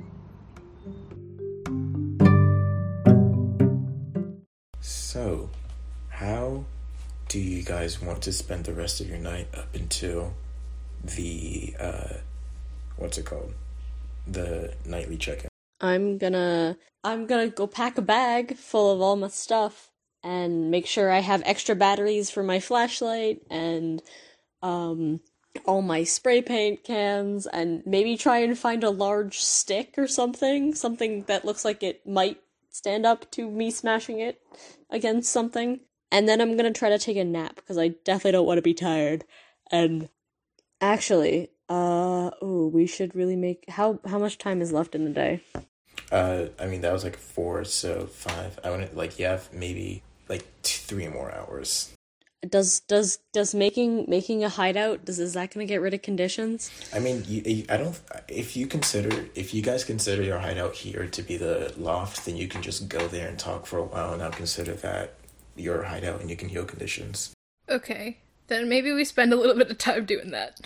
So, 4.79 5.49
how 6.09 6.65
do 7.29 7.39
you 7.39 7.63
guys 7.63 8.01
want 8.01 8.21
to 8.23 8.31
spend 8.31 8.65
the 8.65 8.73
rest 8.73 9.01
of 9.01 9.07
your 9.07 9.17
night 9.17 9.47
up 9.53 9.73
until 9.73 10.33
the 11.03 11.75
uh, 11.79 12.13
what's 12.97 13.17
it 13.17 13.25
called? 13.25 13.53
The 14.27 14.73
nightly 14.85 15.17
check-in. 15.17 15.49
I'm 15.81 16.17
gonna 16.17 16.77
I'm 17.03 17.25
gonna 17.25 17.49
go 17.49 17.67
pack 17.67 17.97
a 17.97 18.01
bag 18.01 18.55
full 18.57 18.91
of 18.91 19.01
all 19.01 19.15
my 19.15 19.27
stuff 19.27 19.89
and 20.23 20.71
make 20.71 20.85
sure 20.85 21.11
I 21.11 21.19
have 21.19 21.43
extra 21.45 21.75
batteries 21.75 22.29
for 22.29 22.43
my 22.43 22.59
flashlight 22.59 23.41
and 23.49 24.01
um 24.61 25.19
all 25.65 25.81
my 25.81 26.03
spray 26.03 26.41
paint 26.41 26.83
cans 26.83 27.45
and 27.45 27.83
maybe 27.85 28.17
try 28.17 28.39
and 28.39 28.57
find 28.57 28.83
a 28.83 28.89
large 28.89 29.39
stick 29.39 29.93
or 29.97 30.07
something, 30.07 30.73
something 30.73 31.23
that 31.23 31.45
looks 31.45 31.63
like 31.63 31.83
it 31.83 32.07
might 32.07 32.39
stand 32.69 33.05
up 33.05 33.29
to 33.31 33.49
me 33.51 33.69
smashing 33.69 34.19
it 34.19 34.41
against 34.89 35.31
something. 35.31 35.79
And 36.11 36.27
then 36.27 36.41
I'm 36.41 36.55
gonna 36.57 36.71
try 36.73 36.89
to 36.89 36.99
take 36.99 37.17
a 37.17 37.23
nap 37.23 37.55
because 37.55 37.77
I 37.77 37.89
definitely 37.89 38.31
don't 38.31 38.47
want 38.47 38.57
to 38.57 38.63
be 38.63 38.73
tired. 38.73 39.25
And 39.71 40.09
actually, 40.81 41.49
uh 41.69 42.31
oh, 42.41 42.67
we 42.73 42.85
should 42.85 43.15
really 43.15 43.35
make 43.35 43.63
how 43.69 43.99
how 44.05 44.19
much 44.19 44.37
time 44.37 44.61
is 44.61 44.71
left 44.71 44.95
in 44.95 45.05
the 45.05 45.11
day? 45.11 45.41
Uh, 46.11 46.47
I 46.59 46.67
mean 46.67 46.81
that 46.81 46.93
was 46.93 47.03
like 47.03 47.17
four, 47.17 47.63
so 47.63 48.05
five. 48.07 48.59
I 48.63 48.69
want 48.69 48.89
to 48.89 48.95
like 48.97 49.17
you 49.19 49.25
have 49.25 49.51
maybe 49.53 50.03
like 50.29 50.43
two, 50.61 50.79
three 50.79 51.07
more 51.07 51.33
hours. 51.33 51.93
Does 52.47 52.81
does 52.81 53.19
does 53.31 53.55
making 53.55 54.05
making 54.09 54.43
a 54.43 54.49
hideout 54.49 55.05
does 55.05 55.17
is 55.17 55.33
that 55.33 55.53
going 55.53 55.65
to 55.65 55.71
get 55.73 55.79
rid 55.79 55.93
of 55.93 56.01
conditions? 56.01 56.69
I 56.93 56.99
mean, 56.99 57.23
you, 57.25 57.41
you- 57.45 57.65
I 57.69 57.77
don't. 57.77 57.97
If 58.27 58.57
you 58.57 58.67
consider, 58.67 59.27
if 59.33 59.53
you 59.53 59.61
guys 59.61 59.85
consider 59.85 60.21
your 60.23 60.39
hideout 60.39 60.75
here 60.75 61.07
to 61.07 61.21
be 61.21 61.37
the 61.37 61.73
loft, 61.77 62.25
then 62.25 62.35
you 62.35 62.49
can 62.49 62.61
just 62.61 62.89
go 62.89 63.07
there 63.07 63.29
and 63.29 63.39
talk 63.39 63.65
for 63.65 63.79
a 63.79 63.83
while, 63.83 64.11
and 64.13 64.21
I'll 64.21 64.31
consider 64.31 64.73
that 64.73 65.13
your 65.55 65.83
hideout, 65.83 66.19
and 66.19 66.29
you 66.29 66.35
can 66.35 66.49
heal 66.49 66.65
conditions. 66.65 67.33
Okay, 67.69 68.17
then 68.53 68.69
maybe 68.69 68.91
we 68.91 69.03
spend 69.03 69.33
a 69.33 69.35
little 69.35 69.55
bit 69.55 69.71
of 69.71 69.77
time 69.77 70.05
doing 70.05 70.31
that. 70.31 70.59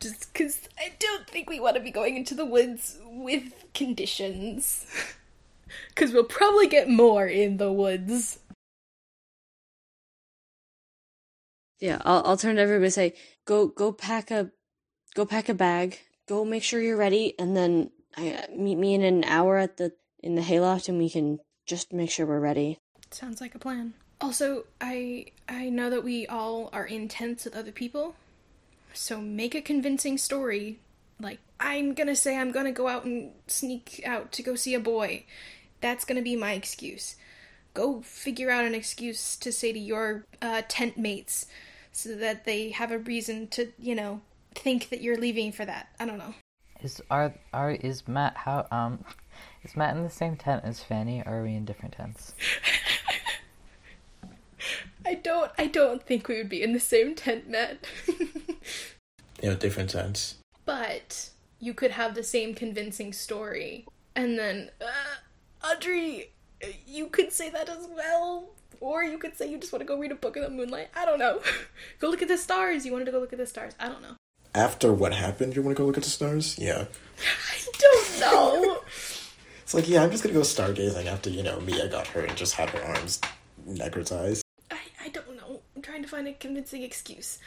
Just 0.00 0.32
because 0.32 0.68
I 0.78 0.92
don't 0.98 1.26
think 1.28 1.48
we 1.48 1.60
want 1.60 1.76
to 1.76 1.82
be 1.82 1.90
going 1.90 2.16
into 2.16 2.34
the 2.34 2.46
woods 2.46 2.98
with 3.04 3.52
conditions. 3.74 4.86
Because 5.88 6.12
we'll 6.12 6.24
probably 6.24 6.66
get 6.66 6.86
more 6.86 7.26
in 7.26 7.56
the 7.56 7.72
woods. 7.72 8.38
Yeah, 11.80 12.00
I'll 12.04 12.22
I'll 12.26 12.36
turn 12.36 12.56
to 12.56 12.62
everybody 12.62 12.84
and 12.84 12.92
say, 12.92 13.14
go 13.46 13.68
go 13.68 13.90
pack 13.90 14.30
a 14.30 14.50
go 15.14 15.24
pack 15.24 15.48
a 15.48 15.54
bag. 15.54 15.98
Go 16.28 16.44
make 16.44 16.62
sure 16.62 16.80
you're 16.80 16.96
ready, 16.96 17.34
and 17.38 17.56
then 17.56 17.90
I 18.16 18.46
meet 18.54 18.76
me 18.76 18.94
in 18.94 19.02
an 19.02 19.24
hour 19.24 19.56
at 19.58 19.78
the 19.78 19.92
in 20.22 20.34
the 20.34 20.42
hayloft, 20.42 20.88
and 20.88 20.98
we 20.98 21.10
can 21.10 21.38
just 21.66 21.92
make 21.92 22.10
sure 22.10 22.26
we're 22.26 22.38
ready. 22.38 22.78
Sounds 23.10 23.40
like 23.40 23.54
a 23.54 23.58
plan. 23.58 23.94
Also, 24.22 24.64
I 24.80 25.26
I 25.48 25.68
know 25.68 25.90
that 25.90 26.04
we 26.04 26.28
all 26.28 26.70
are 26.72 26.86
in 26.86 27.08
tents 27.08 27.44
with 27.44 27.56
other 27.56 27.72
people, 27.72 28.14
so 28.94 29.20
make 29.20 29.56
a 29.56 29.60
convincing 29.60 30.16
story. 30.16 30.78
Like 31.18 31.40
I'm 31.58 31.92
gonna 31.92 32.14
say 32.14 32.38
I'm 32.38 32.52
gonna 32.52 32.70
go 32.70 32.86
out 32.86 33.04
and 33.04 33.32
sneak 33.48 34.00
out 34.06 34.30
to 34.32 34.42
go 34.44 34.54
see 34.54 34.74
a 34.74 34.80
boy. 34.80 35.24
That's 35.80 36.04
gonna 36.04 36.22
be 36.22 36.36
my 36.36 36.52
excuse. 36.52 37.16
Go 37.74 38.00
figure 38.02 38.48
out 38.48 38.64
an 38.64 38.76
excuse 38.76 39.34
to 39.36 39.50
say 39.50 39.72
to 39.72 39.78
your 39.78 40.24
uh, 40.40 40.62
tent 40.68 40.96
mates, 40.96 41.46
so 41.90 42.14
that 42.14 42.44
they 42.44 42.70
have 42.70 42.92
a 42.92 42.98
reason 42.98 43.48
to 43.48 43.72
you 43.76 43.96
know 43.96 44.20
think 44.54 44.90
that 44.90 45.02
you're 45.02 45.18
leaving 45.18 45.50
for 45.50 45.64
that. 45.64 45.88
I 45.98 46.06
don't 46.06 46.18
know. 46.18 46.34
Is 46.80 47.02
are 47.10 47.34
are 47.52 47.72
is 47.72 48.06
Matt 48.06 48.36
how 48.36 48.68
um 48.70 49.04
is 49.64 49.76
Matt 49.76 49.96
in 49.96 50.04
the 50.04 50.10
same 50.10 50.36
tent 50.36 50.62
as 50.64 50.80
Fanny 50.80 51.24
or 51.26 51.40
are 51.40 51.42
we 51.42 51.56
in 51.56 51.64
different 51.64 51.94
tents? 51.96 52.34
I 55.06 55.14
don't 55.14 55.50
I 55.58 55.66
don't 55.66 56.02
think 56.02 56.28
we 56.28 56.36
would 56.38 56.48
be 56.48 56.62
in 56.62 56.72
the 56.72 56.80
same 56.80 57.14
tent, 57.14 57.48
Matt. 57.48 57.86
You 59.42 59.50
know, 59.50 59.56
different 59.56 59.90
sense. 59.90 60.36
but 60.64 61.30
you 61.58 61.74
could 61.74 61.90
have 61.92 62.14
the 62.14 62.22
same 62.24 62.54
convincing 62.54 63.12
story 63.12 63.86
and 64.16 64.38
then 64.38 64.70
uh, 64.80 65.66
audrey 65.68 66.30
you 66.86 67.06
could 67.06 67.32
say 67.32 67.50
that 67.50 67.68
as 67.68 67.88
well 67.94 68.50
or 68.80 69.02
you 69.04 69.16
could 69.18 69.36
say 69.36 69.48
you 69.50 69.58
just 69.58 69.72
want 69.72 69.80
to 69.80 69.86
go 69.86 69.98
read 69.98 70.10
a 70.12 70.14
book 70.14 70.36
in 70.36 70.42
the 70.42 70.50
moonlight 70.50 70.88
i 70.96 71.04
don't 71.04 71.18
know 71.18 71.40
go 72.00 72.08
look 72.08 72.22
at 72.22 72.28
the 72.28 72.36
stars 72.38 72.84
you 72.86 72.92
wanted 72.92 73.04
to 73.04 73.12
go 73.12 73.18
look 73.20 73.32
at 73.32 73.38
the 73.38 73.46
stars 73.46 73.74
i 73.80 73.88
don't 73.88 74.02
know 74.02 74.14
After 74.54 74.92
what 74.92 75.14
happened, 75.14 75.56
you 75.56 75.62
want 75.62 75.76
to 75.76 75.82
go 75.82 75.86
look 75.86 75.96
at 75.96 76.04
the 76.04 76.10
stars? 76.10 76.56
Yeah. 76.58 76.84
i 77.52 77.58
don't 77.78 78.20
know 78.20 78.80
It's 79.62 79.74
like, 79.74 79.88
yeah, 79.88 80.02
I'm 80.02 80.10
just 80.10 80.22
gonna 80.22 80.34
go 80.34 80.40
stargazing 80.42 81.06
after 81.06 81.30
you 81.30 81.42
know 81.42 81.58
Mia 81.60 81.88
got 81.88 82.06
hurt 82.08 82.28
and 82.28 82.36
just 82.36 82.54
had 82.54 82.68
her 82.70 82.82
arms 82.84 83.20
necrotized. 83.66 84.42
I, 84.70 84.80
I 85.04 85.08
don't 85.08 85.36
know 85.36 85.60
i'm 85.74 85.82
trying 85.82 86.02
to 86.02 86.08
find 86.22 86.34
a 86.34 86.38
convincing 86.38 86.82
excuse 86.82 87.38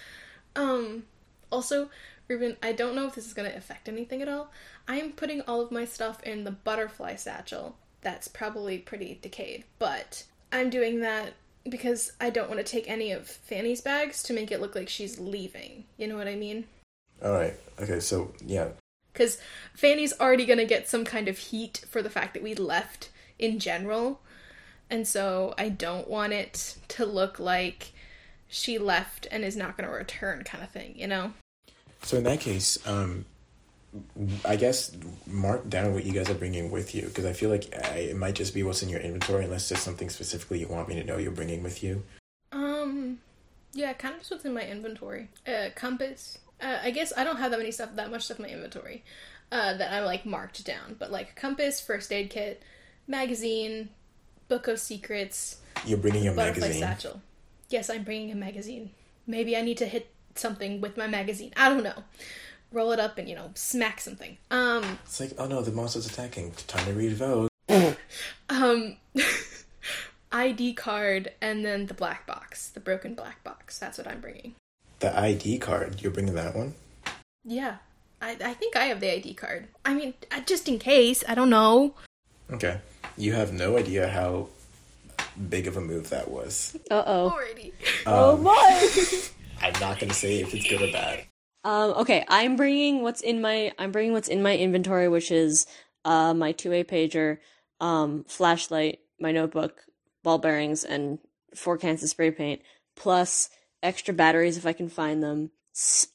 um 0.56 1.04
also 1.52 1.90
ruben 2.28 2.58
i 2.62 2.72
don't 2.72 2.96
know 2.96 3.08
if 3.08 3.16
this 3.16 3.26
is 3.26 3.34
going 3.34 3.50
to 3.50 3.58
affect 3.58 3.88
anything 3.88 4.22
at 4.22 4.30
all 4.30 4.52
i 4.88 4.98
am 4.98 5.12
putting 5.12 5.42
all 5.42 5.62
of 5.62 5.72
my 5.72 5.86
stuff 5.86 6.22
in 6.24 6.44
the 6.44 6.52
butterfly 6.52 7.16
satchel 7.16 7.76
that's 8.02 8.28
probably 8.28 8.78
pretty 8.78 9.18
decayed 9.22 9.64
but 9.80 10.24
i'm 10.52 10.70
doing 10.70 11.00
that 11.00 11.34
because 11.70 12.12
i 12.20 12.30
don't 12.30 12.50
want 12.50 12.60
to 12.60 12.72
take 12.72 12.90
any 12.90 13.12
of 13.12 13.28
fanny's 13.28 13.82
bags 13.82 14.22
to 14.24 14.34
make 14.34 14.52
it 14.52 14.62
look 14.62 14.76
like 14.76 14.90
she's 14.90 15.20
leaving 15.20 15.86
you 15.98 16.08
know 16.08 16.18
what 16.18 16.28
i 16.28 16.36
mean 16.36 16.66
All 17.24 17.32
right. 17.32 17.54
Okay. 17.80 18.00
So 18.00 18.34
yeah. 18.46 18.70
because 19.14 19.38
Fanny's 19.74 20.14
already 20.20 20.46
gonna 20.46 20.66
get 20.66 20.88
some 20.88 21.06
kind 21.06 21.28
of 21.28 21.38
heat 21.38 21.86
for 21.90 22.02
the 22.02 22.10
fact 22.10 22.34
that 22.34 22.44
we 22.44 22.54
left 22.56 23.10
in 23.40 23.60
general, 23.60 24.22
and 24.90 25.08
so 25.08 25.54
I 25.58 25.70
don't 25.70 26.08
want 26.10 26.34
it 26.34 26.78
to 26.90 27.06
look 27.06 27.40
like 27.40 27.94
she 28.48 28.78
left 28.78 29.28
and 29.32 29.44
is 29.44 29.56
not 29.56 29.78
gonna 29.78 29.90
return, 29.92 30.44
kind 30.44 30.64
of 30.64 30.70
thing, 30.70 30.94
you 30.98 31.08
know? 31.08 31.34
So 32.04 32.18
in 32.18 32.24
that 32.24 32.40
case, 32.40 32.78
um, 32.88 33.26
I 34.44 34.56
guess 34.58 34.92
mark 35.26 35.70
down 35.70 35.94
what 35.94 36.06
you 36.06 36.12
guys 36.12 36.30
are 36.30 36.34
bringing 36.36 36.70
with 36.70 36.94
you 36.94 37.04
because 37.04 37.26
I 37.26 37.34
feel 37.34 37.50
like 37.50 37.74
I, 37.86 37.98
it 38.10 38.18
might 38.18 38.36
just 38.36 38.54
be 38.54 38.62
what's 38.64 38.84
in 38.84 38.90
your 38.90 39.00
inventory 39.00 39.46
unless 39.46 39.70
there's 39.70 39.82
something 39.82 40.10
specifically 40.10 40.60
you 40.60 40.68
want 40.68 40.90
me 40.90 40.96
to 40.96 41.04
know 41.04 41.18
you're 41.18 41.32
bringing 41.32 41.64
with 41.64 41.82
you. 41.82 42.04
Um, 42.52 43.20
yeah, 43.74 43.94
kind 43.94 44.14
of 44.14 44.20
just 44.22 44.32
what's 44.32 44.46
in 44.46 44.54
my 44.54 44.66
inventory. 44.68 45.30
Uh, 45.48 45.70
compass. 45.76 46.40
Uh, 46.62 46.78
I 46.84 46.92
guess 46.92 47.14
I 47.16 47.24
don't 47.24 47.38
have 47.38 47.52
that 47.52 47.58
many 47.58 47.72
stuff, 47.72 47.96
that 47.96 48.12
much 48.12 48.24
stuff 48.26 48.40
in 48.40 48.46
my 48.46 48.52
inventory, 48.52 49.04
uh, 49.52 49.76
that 49.78 49.92
I 49.92 50.02
like 50.04 50.26
marked 50.26 50.64
down. 50.66 50.96
But 51.00 51.12
like 51.12 51.36
compass, 51.36 51.80
first 51.82 52.12
aid 52.12 52.30
kit, 52.30 52.62
magazine, 53.08 53.90
book 54.50 54.68
of 54.68 54.80
secrets, 54.80 55.58
You're 55.86 55.98
bringing 55.98 56.24
your 56.24 56.34
butterfly 56.36 56.62
magazine. 56.68 56.82
satchel. 56.82 57.22
Yes, 57.70 57.90
I'm 57.90 58.04
bringing 58.04 58.32
a 58.32 58.36
magazine. 58.36 58.92
Maybe 59.28 59.58
I 59.58 59.62
need 59.62 59.78
to 59.78 59.86
hit 59.86 60.10
something 60.36 60.82
with 60.82 60.98
my 60.98 61.08
magazine. 61.08 61.52
I 61.58 61.70
don't 61.70 61.84
know. 61.84 62.04
Roll 62.72 62.92
it 62.92 63.00
up 63.00 63.18
and 63.18 63.28
you 63.30 63.36
know 63.36 63.52
smack 63.56 64.02
something. 64.02 64.38
Um, 64.52 65.00
It's 65.06 65.20
like, 65.20 65.32
oh 65.38 65.48
no, 65.48 65.62
the 65.62 65.72
monster's 65.72 66.06
attacking. 66.06 66.52
Time 66.68 66.86
to 66.86 66.94
read 66.94 67.14
Vogue. 67.14 67.50
um, 68.50 68.98
ID 70.32 70.74
card 70.74 71.32
and 71.42 71.66
then 71.66 71.86
the 71.86 71.94
black 71.94 72.28
box, 72.28 72.70
the 72.70 72.80
broken 72.80 73.16
black 73.16 73.44
box. 73.44 73.80
That's 73.80 73.98
what 73.98 74.08
I'm 74.08 74.20
bringing. 74.20 74.56
The 75.00 75.18
ID 75.18 75.60
card. 75.60 76.02
You're 76.02 76.12
bringing 76.12 76.36
that 76.36 76.56
one. 76.56 76.74
Yeah, 77.44 77.78
I 78.22 78.32
I 78.44 78.54
think 78.54 78.76
I 78.76 78.86
have 78.86 79.00
the 79.00 79.14
ID 79.14 79.34
card. 79.36 79.68
I 79.86 79.94
mean, 79.94 80.14
uh, 80.32 80.42
just 80.42 80.68
in 80.68 80.80
case. 80.80 81.24
I 81.28 81.36
don't 81.36 81.50
know. 81.50 81.96
Okay. 82.52 82.80
You 83.18 83.34
have 83.34 83.54
no 83.54 83.78
idea 83.78 84.10
how 84.10 84.50
big 85.50 85.68
of 85.68 85.78
a 85.78 85.82
move 85.82 86.10
that 86.10 86.30
was. 86.30 86.76
Uh 86.90 87.04
oh. 87.08 87.38
Alrighty. 87.38 87.74
Oh 88.06 88.38
my. 88.38 89.32
I'm 89.62 89.80
not 89.80 90.00
gonna 90.00 90.14
say 90.14 90.42
if 90.42 90.54
it's 90.54 90.68
good 90.68 90.82
or 90.82 90.92
bad. 90.92 91.26
Um, 91.64 91.92
okay, 91.92 92.24
I'm 92.28 92.56
bringing 92.56 93.02
what's 93.02 93.22
in 93.22 93.42
my 93.42 93.72
I'm 93.80 93.92
bringing 93.92 94.14
what's 94.14 94.28
in 94.28 94.44
my 94.44 94.56
inventory, 94.56 95.08
which 95.10 95.32
is 95.32 95.66
uh 96.04 96.34
my 96.34 96.52
two 96.52 96.70
way 96.70 96.84
pager, 96.84 97.40
um, 97.80 98.24
flashlight, 98.28 99.00
my 99.20 99.32
notebook, 99.32 99.82
ball 100.24 100.38
bearings, 100.38 100.84
and 100.84 101.20
four 101.56 101.78
cans 101.78 102.04
of 102.04 102.10
spray 102.10 102.32
paint, 102.32 102.62
plus 102.96 103.50
extra 103.82 104.14
batteries 104.14 104.58
if 104.58 104.66
I 104.66 104.74
can 104.74 104.90
find 104.90 105.24
them, 105.24 105.52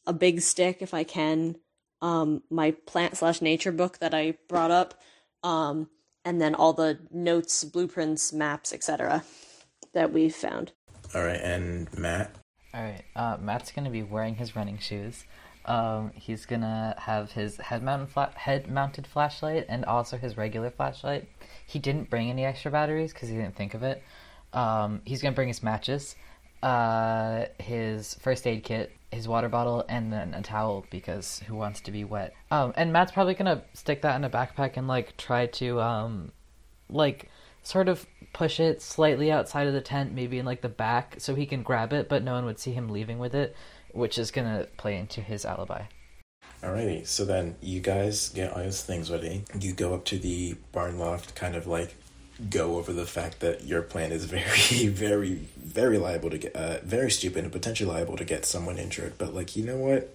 a 0.07 0.13
big 0.13 0.41
stick 0.41 0.79
if 0.81 0.95
I 0.95 1.05
can, 1.05 1.57
um, 2.03 2.43
my 2.51 2.73
plant 2.87 3.17
slash 3.17 3.41
nature 3.41 3.73
book 3.73 3.99
that 3.99 4.15
I 4.15 4.35
brought 4.49 4.71
up, 4.71 4.95
um, 5.43 5.89
and 6.25 6.41
then 6.41 6.55
all 6.55 6.73
the 6.73 6.99
notes, 7.11 7.65
blueprints, 7.65 8.33
maps, 8.33 8.73
etc. 8.73 9.25
that 9.95 10.13
we've 10.13 10.35
found. 10.35 10.73
All 11.15 11.25
right, 11.25 11.41
and 11.41 11.93
Matt. 11.99 12.37
All 12.73 12.83
right. 12.83 13.03
Uh, 13.17 13.37
Matt's 13.41 13.73
gonna 13.73 13.91
be 13.91 14.03
wearing 14.03 14.37
his 14.37 14.55
running 14.55 14.79
shoes. 14.79 15.25
Um, 15.65 16.13
he's 16.15 16.47
gonna 16.47 16.95
have 16.99 17.33
his 17.33 17.57
head 17.57 17.83
mounted 17.83 18.11
fla- 18.11 18.33
head 18.35 18.71
mounted 18.71 19.07
flashlight 19.07 19.67
and 19.69 19.85
also 19.85 20.17
his 20.17 20.37
regular 20.37 20.71
flashlight. 20.71 21.29
He 21.67 21.79
didn't 21.79 22.11
bring 22.11 22.31
any 22.31 22.45
extra 22.45 22.71
batteries 22.71 23.13
because 23.13 23.29
he 23.29 23.37
didn't 23.37 23.57
think 23.57 23.75
of 23.75 23.83
it. 23.83 24.03
Um, 24.53 25.03
he's 25.05 25.21
gonna 25.21 25.35
bring 25.35 25.49
his 25.49 25.63
matches, 25.63 26.17
uh, 26.63 27.47
his 27.59 28.15
first 28.15 28.47
aid 28.47 28.65
kit, 28.65 28.93
his 29.11 29.27
water 29.27 29.49
bottle, 29.49 29.85
and 29.89 30.13
then 30.13 30.35
a 30.35 30.43
towel 30.43 30.87
because 30.91 31.41
who 31.47 31.55
wants 31.55 31.81
to 31.83 31.91
be 31.91 32.05
wet? 32.05 32.35
Um, 32.51 32.73
and 32.77 32.93
Matt's 32.93 33.13
probably 33.13 33.35
gonna 33.35 33.63
stick 33.75 34.03
that 34.03 34.17
in 34.17 34.25
a 34.25 34.31
backpack 34.31 34.77
and 34.77 34.87
like 34.87 35.17
try 35.17 35.47
to 35.47 35.81
um, 35.81 36.33
like 36.89 37.29
sort 37.63 37.89
of 37.89 38.07
push 38.33 38.61
it 38.61 38.81
slightly 38.81 39.31
outside 39.31 39.67
of 39.67 39.75
the 39.75 39.81
tent, 39.81 40.13
maybe 40.13 40.39
in 40.39 40.47
like 40.47 40.61
the 40.61 40.69
back, 40.69 41.17
so 41.19 41.35
he 41.35 41.47
can 41.47 41.63
grab 41.63 41.93
it, 41.93 42.09
but 42.09 42.23
no 42.23 42.33
one 42.33 42.45
would 42.45 42.59
see 42.59 42.73
him 42.73 42.89
leaving 42.89 43.19
with 43.19 43.35
it, 43.35 43.57
which 43.93 44.19
is 44.19 44.31
gonna 44.31 44.67
play 44.77 44.97
into 44.97 45.21
his 45.21 45.45
alibi. 45.45 45.83
Alrighty, 46.63 47.07
so 47.07 47.25
then 47.25 47.57
you 47.63 47.81
guys 47.81 48.29
get 48.29 48.53
all 48.53 48.59
those 48.59 48.83
things 48.83 49.11
ready. 49.11 49.45
You 49.59 49.73
go 49.73 49.95
up 49.95 50.05
to 50.07 50.19
the 50.19 50.57
barn 50.73 50.99
loft, 50.99 51.35
kind 51.35 51.57
of 51.57 51.67
like 51.67 51.95
go 52.49 52.77
over 52.77 52.93
the 52.93 53.07
fact 53.07 53.41
that 53.41 53.65
your 53.65 53.83
plan 53.83 54.13
is 54.13 54.25
very, 54.25 54.87
very, 54.89 55.47
very 55.57 55.99
liable 55.99 56.31
to 56.31 56.39
get, 56.39 56.57
uh, 56.57 56.79
very 56.83 57.11
stupid 57.11 57.45
and 57.45 57.53
potentially 57.53 57.91
liable 57.91 58.17
to 58.17 58.25
get 58.25 58.47
someone 58.47 58.79
injured. 58.79 59.15
But 59.19 59.35
like, 59.35 59.57
you 59.57 59.65
know 59.65 59.77
what? 59.77 60.15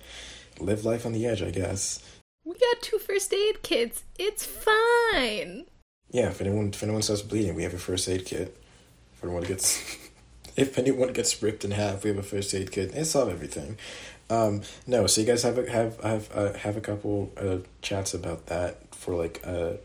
Live 0.60 0.86
life 0.86 1.06
on 1.06 1.12
the 1.12 1.26
edge, 1.26 1.42
I 1.42 1.52
guess. 1.52 2.02
We 2.46 2.54
got 2.54 2.82
two 2.82 2.98
first 3.00 3.34
aid 3.34 3.62
kits. 3.62 4.04
It's 4.18 4.46
fine. 4.46 5.66
Yeah, 6.12 6.30
if 6.30 6.40
anyone 6.40 6.70
if 6.70 6.82
anyone 6.82 7.02
starts 7.02 7.24
bleeding, 7.24 7.56
we 7.56 7.64
have 7.64 7.74
a 7.74 7.80
first 7.80 8.08
aid 8.08 8.26
kit. 8.26 8.56
If 9.16 9.24
anyone 9.24 9.44
gets 9.44 9.98
if 10.56 10.78
anyone 10.78 11.12
gets 11.12 11.42
ripped 11.42 11.66
in 11.66 11.72
half, 11.72 12.04
we 12.04 12.12
have 12.12 12.20
a 12.20 12.24
first 12.24 12.54
aid 12.54 12.72
kit. 12.72 12.94
They 12.94 13.04
solve 13.04 13.30
everything. 13.30 13.78
Um, 14.30 14.62
no, 14.88 15.08
so 15.08 15.22
you 15.22 15.28
guys 15.28 15.44
have 15.44 15.58
a, 15.58 15.70
have 15.70 16.00
have 16.02 16.30
uh, 16.34 16.54
have 16.54 16.78
a 16.78 16.82
couple 16.82 17.32
uh, 17.38 17.58
chats 17.82 18.14
about 18.14 18.46
that 18.48 18.96
for 18.96 19.16
like 19.16 19.42
a 19.44 19.78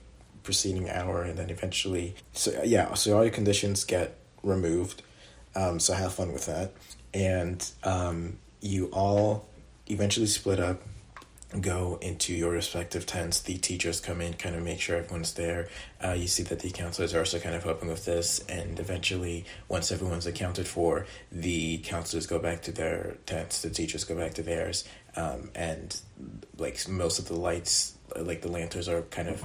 preceding 0.50 0.90
hour, 0.90 1.22
and 1.22 1.38
then 1.38 1.48
eventually, 1.48 2.12
so 2.32 2.50
yeah, 2.64 2.92
so 2.94 3.16
all 3.16 3.22
your 3.22 3.32
conditions 3.32 3.84
get 3.84 4.16
removed. 4.42 5.00
Um, 5.54 5.78
so 5.78 5.94
have 5.94 6.12
fun 6.12 6.32
with 6.32 6.46
that. 6.46 6.72
And 7.14 7.64
um, 7.84 8.38
you 8.60 8.86
all 8.86 9.48
eventually 9.86 10.26
split 10.26 10.58
up, 10.58 10.82
go 11.60 11.98
into 12.02 12.34
your 12.34 12.50
respective 12.50 13.06
tents. 13.06 13.40
The 13.40 13.58
teachers 13.58 14.00
come 14.00 14.20
in, 14.20 14.34
kind 14.34 14.56
of 14.56 14.64
make 14.64 14.80
sure 14.80 14.96
everyone's 14.96 15.34
there. 15.34 15.68
Uh, 16.04 16.14
you 16.14 16.26
see 16.26 16.42
that 16.42 16.58
the 16.58 16.70
counselors 16.72 17.14
are 17.14 17.20
also 17.20 17.38
kind 17.38 17.54
of 17.54 17.62
helping 17.62 17.88
with 17.88 18.04
this. 18.04 18.40
And 18.48 18.80
eventually, 18.80 19.44
once 19.68 19.92
everyone's 19.92 20.26
accounted 20.26 20.66
for, 20.66 21.06
the 21.30 21.78
counselors 21.78 22.26
go 22.26 22.40
back 22.40 22.62
to 22.62 22.72
their 22.72 23.18
tents, 23.24 23.62
the 23.62 23.70
teachers 23.70 24.02
go 24.02 24.16
back 24.16 24.34
to 24.34 24.42
theirs. 24.42 24.84
Um, 25.14 25.50
and 25.54 25.96
like 26.58 26.88
most 26.88 27.20
of 27.20 27.28
the 27.28 27.36
lights, 27.36 27.94
like 28.16 28.42
the 28.42 28.50
lanterns, 28.50 28.88
are 28.88 29.02
kind 29.02 29.28
of 29.28 29.44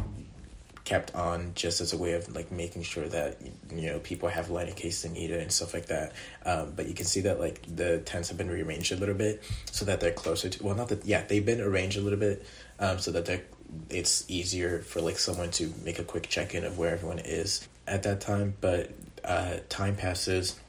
kept 0.86 1.13
on 1.15 1.51
just 1.55 1.81
as 1.81 1.93
a 1.93 1.97
way 1.97 2.13
of 2.13 2.33
like 2.36 2.51
making 2.51 2.83
sure 2.83 3.07
that 3.07 3.38
you 3.73 3.88
know 3.88 3.99
people 3.99 4.29
have 4.29 4.49
light 4.49 4.69
in 4.69 4.75
case 4.75 5.01
they 5.01 5.09
need 5.09 5.31
it 5.31 5.41
and 5.41 5.51
stuff 5.51 5.73
like 5.73 5.88
that. 5.88 6.13
Um, 6.45 6.73
but 6.75 6.88
you 6.88 6.93
can 6.93 7.05
see 7.05 7.21
that 7.21 7.39
like 7.39 7.61
the 7.75 7.99
tents 7.99 8.29
have 8.29 8.38
been 8.38 8.49
rearranged 8.49 8.91
a 8.91 8.95
little 8.95 9.15
bit 9.15 9.43
so 9.71 9.83
that 9.86 9.99
they're 9.99 10.11
closer 10.11 10.47
to. 10.49 10.63
Well, 10.63 10.75
not 10.75 10.89
that 10.89 11.05
yeah, 11.05 11.23
they've 11.23 11.45
been 11.45 11.59
arranged 11.59 11.97
a 11.97 12.01
little 12.01 12.19
bit 12.19 12.45
um, 12.79 12.99
so 12.99 13.11
that 13.11 13.43
it's 13.89 14.29
easier 14.29 14.79
for 14.79 15.01
like 15.01 15.17
someone 15.17 15.51
to 15.51 15.73
make 15.83 15.99
a 15.99 16.03
quick 16.03 16.29
check 16.29 16.53
in 16.53 16.63
of 16.63 16.77
where 16.77 16.93
everyone 16.93 17.19
is 17.19 17.67
at 17.88 18.03
that 18.03 18.21
time. 18.21 18.53
But 18.61 18.91
uh, 19.23 19.57
time 19.69 19.95
passes 19.95 20.59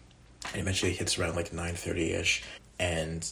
and 0.52 0.62
eventually 0.62 0.92
it 0.92 0.98
hits 0.98 1.18
around 1.18 1.36
like 1.36 1.52
nine 1.52 1.74
thirty 1.74 2.12
ish 2.12 2.42
and 2.78 3.30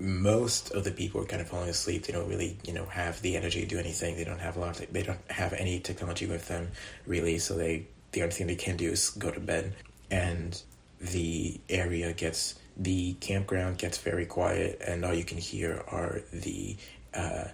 most 0.00 0.70
of 0.72 0.84
the 0.84 0.90
people 0.90 1.20
are 1.20 1.26
kind 1.26 1.42
of 1.42 1.48
falling 1.48 1.68
asleep. 1.68 2.06
They 2.06 2.12
don't 2.12 2.28
really, 2.28 2.56
you 2.64 2.72
know, 2.72 2.86
have 2.86 3.20
the 3.22 3.36
energy 3.36 3.60
to 3.60 3.66
do 3.66 3.78
anything. 3.78 4.16
They 4.16 4.24
don't 4.24 4.40
have 4.40 4.56
a 4.56 4.60
lot. 4.60 4.80
Of, 4.80 4.92
they 4.92 5.02
don't 5.02 5.20
have 5.30 5.52
any 5.52 5.78
technology 5.80 6.26
with 6.26 6.48
them, 6.48 6.70
really. 7.06 7.38
So 7.38 7.56
they, 7.56 7.86
the 8.12 8.22
only 8.22 8.34
thing 8.34 8.46
they 8.46 8.56
can 8.56 8.76
do 8.76 8.90
is 8.90 9.10
go 9.10 9.30
to 9.30 9.40
bed. 9.40 9.74
And 10.10 10.60
the 11.00 11.60
area 11.68 12.12
gets, 12.12 12.58
the 12.76 13.14
campground 13.14 13.78
gets 13.78 13.98
very 13.98 14.26
quiet, 14.26 14.80
and 14.86 15.04
all 15.04 15.14
you 15.14 15.24
can 15.24 15.38
hear 15.38 15.84
are 15.88 16.22
the 16.32 16.76
uh, 17.14 17.44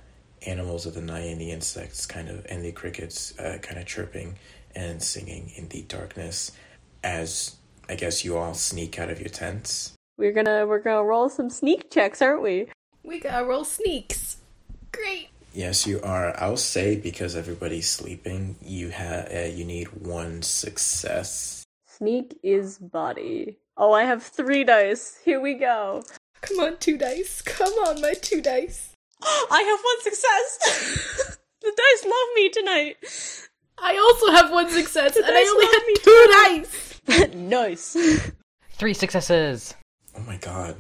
animals 0.47 0.87
of 0.87 0.95
the 0.95 1.03
night 1.03 1.27
and 1.27 1.41
the 1.41 1.51
insects, 1.51 2.07
kind 2.07 2.29
of, 2.29 2.47
and 2.49 2.65
the 2.65 2.73
crickets, 2.73 3.37
uh, 3.39 3.59
kind 3.61 3.79
of 3.79 3.87
chirping 3.87 4.37
and 4.75 5.03
singing 5.03 5.51
in 5.57 5.69
the 5.69 5.83
darkness. 5.83 6.53
As 7.03 7.57
I 7.89 7.95
guess 7.95 8.25
you 8.25 8.37
all 8.37 8.55
sneak 8.55 8.99
out 8.99 9.11
of 9.11 9.21
your 9.21 9.29
tents 9.29 9.96
We're 10.19 10.33
gonna 10.33 10.67
we're 10.67 10.81
gonna 10.81 11.05
roll 11.05 11.29
some 11.29 11.51
sneak 11.51 11.91
checks, 11.91 12.23
aren't 12.23 12.43
we? 12.43 12.69
We 13.05 13.21
gotta 13.21 13.45
roll 13.45 13.65
sneaks. 13.65 14.39
Great. 14.93 15.29
Yes, 15.53 15.87
you 15.87 16.01
are. 16.03 16.35
I'll 16.41 16.57
say 16.57 16.97
because 16.97 17.37
everybody's 17.37 17.89
sleeping, 17.89 18.57
you 18.63 18.89
have 18.91 19.31
uh, 19.31 19.41
you 19.41 19.65
need 19.65 19.89
one 19.89 20.43
success. 20.43 21.65
Sneak 21.87 22.39
is 22.43 22.79
body. 22.79 23.59
Oh, 23.77 23.93
I 23.93 24.05
have 24.05 24.23
three 24.23 24.65
dice. 24.65 25.19
Here 25.23 25.41
we 25.41 25.55
go. 25.55 26.03
Come 26.41 26.61
on, 26.61 26.79
two 26.79 26.97
dice. 26.97 27.43
Come 27.43 27.73
on, 27.73 28.01
my 28.01 28.15
two 28.15 28.41
dice. 28.41 28.93
I 29.23 29.63
have 29.63 29.81
one 29.83 30.03
success. 30.03 31.39
the 31.61 31.73
dice 31.77 32.05
love 32.05 32.29
me 32.35 32.49
tonight. 32.49 32.97
I 33.79 33.99
also 33.99 34.33
have 34.33 34.51
one 34.51 34.71
success, 34.71 35.17
and 35.17 35.27
I 35.27 35.43
only 35.43 35.67
love 35.67 35.75
had 35.75 35.87
me 35.87 35.95
two 36.03 36.27
dice. 37.13 37.35
nice. 37.35 38.31
Three 38.73 38.95
successes. 38.95 39.75
My 40.27 40.37
god. 40.37 40.77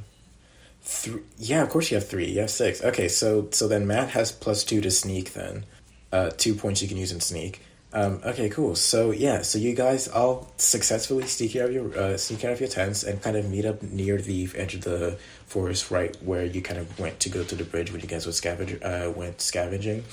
Three. 0.82 1.22
Yeah, 1.38 1.62
of 1.62 1.68
course 1.68 1.90
you 1.90 1.96
have 1.96 2.08
three. 2.08 2.30
You 2.30 2.40
have 2.40 2.50
six. 2.50 2.82
Okay, 2.82 3.08
so 3.08 3.48
so 3.50 3.68
then 3.68 3.86
Matt 3.86 4.10
has 4.10 4.32
plus 4.32 4.64
two 4.64 4.80
to 4.80 4.90
sneak. 4.90 5.32
Then, 5.32 5.64
uh, 6.12 6.30
two 6.36 6.54
points 6.54 6.82
you 6.82 6.88
can 6.88 6.96
use 6.96 7.12
in 7.12 7.20
sneak. 7.20 7.62
Um, 7.92 8.20
okay, 8.24 8.48
cool. 8.48 8.74
So 8.74 9.10
yeah, 9.10 9.42
so 9.42 9.58
you 9.58 9.74
guys 9.74 10.08
all 10.08 10.52
successfully 10.58 11.26
sneak 11.26 11.56
out 11.56 11.68
of 11.68 11.74
your 11.74 11.98
uh, 11.98 12.16
sneak 12.16 12.44
out 12.44 12.52
of 12.52 12.60
your 12.60 12.68
tents 12.68 13.04
and 13.04 13.22
kind 13.22 13.36
of 13.36 13.48
meet 13.48 13.64
up 13.64 13.82
near 13.82 14.18
the 14.18 14.48
edge 14.54 14.74
of 14.74 14.82
the 14.82 15.18
forest, 15.46 15.90
right 15.90 16.14
where 16.22 16.44
you 16.44 16.60
kind 16.60 16.78
of 16.78 16.98
went 16.98 17.20
to 17.20 17.28
go 17.28 17.42
to 17.44 17.54
the 17.54 17.64
bridge 17.64 17.92
when 17.92 18.00
you 18.00 18.08
guys 18.08 18.26
were 18.26 18.32
scavenge 18.32 18.84
uh, 18.84 19.10
went 19.12 19.40
scavenging. 19.40 20.04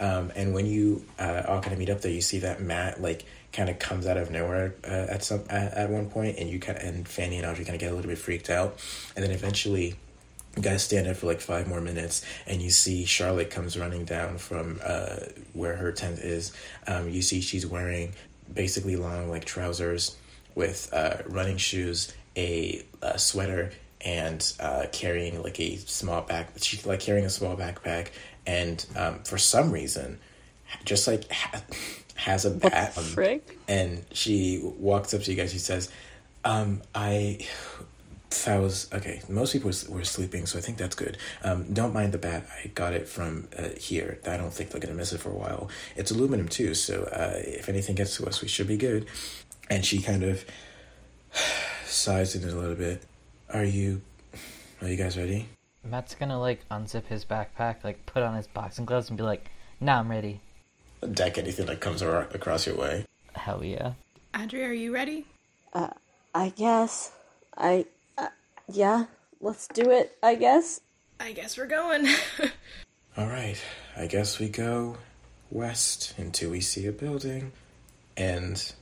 Um, 0.00 0.32
and 0.36 0.54
when 0.54 0.66
you 0.66 1.04
uh, 1.18 1.42
all 1.46 1.60
kind 1.60 1.72
of 1.72 1.78
meet 1.78 1.90
up 1.90 2.00
there, 2.00 2.12
you 2.12 2.20
see 2.20 2.40
that 2.40 2.60
Matt 2.60 3.00
like 3.02 3.24
kind 3.52 3.68
of 3.68 3.78
comes 3.78 4.06
out 4.06 4.16
of 4.16 4.30
nowhere 4.30 4.74
uh, 4.84 5.06
at 5.10 5.24
some 5.24 5.44
at, 5.48 5.72
at 5.74 5.90
one 5.90 6.10
point, 6.10 6.38
and 6.38 6.48
you 6.48 6.60
kind 6.60 6.78
of, 6.78 6.84
and 6.84 7.08
Fanny 7.08 7.38
and 7.38 7.46
Audrey 7.46 7.64
kind 7.64 7.74
of 7.74 7.80
get 7.80 7.92
a 7.92 7.94
little 7.94 8.08
bit 8.08 8.18
freaked 8.18 8.50
out, 8.50 8.78
and 9.16 9.24
then 9.24 9.30
eventually 9.30 9.96
you 10.58 10.62
guys 10.62 10.82
stand 10.82 11.06
there 11.06 11.14
for 11.14 11.26
like 11.26 11.40
five 11.40 11.68
more 11.68 11.80
minutes 11.80 12.24
and 12.46 12.60
you 12.60 12.70
see 12.70 13.04
charlotte 13.04 13.48
comes 13.48 13.78
running 13.78 14.04
down 14.04 14.38
from 14.38 14.80
uh, 14.84 15.16
where 15.52 15.76
her 15.76 15.92
tent 15.92 16.18
is. 16.18 16.52
Um, 16.86 17.08
you 17.08 17.22
see 17.22 17.40
she's 17.40 17.64
wearing 17.64 18.12
basically 18.52 18.96
long 18.96 19.28
like 19.28 19.44
trousers 19.44 20.16
with 20.56 20.90
uh, 20.92 21.18
running 21.26 21.58
shoes 21.58 22.12
a, 22.36 22.82
a 23.02 23.18
sweater 23.18 23.70
and 24.00 24.52
uh, 24.58 24.86
carrying 24.90 25.40
like 25.42 25.60
a 25.60 25.76
small 25.76 26.22
back 26.22 26.50
she's 26.56 26.84
like 26.84 27.00
carrying 27.00 27.24
a 27.24 27.30
small 27.30 27.56
backpack. 27.56 28.08
And 28.44 28.84
um, 28.96 29.20
for 29.20 29.38
some 29.38 29.70
reason 29.70 30.18
just 30.84 31.06
like 31.06 31.30
ha- 31.30 31.62
has 32.14 32.44
a 32.44 32.50
bat 32.50 32.96
um, 32.96 33.04
frick? 33.04 33.58
and 33.68 34.04
she 34.12 34.60
walks 34.78 35.14
up 35.14 35.22
to 35.22 35.30
you 35.30 35.36
guys 35.36 35.52
she 35.52 35.58
says 35.58 35.90
um, 36.44 36.82
i 36.94 37.38
that 38.44 38.60
was 38.60 38.92
okay. 38.92 39.22
Most 39.28 39.52
people 39.52 39.70
were 39.88 40.04
sleeping, 40.04 40.46
so 40.46 40.58
I 40.58 40.62
think 40.62 40.76
that's 40.76 40.94
good. 40.94 41.16
Um, 41.42 41.72
don't 41.72 41.94
mind 41.94 42.12
the 42.12 42.18
bat. 42.18 42.46
I 42.62 42.68
got 42.68 42.92
it 42.92 43.08
from 43.08 43.48
uh, 43.58 43.68
here. 43.78 44.20
I 44.26 44.36
don't 44.36 44.52
think 44.52 44.70
they're 44.70 44.80
gonna 44.80 44.94
miss 44.94 45.12
it 45.12 45.18
for 45.18 45.30
a 45.30 45.34
while. 45.34 45.70
It's 45.96 46.10
aluminum 46.10 46.48
too, 46.48 46.74
so 46.74 47.04
uh, 47.04 47.34
if 47.36 47.68
anything 47.68 47.94
gets 47.94 48.16
to 48.16 48.26
us, 48.26 48.42
we 48.42 48.48
should 48.48 48.66
be 48.66 48.76
good. 48.76 49.06
And 49.70 49.84
she 49.84 50.00
kind 50.00 50.22
of 50.22 50.44
sighs 51.86 52.34
in 52.34 52.46
it 52.46 52.52
a 52.52 52.56
little 52.56 52.76
bit. 52.76 53.02
Are 53.52 53.64
you? 53.64 54.02
Are 54.82 54.88
you 54.88 54.96
guys 54.96 55.16
ready? 55.16 55.48
Matt's 55.82 56.14
gonna 56.14 56.38
like 56.38 56.68
unzip 56.70 57.06
his 57.06 57.24
backpack, 57.24 57.82
like 57.82 58.04
put 58.04 58.22
on 58.22 58.34
his 58.34 58.46
boxing 58.46 58.84
gloves, 58.84 59.08
and 59.08 59.16
be 59.16 59.24
like, 59.24 59.50
"Now 59.80 60.00
I'm 60.00 60.10
ready." 60.10 60.40
Deck 61.12 61.38
anything 61.38 61.66
that 61.66 61.80
comes 61.80 62.02
ar- 62.02 62.28
across 62.34 62.66
your 62.66 62.76
way. 62.76 63.04
Hell 63.34 63.64
yeah. 63.64 63.92
Andrea, 64.34 64.68
are 64.68 64.72
you 64.72 64.92
ready? 64.92 65.24
Uh, 65.72 65.90
I 66.34 66.50
guess. 66.50 67.12
I. 67.56 67.86
Uh, 68.16 68.28
yeah. 68.68 69.06
Let's 69.40 69.68
do 69.68 69.90
it. 69.90 70.16
I 70.22 70.34
guess. 70.34 70.80
I 71.20 71.32
guess 71.32 71.56
we're 71.56 71.66
going. 71.66 72.06
All 73.16 73.26
right, 73.26 73.60
I 73.96 74.06
guess 74.06 74.38
we 74.38 74.48
go 74.48 74.96
west 75.50 76.14
until 76.18 76.50
we 76.50 76.60
see 76.60 76.86
a 76.86 76.92
building. 76.92 77.52
And 78.16 78.72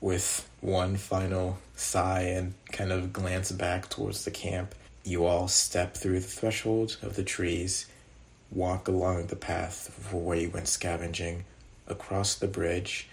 with 0.00 0.48
one 0.60 0.96
final 0.96 1.58
sigh 1.76 2.22
and 2.22 2.54
kind 2.72 2.92
of 2.92 3.12
glance 3.12 3.52
back 3.52 3.88
towards 3.88 4.24
the 4.24 4.30
camp, 4.30 4.74
you 5.04 5.24
all 5.24 5.48
step 5.48 5.96
through 5.96 6.20
the 6.20 6.26
threshold 6.26 6.98
of 7.02 7.16
the 7.16 7.24
trees, 7.24 7.86
walk 8.50 8.88
along 8.88 9.26
the 9.26 9.36
path 9.36 9.94
for 10.10 10.20
where 10.20 10.36
you 10.36 10.50
went 10.50 10.68
scavenging, 10.68 11.44
across 11.90 12.34
the 12.34 12.46
bridge, 12.46 13.08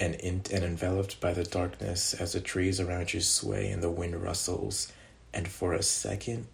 and, 0.00 0.14
in, 0.16 0.42
and 0.52 0.64
enveloped 0.64 1.20
by 1.20 1.32
the 1.32 1.44
darkness 1.44 2.14
as 2.14 2.32
the 2.32 2.40
trees 2.40 2.80
around 2.80 3.12
you 3.12 3.20
sway 3.20 3.70
and 3.70 3.82
the 3.82 3.90
wind 3.90 4.20
rustles. 4.22 4.90
And 5.34 5.46
for 5.46 5.74
a 5.74 5.82
second, 5.82 6.46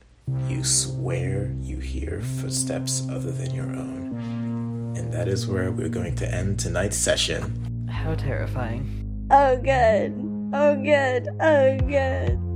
you 0.48 0.64
swear 0.64 1.54
you 1.60 1.78
hear 1.78 2.20
footsteps 2.20 3.06
other 3.08 3.30
than 3.30 3.54
your 3.54 3.66
own. 3.66 4.94
And 4.96 5.12
that 5.12 5.28
is 5.28 5.46
where 5.46 5.70
we're 5.70 5.88
going 5.88 6.16
to 6.16 6.34
end 6.34 6.58
tonight's 6.58 6.96
session. 6.96 7.86
How 7.88 8.16
terrifying. 8.16 9.28
Oh, 9.30 9.56
good. 9.56 10.12
Oh, 10.52 10.74
good. 10.74 11.28
Oh, 11.40 11.78
good. 11.78 12.55